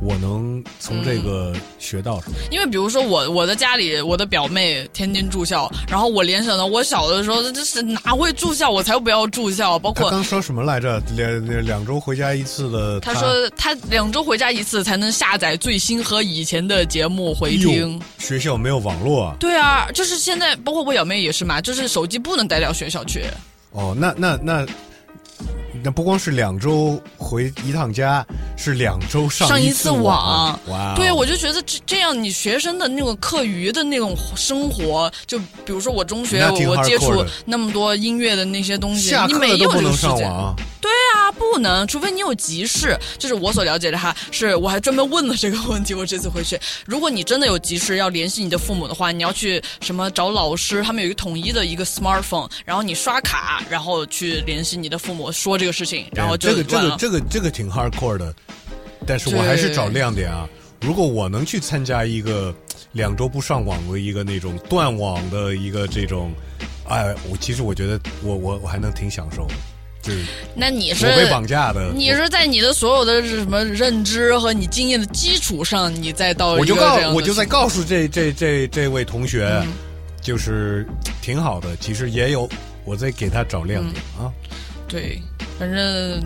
[0.03, 2.37] 我能从这个学到什么？
[2.51, 8.69] 因为比如说我我的家里，我的表妹天津住校，然后我联想到我小的时候，这是哪会住校？
[8.69, 9.79] 我才不要住校。
[9.79, 11.01] 包括他刚说什么来着？
[11.17, 12.99] 两两两周回家一次的。
[12.99, 18.01] 他说他两周回家一次才能下载最新和以前的节目回听。
[18.19, 19.37] 学校没有网络啊？
[19.39, 23.25] 对啊，就是现在，包括我表妹也是嘛，就是手机不能带到学校去。
[23.71, 24.67] 哦，那那那
[25.85, 28.25] 那不光是两周回一趟家，
[28.57, 30.59] 是两周上一次网。
[30.95, 40.31] 对，我就觉得这这样，你学生的那种课余的那种生活，就比如说我中学我接触那么多音乐的那些东西，你没有这个时间。
[40.81, 42.99] 对啊，不能，除非你有急事。
[43.17, 45.95] 就是我所了解的哈，是我还专门问了这个问题。
[45.95, 58.35] 我这次回去，如果你真的有急事要联系你的父母的话，你要去什么找老师，他们有一个统一的一个 smartphone，然后你刷卡，然后去联系你的父母说这个事情，然后就这个这个这个这个挺 hardcore 的，
[59.07, 60.49] 但是我还是找亮点啊。
[60.81, 62.55] 如果我能去参加一个
[62.93, 66.33] 两周不上网的一个那种断网的一个这种，
[66.89, 69.55] 哎，我其实我觉得我我我还能挺享受的，
[70.03, 70.25] 就是
[70.57, 79.73] 那你是我被绑架的，你是在你的所有的什么认知和你经验的基础上，你再到我就告我就在告诉这这这这位同学，嗯
[80.21, 80.85] 就是
[81.21, 82.49] 挺好的，其实也有
[82.85, 84.31] 我在给他找亮点、啊。
[84.93, 85.19] 对，
[85.59, 86.23] 反正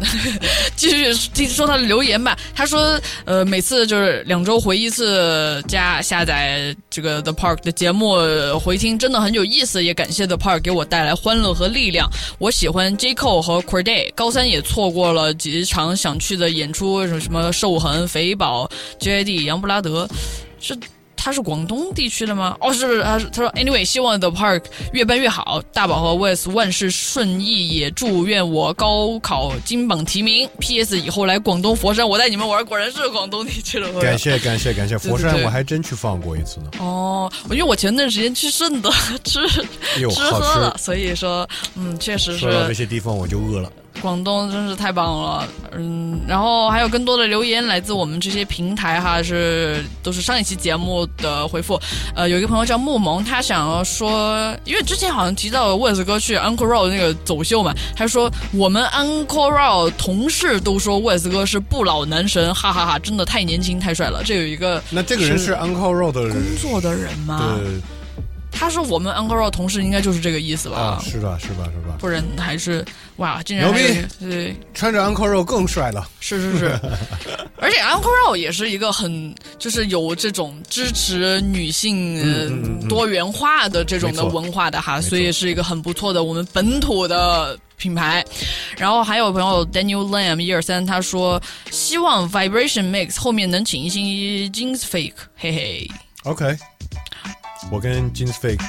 [0.75, 2.37] 继续继续说他的留言吧。
[2.53, 8.17] 他说，呃，每次就是两周回一次家，下载这个 The Park 的节目
[8.59, 9.85] 回听，真的很有意思。
[9.85, 12.11] 也感谢 The Park 给我带来欢乐和力量。
[12.41, 18.69] 我喜欢 J Cole 和 Corday，高三也错过了几场想去的演出，什么什么兽痕、肥宝、
[18.99, 20.09] J D、杨布拉德，
[20.61, 20.77] 是。
[21.27, 22.57] 他是广东地区的吗？
[22.61, 23.03] 哦，是不是？
[23.03, 24.63] 他他说，anyway，希望 The Park
[24.93, 30.49] 越办越好，大宝和 Wes 万事顺意，也祝愿我高考金榜题名。
[30.61, 30.97] P.S.
[30.97, 33.93] 以后来广东佛山，我带你们玩，果然是广东地区的。
[34.01, 36.71] 感谢感谢感谢，佛山我还真去放过一次呢。
[36.79, 38.89] 哦，因为我前段时间去顺德
[39.25, 39.61] 吃吃
[40.31, 41.45] 喝了，所以说，
[41.75, 43.73] 嗯，确实是说到这些地方我就饿了。
[44.01, 51.81] 广东真是太棒了，嗯，然后还有更多的留言来自我们这些平台哈，是都是上一期节目的回复。
[52.15, 64.23] 呃，有一个朋友叫木萌，他想要说，因为之前好像提到 Wes 哥去 Uncle Row 那个走秀嘛，他说我们 Uncle Row 同事都说 Wes 哥是不老男神，哈哈哈真的太年轻太帅了。
[64.25, 67.59] 这有一个那这个人是 Uncle Road 的人工作的人吗？
[67.59, 67.81] 对
[68.57, 70.77] 他是我们 Uncle Row 同事，应该就是这个意思吧？
[70.79, 71.97] 啊，是吧是吧是吧？
[71.99, 72.85] 不然还是
[73.17, 74.57] 哇，竟然牛逼对。
[74.73, 76.09] 穿着 Uncle Road 更帅了。
[76.21, 76.81] 是是是，
[77.61, 88.25] 而且 Uncle Row 也是一个很就是有这种支持女性、多元化的这种的文化的哈，所以是一个很不错的我们本土的品牌。
[88.79, 94.01] 然后还有朋友 Daniel Lam 一二三，他说希望 Vibration Mix 后面能请一些
[94.49, 95.91] Jeans Fake，嘿嘿。
[96.25, 96.57] OK，
[97.71, 98.65] 我跟 Jeans Fake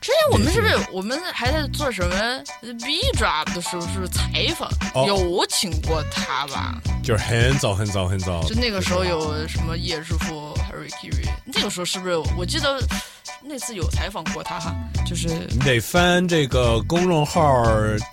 [0.00, 6.80] 之前我们是不是我们还在做什么 B drop 的时候是不是采访、哦有请过他吧？
[7.02, 12.80] 就是很早很早很早，就那个时候有什么叶师傅 Harry Kiri，那个时候是不是我记得
[13.42, 14.74] 那次有采访过他哈？
[15.06, 17.64] 就是你得翻这个公众号，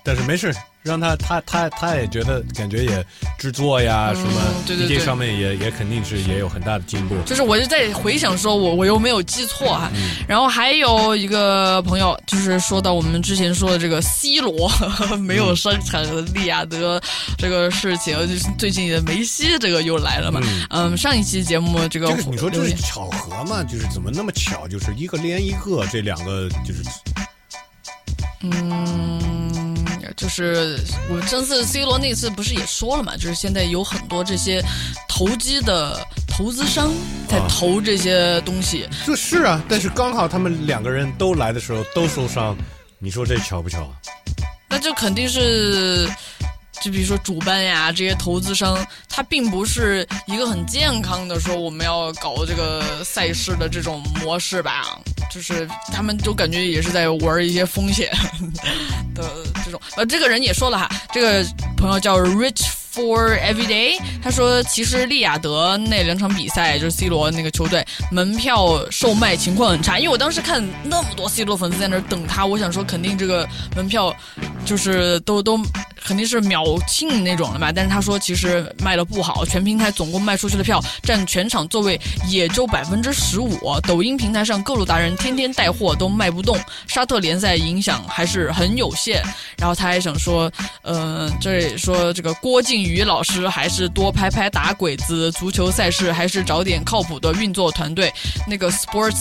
[0.03, 0.53] 但是没事，
[0.85, 3.05] 让他他他他也觉得感觉也
[3.39, 7.15] 制作呀、什么嗯对对对上面也也肯定是也有很大的进步。
[7.25, 14.71] 就是我就在回想说我我又没有记错哈，嗯然后还有一个朋友就是说到我们之前说的这个 C 罗
[15.19, 17.01] 没有上场的利亚德
[17.37, 20.39] 这个事情，就是最近的梅西这个又来了嘛，
[20.69, 23.63] 嗯，上一期节目这个这个你说这是巧合嘛？
[23.63, 24.67] 就是怎么那么巧？
[24.67, 26.83] 就是一个连一个，这两个就是
[28.41, 29.19] 嗯，
[30.15, 30.79] 就是
[31.09, 34.63] 我们这次 C 罗那次不是也说了嘛，就是现在有很多这些
[35.07, 36.93] 投机的投资商
[37.27, 38.87] 在投这些东西。
[39.05, 42.55] 就是啊，但是刚好他们两个人都来的时候都受伤，
[42.99, 43.93] 你说这巧不巧啊？
[44.69, 46.09] 那就肯定是，
[46.83, 48.77] 就比如说主办呀，这些投资商，
[49.09, 54.99] 他并不是一个很健康的说我们要搞这个赛事的这种模式吧，
[55.33, 58.11] 就是他们都感觉也是在玩一些风险
[59.15, 59.81] 的这种。
[59.95, 61.43] 呃，这个人也说了哈，这个
[61.75, 62.84] 朋友叫 Rich。
[62.95, 73.45] For Everyday，他说，其实利雅得那两场比赛，就是 C 罗那个球队门票售卖情况很差，因为我当时看那么多 C 罗粉丝在那儿等他，我想说肯定这个
[73.75, 74.15] 门票
[74.65, 75.59] 就是都都
[76.05, 77.69] 肯定是秒罄那种了吧。
[77.69, 81.99] 但是他说其实卖的不好，全平台总共卖出去的票占全场座位
[82.29, 83.59] 也就百分之十五。
[83.85, 86.57] 抖音平台上各路达人天天带货都卖不动，
[86.87, 89.21] 沙特联赛影响还是很有限。
[89.57, 90.49] 然后他还想说，
[90.81, 98.13] 呃，这里说这个郭靖宇老师还是多拍拍打鬼子，足球赛事还是找点靠谱的运作团队。
[98.47, 99.15] 那个 Sports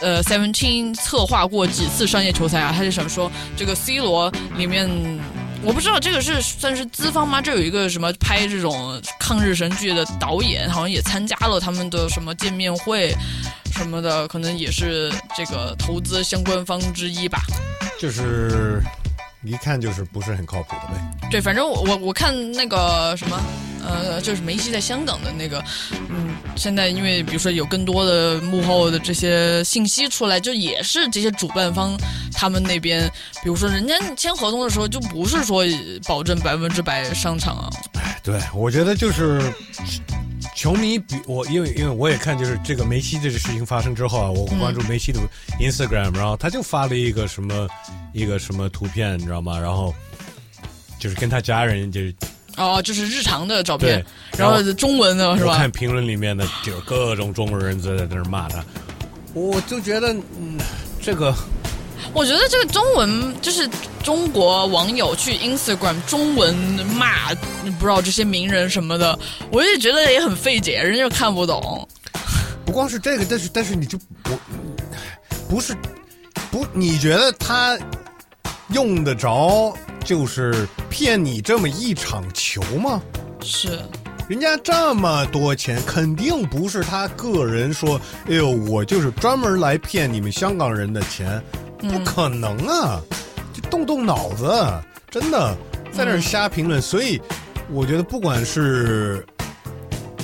[0.00, 4.88] 呃 Seventeen 策划过几次商业球赛啊，他就想说这个 C 罗里面。
[5.60, 7.42] 我不知道这个是算是资方吗？
[7.42, 13.12] 这有一个什么拍这种抗日神剧的导演，好像也参加了他们的什么见面会
[13.74, 17.40] 什么的，可能也是这个投资相关方之一吧。
[17.98, 18.80] 就是
[19.44, 21.28] 一看就是不是很靠谱的呗。
[21.30, 23.40] 对，反正我我我看那个什么，
[23.86, 25.62] 呃，就是梅西在香港的那个，
[26.10, 31.96] 嗯，现在因为比如说有更多的幕后的这些信息出来，就也是这些主办方
[32.32, 33.08] 他们那边，
[33.42, 35.64] 比如说人家签合同的时候就不是说
[36.06, 39.40] 保证百分之百上场啊，哎对，我觉得就是
[40.54, 45.20] 球迷比我，因为因为我也看，就是这个梅西这个事情发生之后啊，我关注梅西的
[45.60, 47.68] Instagram，、然后他就发了一个什么
[48.12, 49.58] 一个什么图片，你知道吗？
[49.58, 49.94] 然后
[50.98, 52.14] 就是跟他家人就是
[52.56, 55.70] 哦，就是日常的照片对，然后中文的是吧我看？
[55.70, 58.64] 评论里面的就是各种中国人在在那儿骂他，
[59.32, 60.58] 我就觉得嗯，
[61.00, 61.32] 这个
[62.12, 63.68] 我觉得这个中文就是
[64.02, 66.54] 中国网友去 Instagram 中文
[66.96, 67.34] 骂
[67.78, 69.18] 不知道这些名人什么的，
[69.50, 71.86] 我也觉得也很费解，人家看不懂。
[72.64, 74.38] 不光是这个，但是但是你就不
[75.48, 75.74] 不是
[76.50, 77.78] 不，你觉得他
[78.72, 83.00] 用得着就是骗你这么一场球吗？
[83.42, 83.78] 是，
[84.28, 91.42] 人家这么多钱，肯定不是他个人说，哎呦，我就是专门来骗你们香港人的钱，
[91.78, 93.00] 不可能啊！
[93.52, 94.46] 就动动脑子，
[95.10, 95.56] 真的
[95.92, 96.80] 在那儿瞎评论。
[96.80, 97.20] 所以
[97.70, 99.26] 我觉得，不管是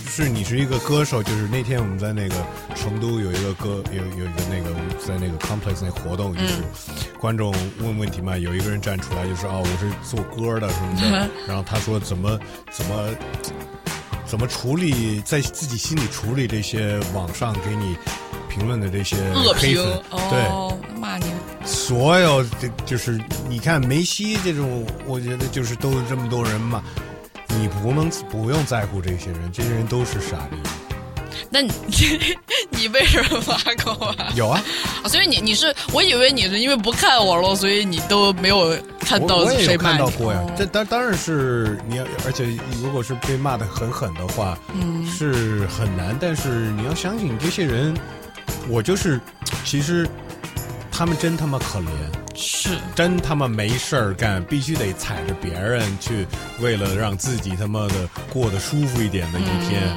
[0.09, 2.35] 是你是一个歌手，就是那天我们在那个
[2.75, 4.71] 成都有一个歌，有有一个那个
[5.05, 6.63] 在那个 complex 那活动，就是
[7.19, 12.39] 观众问问题嘛，有一个人站出来就说哦，我是做歌的什么的，然后他说怎么
[12.71, 13.09] 怎么
[14.25, 17.97] 怎么处理，在自己心里处理这些网上给你
[18.55, 20.39] 评论的这些恶评黑粉，对。
[20.47, 21.25] 哦，骂你。
[21.65, 26.83] 所有这就是你看梅西这种，我觉得就是都这么多人嘛，
[27.49, 30.57] 你不能不用在乎这些人，这些人都是傻逼。
[31.51, 31.71] 那你
[32.71, 34.33] 你为什么骂过啊？
[34.35, 34.63] 有啊，
[35.03, 39.77] 啊所以你你是我以为你是因为不看我了，所以你都没有看到谁。
[39.77, 40.41] 看到过呀。
[40.57, 42.47] 这当当然是你要，而且
[42.83, 46.17] 如果是被骂的很狠的话，嗯是很难。
[46.21, 47.95] 但是你要相信这些人，
[48.69, 49.21] 我就是
[49.65, 50.09] 其实
[50.91, 51.87] 他们真他妈可怜。
[52.37, 56.27] 是真他妈没事儿干，必须得踩着别人去，
[56.61, 57.95] 为了让自己他妈的
[58.29, 59.97] 过得舒服一点的一天，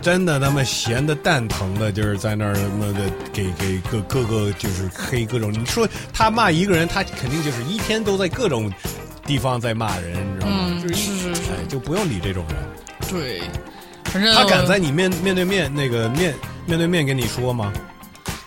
[0.00, 5.52] 真的他妈闲的蛋疼的，就是在那儿他妈的给给各各个就是黑各种。
[5.52, 8.72] 你说他骂一个人，他肯定就是一天都在各种
[9.26, 10.66] 地方在骂人，你知道吗？
[10.68, 12.56] 嗯就是是是是哎，就不用理这种人。
[13.10, 13.40] 对，
[14.04, 16.32] 反正他敢在你面面对面那个面
[16.66, 17.72] 面对面跟你说吗？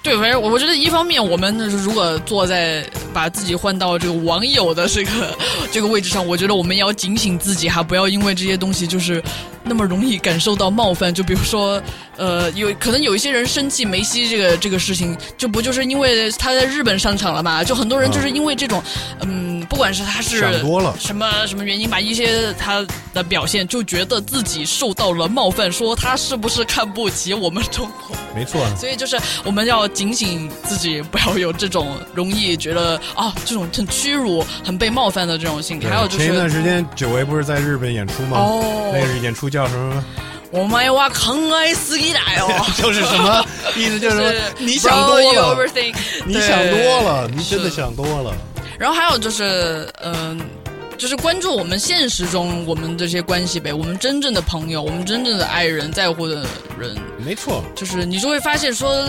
[0.07, 2.81] 对，反正我我觉得一方面，我们如果坐在
[3.17, 5.35] 把自己换到这个网友的这个
[5.73, 9.23] 这个位置上，我觉得我们也要警醒自己哈，不要因为这些东西就是
[9.63, 11.11] 那么容易感受到冒犯。
[11.11, 11.81] 就比如说，
[12.15, 17.63] 呃，有可能有一些人生气梅西这个这个事情，就不就是因为他在日本上场了嘛？
[17.63, 18.83] 就很多人就是因为这种，
[19.21, 22.85] 嗯，不管是他是想多了什么什么原因吧，一些他
[23.15, 28.15] 的表现就觉得自己受到了冒犯，说他是不是看不起我们中国？
[28.35, 35.85] 没错，所以就是我们要警醒自己，不要有这种容易觉得啊这种很屈辱、很被冒犯的这种心理。
[35.85, 38.37] 还有就是前一段，时间久违不是在日本演出吗？
[38.39, 40.03] 哦那个演出叫什么？
[40.49, 43.99] 我们哇坑爱死一代哦， 就是什么意思？
[43.99, 45.57] 就是说你想多了，
[46.25, 48.33] 你想多了，你真的想多了。
[48.79, 50.39] 然后还有就是，嗯、
[50.97, 56.45] 就是关注我们现实中我们这些关系呗，我们真正的朋友，我们真正的爱人、在乎的
[56.79, 59.05] 人，没错，就是你就会发现说，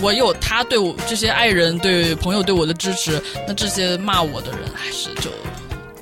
[0.00, 5.30] 我有他对我这些爱人、对朋友对我的支持，那这些骂我的人还是就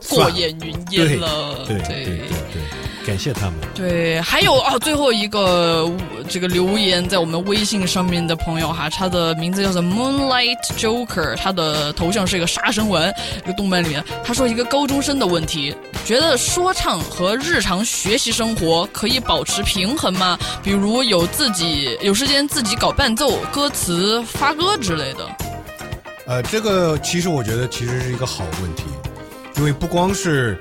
[0.08, 1.64] 过眼云烟了。
[1.66, 2.62] 对对对对对，
[3.06, 3.54] 感谢他们。
[3.74, 5.90] 对，还有哦，最后一个
[6.28, 13.12] 这个留言在我们微信上面的朋友哈，他的名字叫做 Moonlight Joker，他的头像是一个杀生丸，
[13.44, 15.74] 一个动漫里面，他说一个高中生的问题，
[16.04, 20.38] 觉得说唱和日常学习生活可以保持平衡吗？
[20.62, 25.26] 比如有自己有时间自己搞伴奏、歌词、发歌之类的。
[26.26, 28.84] 呃，这个其实我觉得其实是一个好问题，
[29.56, 30.56] 因为不光是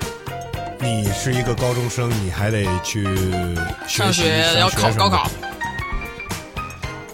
[0.82, 3.04] 你是一个高中生，你还得去
[3.86, 5.30] 学上学要考高考，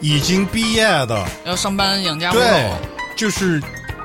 [0.01, 2.45] 已经毕业的，要上班养家糊口。
[2.45, 2.71] 对，
[3.17, 3.61] 就是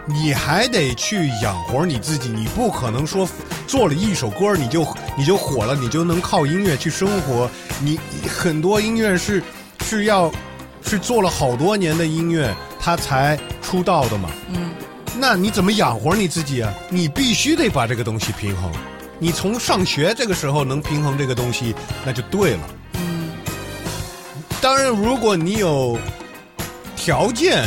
[0.08, 3.30] 你还得去养活你自己，你不可能说
[3.68, 4.84] 做了一首歌你就
[5.16, 7.48] 你就火了，你就能靠音乐去生活。
[7.80, 9.44] 你很多音乐是
[9.86, 10.32] 是要
[10.84, 14.32] 是做了好多年的音乐，他才出道的嘛。
[14.50, 14.72] 嗯，
[15.20, 16.74] 那你怎么养活你自己啊？
[16.90, 18.72] 你必须得把这个东西平衡。
[19.24, 22.70] 你从上学这个时候能平衡这个东西，那就对了。
[22.96, 23.30] 嗯，
[24.60, 25.96] 当然，如果你有
[26.96, 27.64] 条件，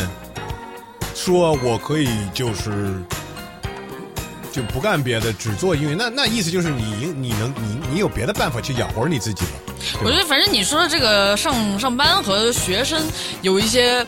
[1.14, 3.00] 说我可以就是
[4.50, 9.74] 就不干别的，只做音乐，那那意思就是你你能你你有别的办法去养活你自己了。
[10.02, 13.00] 我觉得，反正你说的这个上上班和学生
[13.42, 14.04] 有一些。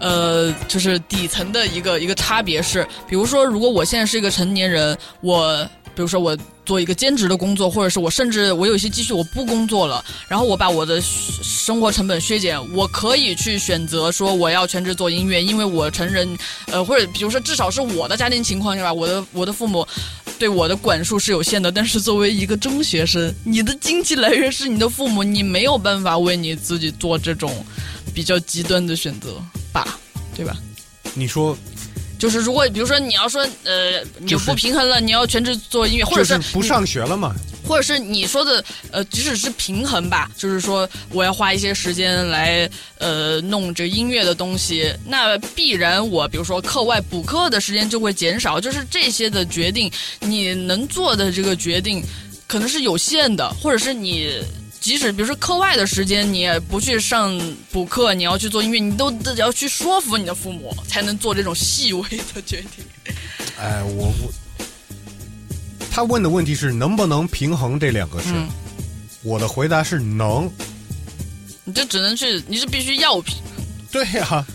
[0.00, 6.38] 呃，就是底层的一个一个差别是，比如说，如果我现在是一个成年人，我比如说我
[6.68, 16.28] 做一个兼职的工作，或者是我甚至我有一些积蓄我不工作了，然后我把我的生活成本削减，我可以去选择说我要全职做音乐，因为我成人，
[16.70, 19.86] 呃，或者比如说至少是我的家庭情况下吧，我的我的父母
[20.38, 27.64] 对我的管束是有限的，但是作为一个中学生，你的经济来源是你的父母，你没有办法为你自己做这种
[28.14, 29.40] 比较极端的选择
[29.72, 29.98] 吧，
[30.36, 30.54] 对吧？
[31.14, 31.56] 你说
[32.18, 37.34] 就是如果比如说你要说呃你就不平衡了，你要全职做音乐，或者是是不上学了嘛？
[37.66, 42.68] 或者是你说的，呃，即使是平衡吧，就是说我要花一些时间来
[42.98, 49.90] 呃弄这音乐的东西，那必然我比如说课外补课的时间就会减少，就是这些的决定，
[50.20, 52.02] 你能做的这个决定
[52.46, 54.42] 可能是有限的，或者是你。
[54.80, 57.38] 即使比如说课外的时间，你也不去上
[57.70, 62.02] 补课，你要去做音乐，你都得要去说服你的父母，才能做这种细微
[62.34, 63.14] 的决定。
[63.58, 64.32] 哎，我我
[65.90, 68.28] 他问的问题是能不能平衡这两个事？
[68.32, 68.48] 嗯
[69.24, 70.48] 我的回答是能。
[71.64, 73.64] 你就只能去，你是必须要平衡。
[73.90, 74.46] 对呀、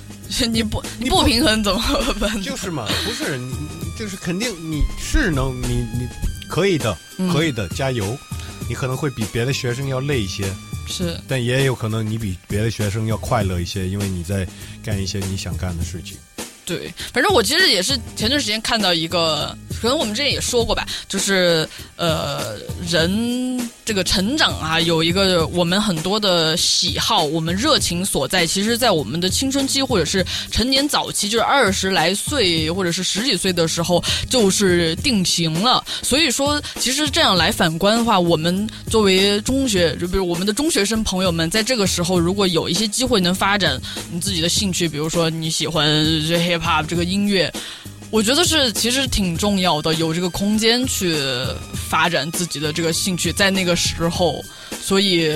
[0.50, 2.42] 你不你不平衡怎么办？
[2.42, 3.54] 就是嘛，不是你
[4.00, 6.08] 就是肯定你是能你你
[6.48, 8.18] 可以的，嗯可以的，加油。
[8.68, 10.46] 你可能会比别的学生要累一些，
[10.88, 14.48] 是，但也有可能你比别的学生要快乐一些，因为你在
[14.84, 16.18] 干一些你想干的事情。
[16.66, 21.68] 对，反正我其实也是前段时间看到一个，可能我们之前也说过吧，就是
[21.98, 22.58] 呃，
[22.90, 35.84] 人这个成长啊，有一个我们很多的喜好，我们热情所在，其实，在我们的青春期或者是成年早期，就是二十来岁或者是十几岁的时候，就是定型了。
[36.02, 43.78] 所以说，其实这样来反观的话，我们作为中学，就比如我们的中学生朋友们，在这个时候，如果有一些机会能发展
[44.12, 45.86] 你自己的兴趣，比如说你喜欢
[46.26, 47.52] 这 hip hop 这个音乐。
[48.12, 51.18] 我觉得是其实挺重要的，有这个空间去
[51.90, 54.40] 发展自己的这个兴趣，在那个时候，
[54.80, 55.34] 所以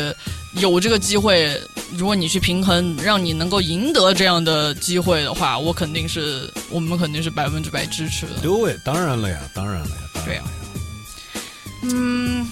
[0.58, 1.60] 有这个机会，
[1.96, 8.42] 如果你去平衡，让你能够赢得这样的机会的话，我肯定是我们肯定是百分之百支持的。
[8.44, 10.52] 对，当然了呀，当然了呀，当然了呀。
[11.82, 12.46] 嗯，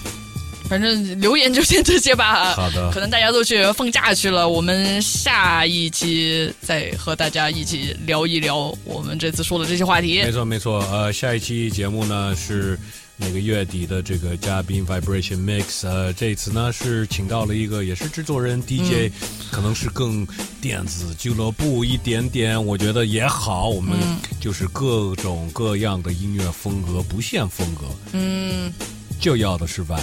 [0.68, 2.54] 反正留言就先这些吧。
[2.54, 2.90] 好的。
[2.92, 10.22] 可能大家都去放假去了，我们下一期再和大家一起聊一聊我们这次说的这些话题。
[10.22, 12.78] 没错没错，呃，下一期节目呢是
[13.16, 19.10] 每个月底的这个嘉宾 Vibration Mix，呃，这次呢是请到了一个也是制作人 DJ，、
[19.50, 20.26] 可能是更
[20.60, 24.16] 电子俱乐部一点点，我觉得也好，我们嗯。
[24.38, 28.72] 就是各种各样的音乐风格，不限风格，嗯。
[29.18, 30.02] 就要的是 vibe，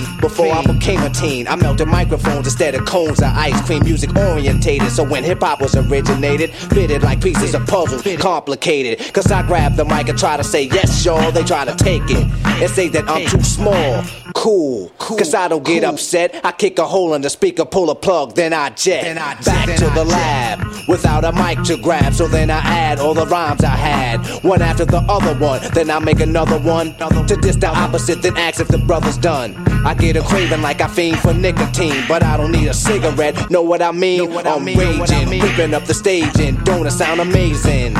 [0.21, 3.83] Before I became a teen, I melted microphones instead of cones of ice cream.
[3.83, 9.13] Music orientated, so when hip hop was originated, fitted like pieces of puzzle, complicated.
[9.13, 11.31] Cause I grab the mic and try to say yes, y'all.
[11.31, 14.03] They try to take it and say that I'm too small.
[14.35, 16.39] Cool, cause I don't get upset.
[16.45, 19.15] I kick a hole in the speaker, pull a plug, then I jet.
[19.43, 22.13] Back to the lab without a mic to grab.
[22.13, 25.61] So then I add all the rhymes I had, one after the other one.
[25.73, 26.95] Then I make another one
[27.27, 29.55] to diss the opposite, then ask if the brother's done.
[29.85, 33.49] I get a craving like I fiend for nicotine, but I don't need a cigarette.
[33.49, 34.31] Know what I mean?
[34.31, 37.95] I'm raging, ripping up the stage, and don't it sound amazing?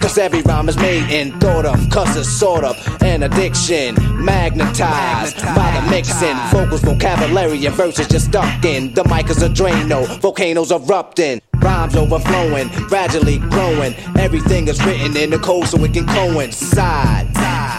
[0.00, 5.80] Cause every rhyme is made and thought of, cusses sort of an addiction, magnetized by
[5.80, 6.36] the mixing.
[6.50, 8.94] Vocals, vocabulary, and verses just stuck in.
[8.94, 11.40] The mic is a Drano, volcanoes erupting.
[11.56, 13.94] Rhymes overflowing, gradually growing.
[14.16, 17.26] Everything is written in the code so it can coincide.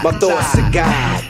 [0.04, 1.27] My thoughts are God.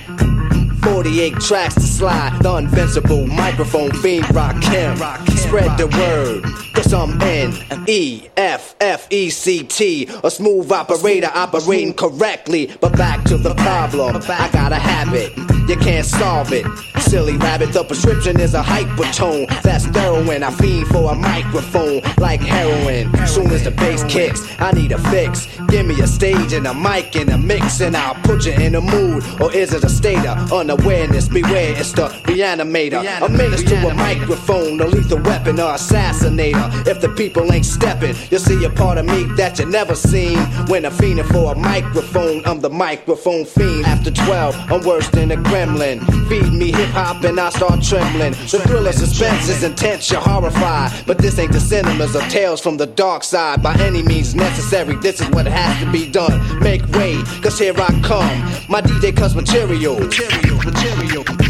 [0.93, 2.39] 48 tracks to slide.
[2.41, 4.97] The invincible microphone fiend rock him.
[5.37, 6.45] Spread the word.
[6.75, 7.53] Cause I'm N
[7.87, 10.09] E F F E C T.
[10.25, 12.71] A smooth operator operating correctly.
[12.81, 14.17] But back to the problem.
[14.29, 15.48] I got a habit.
[15.69, 16.65] You can't solve it.
[16.99, 19.47] Silly rabbit, the prescription is a hypertone.
[19.63, 20.43] That's heroin.
[20.43, 23.15] I fiend for a microphone like heroin.
[23.27, 25.47] Soon as the bass kicks, I need a fix.
[25.69, 28.75] Give me a stage and a mic and a mix, and I'll put you in
[28.75, 29.23] a mood.
[29.41, 31.29] Or is it a state of unawareness?
[31.29, 33.03] Beware, it's the reanimator.
[33.23, 36.87] A menace to a microphone, a lethal weapon or assassinator.
[36.87, 40.39] If the people ain't stepping, you'll see a part of me that you never seen.
[40.69, 43.87] When I'm fiending for a microphone, I'm the microphone fiend.
[43.87, 46.01] After 12, I'm worse than a gremlin.
[46.29, 48.33] Feed me hip hop and I start trembling.
[48.33, 50.93] The thrill of suspense is intense, you're horrified.
[51.07, 53.63] But this ain't the cinemas or tales from the dark side.
[53.63, 56.61] By any means necessary, this is what has to be done.
[56.61, 58.39] Make way, cause here I come.
[58.69, 59.99] My DJ cuts material.
[59.99, 61.48] Material, material.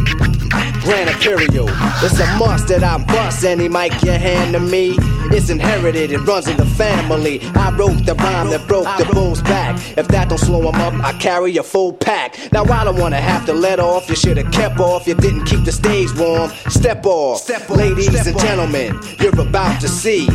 [0.88, 1.66] Grand Imperial.
[2.02, 4.94] It's a must that I bust any mic you hand to me.
[5.30, 7.42] It's inherited, it runs in the family.
[7.42, 9.76] I wrote the rhyme that broke the bull's back.
[9.98, 12.38] If that don't slow him up, I carry a full pack.
[12.52, 14.08] Now I don't wanna have to let off.
[14.08, 15.06] You should've kept off.
[15.06, 16.50] You didn't keep the stage warm.
[16.70, 18.98] Step off, ladies and gentlemen.
[19.20, 20.26] You're about to see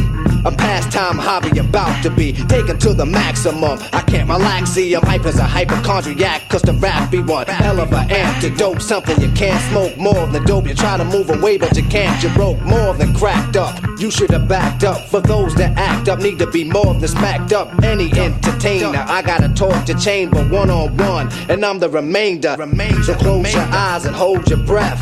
[0.45, 3.79] a pastime hobby about to be taken to the maximum.
[3.93, 7.79] I can't relax, see, I'm hype as a hypochondriac, cause the rap be one hell
[7.79, 8.81] of an antidote.
[8.81, 10.67] Something you can't smoke more than dope.
[10.67, 12.21] You try to move away, but you can't.
[12.23, 13.79] You broke more than cracked up.
[13.99, 15.07] You should have backed up.
[15.09, 17.83] For those that act up, need to be more than smacked up.
[17.83, 22.55] Any entertainer, I gotta talk to chamber one on one, and I'm the remainder.
[23.03, 25.01] So close your eyes and hold your breath.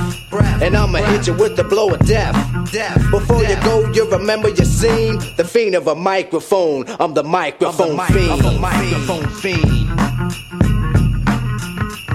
[0.61, 2.35] And I'ma hit you with the blow of death.
[3.09, 5.19] Before you go, you remember your scene.
[5.37, 6.85] The fiend of a microphone.
[6.99, 8.41] I'm the microphone fiend.
[8.41, 9.87] The microphone fiend.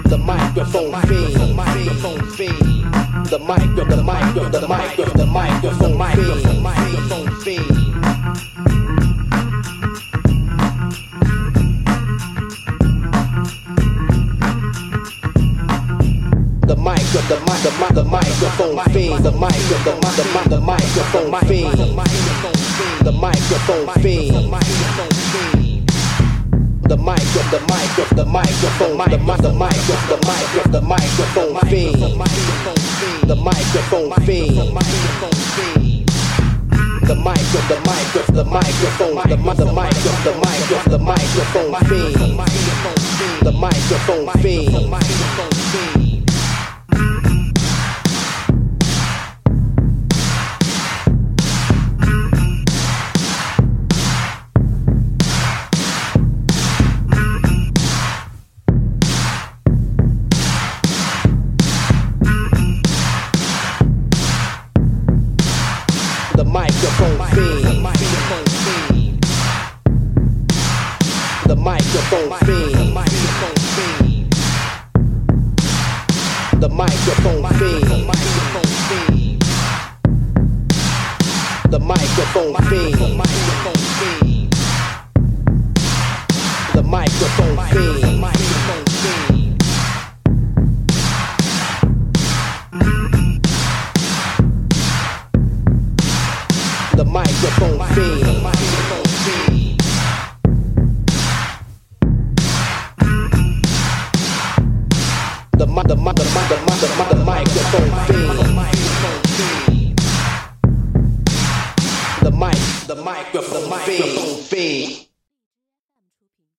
[0.04, 1.34] The microphone fiend.
[1.34, 2.86] The microphone fiend.
[3.26, 5.98] The micro, the micro, the micro, the microphone
[6.42, 6.62] fiend.
[6.62, 7.15] Microphone
[16.66, 19.24] The micro, the mic, the mic, the microphone fiend.
[19.24, 21.78] The micro, the mic, the mic, the microphone fiend.
[23.06, 24.34] The microphone fiend.
[26.82, 29.78] The mic, the mic, the microphone, the mic, the mic,
[30.10, 32.02] the mic, the microphone fiend.
[33.30, 34.56] The microphone fiend.
[37.06, 39.94] The mic, the mic, the microphone, the mic, the mic,
[40.24, 41.70] the mic, microphone.
[41.70, 42.14] The microphone fiend.
[43.46, 45.65] The microphone fiend.
[82.44, 84.25] My fiend.